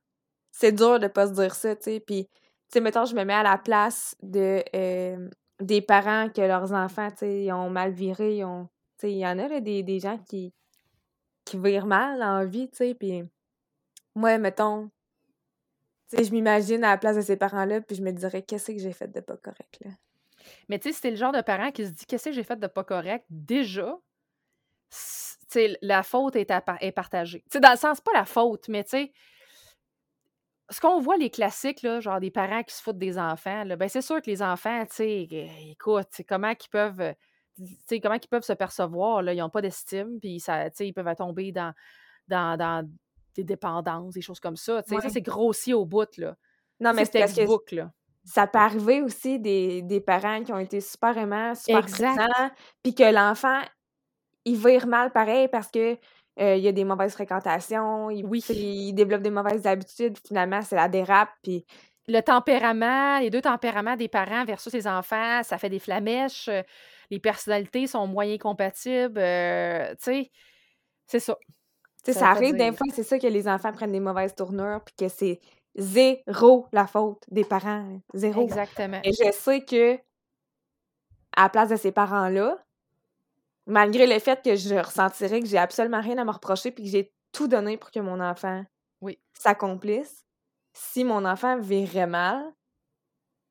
c'est 0.52 0.72
dur 0.72 0.98
de 0.98 1.06
pas 1.08 1.26
se 1.28 1.32
dire 1.32 1.54
ça, 1.54 1.76
tu 1.76 1.82
sais. 1.82 2.00
Puis, 2.00 2.28
tu 2.28 2.32
sais, 2.72 2.80
mettons, 2.80 3.04
je 3.04 3.14
me 3.14 3.24
mets 3.24 3.34
à 3.34 3.42
la 3.42 3.58
place 3.58 4.16
de 4.22 4.64
euh, 4.74 5.28
des 5.60 5.82
parents 5.82 6.30
que 6.30 6.40
leurs 6.40 6.72
enfants, 6.72 7.10
tu 7.10 7.18
sais, 7.18 7.52
ont 7.52 7.70
mal 7.70 7.92
viré, 7.92 8.38
ils 8.38 8.44
ont... 8.44 8.68
Tu 8.98 9.08
sais, 9.08 9.12
il 9.12 9.18
y 9.18 9.26
en 9.26 9.38
a, 9.38 9.48
là, 9.48 9.60
des, 9.60 9.82
des 9.82 10.00
gens 10.00 10.18
qui, 10.18 10.54
qui 11.44 11.58
virent 11.58 11.86
mal 11.86 12.22
en 12.22 12.46
vie, 12.46 12.70
tu 12.70 12.76
sais, 12.78 12.94
puis 12.94 13.22
moi, 14.14 14.38
mettons, 14.38 14.90
je 16.12 16.30
m'imagine 16.30 16.84
à 16.84 16.90
la 16.90 16.98
place 16.98 17.16
de 17.16 17.22
ces 17.22 17.36
parents-là, 17.36 17.80
puis 17.80 17.96
je 17.96 18.02
me 18.02 18.12
dirais, 18.12 18.42
qu'est-ce 18.42 18.72
que 18.72 18.78
j'ai 18.78 18.92
fait 18.92 19.09
de 19.11 19.20
pas 19.20 19.36
correct, 19.36 19.78
là? 19.84 19.90
Mais 20.68 20.78
tu 20.78 20.92
sais, 20.92 21.00
t'es 21.00 21.11
le 21.11 21.16
genre 21.16 21.32
de 21.32 21.40
parent 21.40 21.72
qui 21.72 21.84
se 21.84 21.90
dit 21.90 22.07
qu'est-ce 22.07 22.26
que 22.26 22.32
j'ai 22.32 22.44
fait 22.44 22.59
de 22.59 22.66
pas 22.66 22.84
correct, 22.84 23.24
déjà, 23.30 23.98
c- 24.90 25.36
tu 25.40 25.46
sais, 25.48 25.78
la 25.82 26.02
faute 26.02 26.36
est, 26.36 26.50
à 26.50 26.62
est 26.80 26.92
partagée. 26.92 27.44
Dans 27.61 27.70
le 27.72 27.76
sens, 27.76 28.00
pas 28.00 28.12
la 28.12 28.24
faute, 28.24 28.68
mais 28.68 28.84
tu 28.84 28.90
sais, 28.90 29.12
ce 30.70 30.80
qu'on 30.80 31.00
voit, 31.00 31.16
les 31.16 31.30
classiques, 31.30 31.82
là, 31.82 32.00
genre 32.00 32.20
des 32.20 32.30
parents 32.30 32.62
qui 32.62 32.74
se 32.74 32.82
foutent 32.82 32.98
des 32.98 33.18
enfants, 33.18 33.64
ben 33.66 33.88
c'est 33.88 34.02
sûr 34.02 34.20
que 34.20 34.30
les 34.30 34.42
enfants, 34.42 34.84
tu 34.86 34.96
sais, 34.96 35.28
euh, 35.32 35.70
écoute, 35.70 36.09
c'est 36.11 36.24
comment 36.24 36.54
qu'ils 36.54 36.70
peuvent, 36.70 37.00
euh, 37.00 37.98
comment 38.02 38.18
peuvent 38.30 38.42
se 38.42 38.52
percevoir, 38.52 39.22
là, 39.22 39.32
ils 39.32 39.38
n'ont 39.38 39.50
pas 39.50 39.62
d'estime, 39.62 40.18
puis 40.20 40.40
ça, 40.40 40.68
ils 40.80 40.92
peuvent 40.92 41.14
tomber 41.16 41.52
dans, 41.52 41.72
dans, 42.28 42.57
dans, 42.57 42.88
des 43.37 43.45
dépendances, 43.45 44.14
des 44.14 44.22
choses 44.22 44.41
comme 44.41 44.57
ça. 44.57 44.82
Ça, 44.82 45.09
c'est 45.11 45.22
grossi 45.22 45.74
au 45.74 45.84
bout, 45.87 46.16
là. 46.18 46.37
Non, 46.80 46.93
mais 46.95 47.05
C'est 47.05 47.11
c'est 47.11 47.16
parce 47.16 47.32
que 47.34 47.43
textbook, 47.43 47.72
là. 47.72 47.93
ça 48.24 48.47
peut 48.47 48.59
arriver 48.59 49.03
aussi 49.03 49.39
des 49.41 49.82
des 49.82 50.01
parents 50.01 50.43
qui 50.45 50.53
ont 50.53 50.59
été 50.59 50.80
super 50.80 51.16
aimants, 51.18 51.55
super 51.55 51.89
présents, 51.91 52.51
puis 52.82 52.95
que 52.95 53.05
l'enfant, 53.05 53.61
il 54.45 54.57
vire 54.59 54.87
mal 54.87 55.12
pareil 55.12 55.49
parce 55.49 55.70
que, 55.70 55.95
heu, 55.95 56.57
il 56.57 56.61
y 56.62 56.68
a 56.68 56.72
des 56.72 56.84
mauvaises 56.84 57.14
fréquentations, 57.14 58.11
il 58.11 58.28
Oui. 58.28 58.43
il 58.49 58.95
développe 58.95 59.22
des 59.22 59.30
mauvaises 59.30 59.66
habitudes, 59.66 60.18
finalement, 60.26 60.62
c'est 60.62 60.76
la 60.76 60.89
dérape, 60.89 61.30
puis 61.43 61.66
Le 62.09 62.20
tempérament, 62.20 63.18
les 63.18 63.30
2 63.30 63.41
tempéraments 63.43 63.97
des 63.97 64.09
parents 64.09 64.45
versus 64.45 64.72
les 64.72 64.87
enfants, 64.87 65.43
ça 65.43 65.59
fait 65.59 65.68
des 65.70 65.80
flamèches, 65.80 66.49
heu, 66.49 66.62
les 67.11 67.18
personnalités 67.18 67.87
sont 67.89 68.07
moyen 68.07 68.39
compatibles, 68.39 69.18
heu, 69.18 69.89
tu 69.97 70.05
sais, 70.05 70.30
c'est 71.07 71.20
ça. 71.20 71.37
Sais, 72.07 72.12
Ça 72.12 72.30
arrive 72.30 72.54
des 72.54 72.70
fois, 72.70 72.86
c'est 72.94 73.02
ça, 73.02 73.18
que 73.18 73.26
les 73.26 73.48
enfants 73.48 73.72
prennent 73.72 73.90
des 73.90 73.98
mauvaises 73.98 74.32
tournures, 74.32 74.80
puis 74.84 74.94
que 74.96 75.09
c'est 75.09 75.40
0 75.76 76.68
la 76.72 76.86
faute 76.86 77.24
des 77.28 77.44
parents, 77.44 78.00
0. 78.14 78.42
Exactement. 78.42 79.00
Et 79.02 79.12
je 79.12 79.32
sais 79.32 79.64
que 79.64 79.96
à 81.36 81.42
la 81.42 81.48
place 81.48 81.68
de 81.70 81.76
ces 81.76 81.90
parents-là, 81.90 82.64
malgré 83.66 84.07
le 84.07 84.18
fait 84.20 84.40
que 84.40 84.54
je 84.54 84.76
ressentirais 84.76 85.40
que 85.40 85.46
j'ai 85.46 85.59
absolument 85.59 86.00
rien 86.00 86.16
à 86.18 86.24
me 86.24 86.30
reprocher 86.30 86.70
puis 86.70 86.84
que 86.84 86.90
j'ai 86.90 87.12
tout 87.32 87.48
donné 87.48 87.76
pour 87.76 87.90
que 87.90 87.98
mon 87.98 88.20
enfant 88.20 88.64
Oui. 89.00 89.18
s'accomplisse, 89.32 90.24
si 90.72 91.02
mon 91.02 91.24
enfant 91.24 91.59
virait 91.59 92.07
mal, 92.07 92.44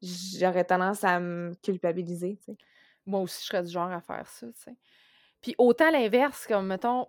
j'aurais 0.01 0.64
tendance 0.64 1.03
à 1.03 1.20
me 1.20 1.53
culpabiliser. 1.62 2.39
Moi 3.06 3.20
aussi, 3.20 3.41
je 3.41 3.47
serais 3.47 3.64
du 3.64 3.70
genre 3.70 3.91
à 3.91 3.99
faire 3.99 4.28
ça. 4.28 4.47
Puis 5.41 5.56
autant 5.58 5.91
l'inverse, 5.91 6.47
comme 6.47 6.68
mettons, 6.68 7.08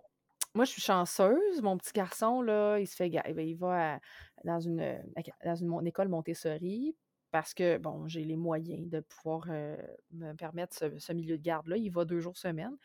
moi, 0.55 0.65
je 0.65 0.71
suis 0.71 0.81
chanceuse, 0.81 1.61
mon 1.61 1.77
petit 1.77 1.91
garçon, 1.93 2.41
là, 2.41 2.77
il 2.79 2.87
se 2.87 2.95
fait 2.95 3.11
eh 3.25 3.33
ben, 3.33 3.47
il 3.47 3.55
va 3.57 3.95
à 3.95 3.99
dans 4.43 4.59
une, 4.59 4.81
ac 5.15 5.31
dans 5.45 5.55
une 5.55 5.87
école 5.87 6.09
Montessori 6.09 6.95
parce 7.31 7.53
que, 7.53 7.77
bon, 7.77 8.07
j'ai 8.07 8.23
les 8.23 8.37
moyens 8.37 8.89
de 8.89 9.01
pouvoir, 9.01 9.47
heu, 9.51 9.77
me 10.11 10.33
permettre 10.33 10.75
ce 10.97 11.13
milieu 11.13 11.37
de 11.37 11.43
garde-là. 11.43 11.77
Il 11.77 11.91
va 11.91 12.05
2 12.05 12.19
jours 12.21 12.37
semaine 12.37 12.77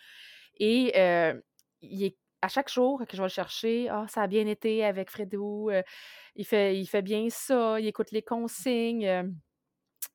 et 0.58 0.92
heu, 0.96 1.42
il 1.82 2.04
est 2.04 2.18
à 2.42 2.48
chaque 2.48 2.70
jour 2.70 3.00
que 3.06 3.16
je 3.16 3.22
vais 3.22 3.24
le 3.24 3.28
chercher: 3.30 3.88
«Ah, 3.90 4.06
ça 4.08 4.22
a 4.22 4.26
bien 4.28 4.46
été 4.48 4.84
avec 4.84 5.10
Fredou, 5.10 5.70
heu, 5.70 5.82
il 6.36 6.46
fait 6.46 6.78
il 6.80 6.86
fait 6.86 7.02
bien 7.02 7.28
ça, 7.30 7.80
il 7.80 7.86
écoute 7.88 8.12
les 8.12 8.22
consignes», 8.22 9.34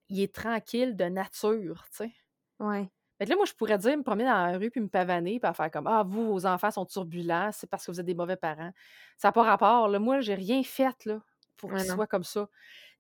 il 0.10 0.20
est 0.22 0.36
tranquille 0.36 0.96
de 0.98 1.06
nature, 1.06 1.86
tu 1.92 1.98
sais. 1.98 2.14
Ouais. 2.60 2.90
Fait 3.18 3.26
que 3.26 3.30
là, 3.32 3.36
moi, 3.36 3.46
je 3.46 3.54
pourrais 3.54 3.78
dire, 3.78 3.98
me 3.98 4.04
promener 4.04 4.26
dans 4.26 4.46
la 4.52 4.58
rue 4.58 4.70
puis 4.72 4.82
me 4.82 4.90
pavaner 4.90 5.40
puis 5.40 5.48
à 5.50 5.54
faire 5.54 5.72
comme: 5.72 5.88
«Ah, 5.88 6.04
vous, 6.08 6.26
vos 6.28 6.46
enfants 6.46 6.72
sont 6.72 6.86
turbulents, 6.86 7.50
c'est 7.52 7.68
parce 7.70 7.86
que 7.86 7.92
vous 7.92 8.00
êtes 8.00 8.06
des 8.06 8.14
mauvais 8.16 8.36
parents». 8.38 8.72
Ça 9.18 9.30
a 9.30 9.32
pas 9.32 9.44
rapport, 9.44 9.88
là. 9.88 10.00
Moi, 10.00 10.20
j'ai 10.22 10.36
rien 10.36 10.64
fait, 10.64 11.06
là, 11.06 11.22
pour 11.58 11.74
qu'il 11.76 11.86
soit 11.88 12.08
comme 12.08 12.24
ça. 12.24 12.48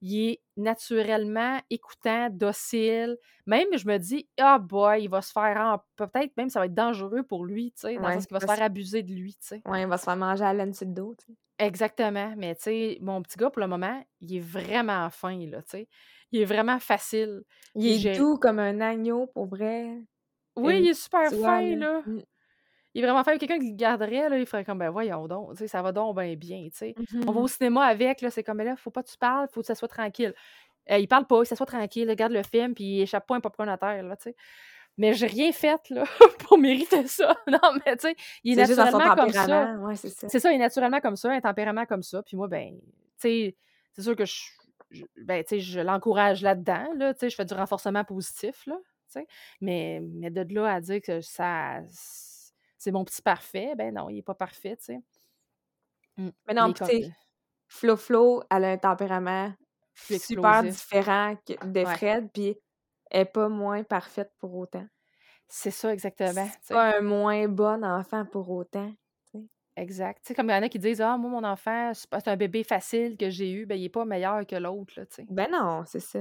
Il 0.01 0.29
est 0.29 0.43
naturellement 0.57 1.59
écoutant, 1.69 2.29
docile. 2.31 3.17
Même, 3.45 3.67
je 3.77 3.87
me 3.87 3.97
dis: 3.97 4.29
«Ah 4.39 4.59
boy, 4.59 5.03
il 5.03 5.09
va 5.09 5.21
se 5.21 5.31
faire 5.31 5.57
en 5.57 5.79
peut-être 5.95 6.35
même 6.37 6.49
ça 6.49 6.59
va 6.59 6.65
être 6.67 6.73
dangereux 6.75 7.23
pour 7.23 7.45
lui», 7.45 7.71
tu 7.73 7.81
sais, 7.81 7.99
dans 7.99 8.07
le 8.09 8.11
Ouais, 8.11 8.13
sens 8.13 8.25
qu'il 8.27 8.35
va 8.35 8.39
se 8.41 8.45
faire 8.45 8.61
abuser 8.61 9.03
de 9.03 9.11
lui, 9.13 9.33
tu 9.35 9.47
sais. 9.47 9.63
Ouais, 9.65 9.81
il 9.83 9.87
va 9.87 9.99
se 9.99 10.05
faire 10.05 10.15
manger 10.15 10.43
la 10.45 10.53
laine 10.55 10.73
sur 10.73 10.87
le 10.87 10.93
dos, 10.93 11.13
tu 11.15 11.25
sais. 11.27 11.37
Exactement, 11.59 12.35
mais 12.37 12.53
tu 12.55 12.63
sais, 12.63 12.97
mon 13.01 13.23
petit 13.23 13.35
gars, 13.37 13.49
pour 13.49 13.61
le 13.61 13.67
moment, 13.67 14.05
il 14.21 14.35
est 14.35 14.39
vraiment 14.39 15.09
fin, 15.09 15.35
là, 15.47 15.63
tu 15.63 15.69
sais. 15.71 15.89
Il 16.31 16.41
est 16.41 16.45
vraiment 16.45 16.79
facile. 16.79 17.43
Il 17.75 17.87
est 17.87 17.97
j'ai 17.99 18.17
doux 18.17 18.37
comme 18.37 18.59
un 18.59 18.81
agneau, 18.81 19.27
pour 19.27 19.47
vrai. 19.47 19.87
Oui, 20.55 20.79
il 20.81 20.89
est 20.89 20.93
super 20.93 21.31
vois, 21.31 21.59
fin, 21.59 21.75
là. 21.75 22.01
Mmh. 22.05 22.19
Il 22.93 23.03
est 23.03 23.05
vraiment 23.05 23.23
fin. 23.23 23.37
Quelqu'un 23.37 23.59
qui 23.59 23.69
le 23.71 23.75
garderait, 23.75 24.29
là, 24.29 24.39
il 24.39 24.45
ferait 24.45 24.65
comme: 24.65 24.79
«Ben, 24.79 24.89
voyons 24.89 25.27
donc, 25.27 25.51
tu 25.51 25.57
sais, 25.59 25.67
ça 25.67 25.81
va 25.81 25.91
donc 25.91 26.15
ben 26.15 26.35
bien», 26.35 26.67
tu 26.71 26.77
sais. 26.77 26.95
On 27.27 27.31
va 27.31 27.41
Mmh 27.41 27.43
au 27.43 27.47
cinéma 27.47 27.85
avec, 27.85 28.21
là, 28.21 28.31
c'est 28.31 28.43
comme: 28.43 28.57
«Mais 28.57 28.65
là, 28.65 28.75
faut 28.75 28.89
pas 28.91 29.03
que 29.03 29.09
tu 29.09 29.17
parles, 29.17 29.47
faut 29.51 29.61
que 29.61 29.67
ça 29.67 29.75
soit 29.75 29.87
tranquille». 29.87 30.33
Heu, 30.91 30.99
il 30.99 31.07
parle 31.07 31.27
pas, 31.27 31.41
il 31.43 31.45
s'assoit 31.45 31.65
tranquille, 31.67 32.09
regarde 32.09 32.31
le 32.33 32.43
film, 32.43 32.73
puis 32.73 32.83
il 32.85 33.01
échappe 33.01 33.27
pas 33.27 33.35
un 33.35 33.41
popcorn 33.41 33.69
à 33.69 33.77
terre, 33.77 34.03
là, 34.03 34.15
tu 34.17 34.23
sais. 34.31 34.35
Mais 34.97 35.13
j'ai 35.13 35.27
rien 35.27 35.51
fait, 35.51 35.89
là, 35.91 36.05
pour 36.39 36.57
mériter 36.57 37.07
ça. 37.07 37.35
Non, 37.47 37.59
mais 37.85 37.95
tu 37.97 38.07
sais, 38.09 38.15
il 38.43 38.59
est 38.59 38.65
C'est 38.65 38.65
juste 38.65 38.77
dans 38.77 38.87
son 38.87 38.97
naturellement 38.99 39.15
comme 39.15 39.33
ça. 39.33 39.73
ouais, 39.79 39.95
c'est 39.95 40.09
ça. 40.09 40.27
C'est 40.29 40.39
ça, 40.39 40.51
il 40.51 40.55
est 40.55 40.59
naturellement 40.59 40.99
comme 41.01 41.15
ça, 41.15 41.31
un 41.31 41.41
tempérament 41.41 41.85
comme 41.85 42.03
ça. 42.03 42.23
Puis 42.23 42.37
moi, 42.37 42.47
ben, 42.47 42.71
tu 42.79 42.83
sais, 43.19 43.57
c'est 43.93 44.01
sûr 44.03 44.15
que 44.15 44.25
je 44.25 44.33
je 44.89 45.03
ben, 45.17 45.43
je 45.49 45.79
l'encourage 45.79 46.41
là-dedans, 46.41 46.87
là, 46.95 47.13
je 47.21 47.29
fais 47.29 47.45
du 47.45 47.53
renforcement 47.53 48.03
positif, 48.03 48.65
là. 48.65 48.77
Mais 49.61 49.99
mais 50.01 50.29
de 50.29 50.53
là 50.53 50.75
à 50.75 50.81
dire 50.81 51.01
que 51.01 51.21
ça 51.21 51.81
c'est 52.77 52.91
mon 52.91 53.03
petit 53.03 53.21
parfait, 53.21 53.73
ben 53.75 53.93
non, 53.93 54.09
il 54.09 54.19
est 54.19 54.23
pas 54.23 54.35
parfait, 54.35 54.77
tu 54.77 54.85
sais. 54.85 54.99
Mmh. 56.17 56.29
Mais 56.47 56.53
non, 56.53 56.73
tu 56.73 56.85
sais, 56.85 57.11
Flo 57.67 57.95
Flo, 57.95 58.43
elle 58.49 58.63
a 58.63 58.71
un 58.71 58.77
tempérament 58.77 59.53
super 59.95 60.63
différent 60.63 61.35
de. 61.47 61.85
Fred, 61.85 62.29
puis 62.31 62.57
elle 63.09 63.21
est 63.21 63.25
pas 63.25 63.49
moins 63.49 63.83
parfaite 63.83 64.31
pour 64.39 64.55
autant. 64.55 64.85
C'est 65.47 65.71
ça, 65.71 65.93
exactement, 65.93 66.47
C'est 66.61 66.73
pas 66.73 66.97
un 66.97 67.01
moins 67.01 67.47
bon 67.47 67.83
enfant 67.85 68.25
pour 68.25 68.49
autant. 68.49 68.91
Exact. 69.77 70.21
Tu 70.23 70.29
sais, 70.29 70.35
comme 70.35 70.49
il 70.49 70.53
y 70.53 70.55
en 70.55 70.63
a 70.63 70.69
qui 70.69 70.79
disent: 70.79 71.01
«Ah, 71.01 71.17
moi, 71.17 71.29
mon 71.29 71.43
enfant, 71.43 71.93
c'est 71.93 72.09
pas 72.09 72.19
c'est 72.19 72.31
un 72.31 72.35
bébé 72.35 72.63
facile 72.63 73.15
que 73.15 73.29
j'ai 73.29 73.51
eu», 73.51 73.65
ben, 73.67 73.75
il 73.79 73.85
est 73.85 73.89
pas 73.89 74.05
meilleur 74.05 74.45
que 74.47 74.55
l'autre, 74.55 74.93
là, 74.97 75.05
tu 75.05 75.15
sais. 75.17 75.25
Ben 75.29 75.47
non, 75.51 75.83
c'est 75.85 75.99
ça. 75.99 76.19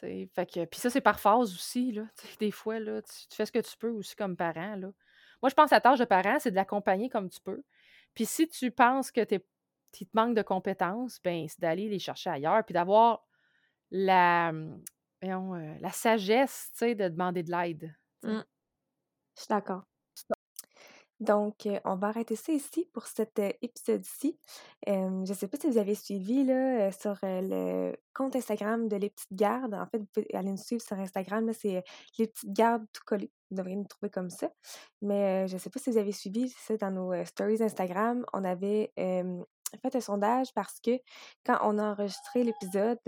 Tu 0.00 0.06
sais, 0.06 0.30
fait 0.34 0.46
que 0.46 0.64
puis 0.66 0.80
ça, 0.80 0.90
c'est 0.90 1.00
par 1.02 1.20
phase 1.20 1.54
aussi, 1.54 1.92
là. 1.92 2.04
Tu 2.20 2.26
sais, 2.28 2.36
des 2.40 2.50
fois, 2.52 2.80
là, 2.80 3.02
tu 3.02 3.28
tu 3.28 3.36
fais 3.36 3.46
ce 3.46 3.52
que 3.52 3.60
tu 3.60 3.76
peux 3.78 3.90
aussi 3.90 4.16
comme 4.16 4.36
parent, 4.36 4.76
là. 4.76 4.88
Moi, 5.42 5.50
je 5.50 5.54
pense 5.54 5.70
que 5.70 5.76
la 5.76 5.82
tâche 5.82 5.98
de 6.00 6.04
parent, 6.06 6.38
c'est 6.40 6.50
de 6.52 6.56
l'accompagner 6.56 7.10
comme 7.10 7.30
tu 7.30 7.40
peux. 7.40 7.62
Puis 8.14 8.26
si 8.26 8.48
tu 8.48 8.70
penses 8.72 9.12
que 9.12 9.22
tu 9.24 9.36
es 9.36 9.46
qu'il 9.92 10.08
te 10.08 10.16
manque 10.16 10.36
de 10.36 10.42
compétences, 10.42 11.20
ben, 11.24 11.46
c'est 11.48 11.60
d'aller 11.60 11.88
les 11.88 11.98
chercher 12.00 12.30
ailleurs, 12.30 12.64
puis 12.64 12.74
d'avoir 12.74 13.26
la, 13.90 14.52
voyons, 15.22 15.56
heu, 15.56 15.76
la 15.80 15.90
sagesse, 15.92 16.70
tu 16.74 16.78
sais, 16.80 16.94
de 16.96 17.08
demander 17.08 17.42
de 17.44 17.50
l'aide. 17.52 17.94
Mmh. 18.24 18.40
Je 19.36 19.42
suis 19.42 19.48
d'accord. 19.48 19.84
Donc, 21.20 21.66
heu, 21.66 21.78
on 21.84 21.96
va 21.96 22.08
arrêter 22.08 22.34
ça 22.34 22.52
ici 22.52 22.88
pour 22.94 23.06
cet, 23.06 23.38
heu, 23.38 23.52
épisode-ci. 23.60 24.38
Je 24.86 25.34
sais 25.34 25.48
pas 25.48 25.58
si 25.58 25.68
vous 25.68 25.78
avez 25.78 25.94
suivi 25.94 26.44
là, 26.44 26.88
heu, 26.88 26.92
sur, 26.92 27.18
le 27.22 27.94
compte 28.14 28.36
Instagram 28.36 28.88
de 28.88 28.96
Les 28.96 29.10
Petites 29.10 29.32
Gardes. 29.32 29.74
En 29.74 29.86
fait, 29.86 29.98
vous 29.98 30.06
pouvez 30.06 30.34
aller 30.34 30.50
nous 30.50 30.56
suivre 30.56 30.82
sur 30.82 30.98
Instagram, 30.98 31.52
c'est, 31.52 31.84
Les 32.18 32.26
Petites 32.26 32.52
Gardes 32.52 32.86
tout 32.92 33.02
collé. 33.06 33.30
Vous 33.50 33.56
devriez 33.58 33.76
nous 33.76 33.84
trouver 33.84 34.10
comme 34.10 34.30
ça. 34.30 34.50
Mais, 35.02 35.46
je 35.48 35.58
sais 35.58 35.70
pas 35.70 35.78
si 35.78 35.90
vous 35.90 35.98
avez 35.98 36.12
suivi 36.12 36.48
ça 36.48 36.76
dans 36.78 36.90
nos, 36.90 37.24
stories 37.24 37.62
Instagram. 37.62 38.24
On 38.32 38.44
avait, 38.44 38.92
fait 38.96 39.96
un 39.96 40.00
sondage 40.00 40.54
parce 40.54 40.80
que 40.80 40.92
quand 41.44 41.58
on 41.62 41.78
a 41.78 41.92
enregistré 41.92 42.44
l'épisode, 42.44 42.98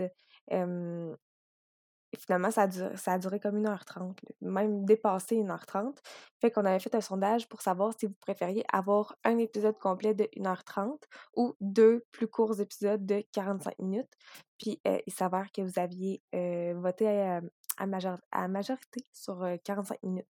finalement 2.18 2.50
ça 2.50 2.68
a 3.12 3.18
duré 3.18 3.40
comme 3.40 3.56
1:30 3.58 4.20
là, 4.22 4.30
même 4.50 4.84
dépassé 4.84 5.36
1:30. 5.36 6.00
Fait 6.40 6.50
qu'on 6.50 6.64
avait 6.66 6.78
fait 6.80 6.94
un 6.94 7.00
sondage 7.00 7.48
pour 7.48 7.62
savoir 7.62 7.92
si 7.98 8.06
vous 8.06 8.14
préfériez 8.20 8.64
avoir 8.72 9.16
un 9.24 9.38
épisode 9.38 9.78
complet 9.78 10.14
de 10.14 10.28
1:30 10.36 11.06
ou 11.36 11.54
2 11.60 12.04
plus 12.12 12.28
courts 12.28 12.60
épisodes 12.60 13.04
de 13.06 13.22
45 13.32 13.78
minutes. 13.78 14.10
Puis, 14.58 14.80
heu, 14.86 14.98
il 15.06 15.12
s'avère 15.12 15.50
que 15.52 15.62
vous 15.62 15.78
aviez, 15.78 16.22
heu, 16.34 16.74
voté 16.74 17.08
à 17.08 17.40
à 17.78 17.86
major 17.86 18.18
à 18.32 18.48
majorité 18.48 19.04
sur, 19.12 19.42
heu, 19.44 19.58
45 19.64 20.02
minutes. 20.02 20.26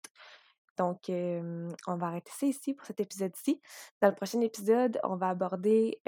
Donc, 0.79 1.11
on 1.11 1.97
va 1.97 2.07
arrêter 2.07 2.31
ça 2.35 2.47
ici 2.47 2.75
pour 2.75 2.87
cet 2.87 3.01
épisode-ci. 3.01 3.61
Dans 4.01 4.09
le 4.09 4.15
prochain 4.15 4.41
épisode, 4.41 4.99
on 5.05 5.17
va 5.17 5.29
aborder, 5.31 6.01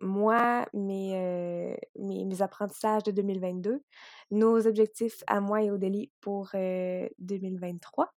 moi, 0.00 0.66
mes, 0.72 1.76
mes 1.96 2.42
apprentissages 2.42 3.02
de 3.04 3.10
2022, 3.10 3.82
nos 4.30 4.66
objectifs 4.66 5.22
à 5.26 5.40
moi 5.40 5.62
et 5.62 5.70
Odélie 5.70 6.10
pour, 6.20 6.50
heu, 6.54 7.08
2023. 7.18 8.12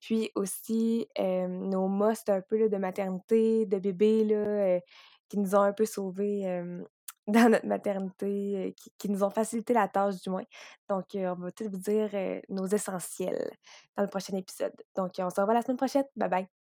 Puis 0.00 0.30
aussi, 0.34 1.06
nos 1.18 1.88
musts 1.88 2.28
un 2.28 2.40
peu 2.40 2.68
de 2.68 2.76
maternité, 2.76 3.66
de 3.66 3.78
bébé 3.78 4.24
là, 4.24 4.80
qui 5.28 5.38
nous 5.38 5.54
ont 5.54 5.60
un 5.60 5.72
peu 5.72 5.86
sauvés, 5.86 6.44
dans 7.26 7.50
notre 7.50 7.66
maternité, 7.66 8.68
heu, 8.70 8.72
qui 8.76 8.92
qui 8.98 9.08
nous 9.10 9.22
ont 9.24 9.30
facilité 9.30 9.74
la 9.74 9.88
tâche 9.88 10.20
du 10.22 10.30
moins. 10.30 10.44
Donc, 10.88 11.14
heu, 11.14 11.28
on 11.30 11.34
va 11.36 11.52
tout 11.52 11.64
vous 11.70 11.78
dire, 11.78 12.10
heu, 12.14 12.42
nos 12.48 12.66
essentiels 12.66 13.50
dans 13.96 14.02
le 14.04 14.08
prochain 14.08 14.36
épisode. 14.36 14.74
Donc, 14.96 15.12
on 15.18 15.30
se 15.30 15.40
revoit 15.40 15.54
la 15.54 15.62
semaine 15.62 15.76
prochaine. 15.78 16.04
Bye 16.16 16.28
bye. 16.30 16.61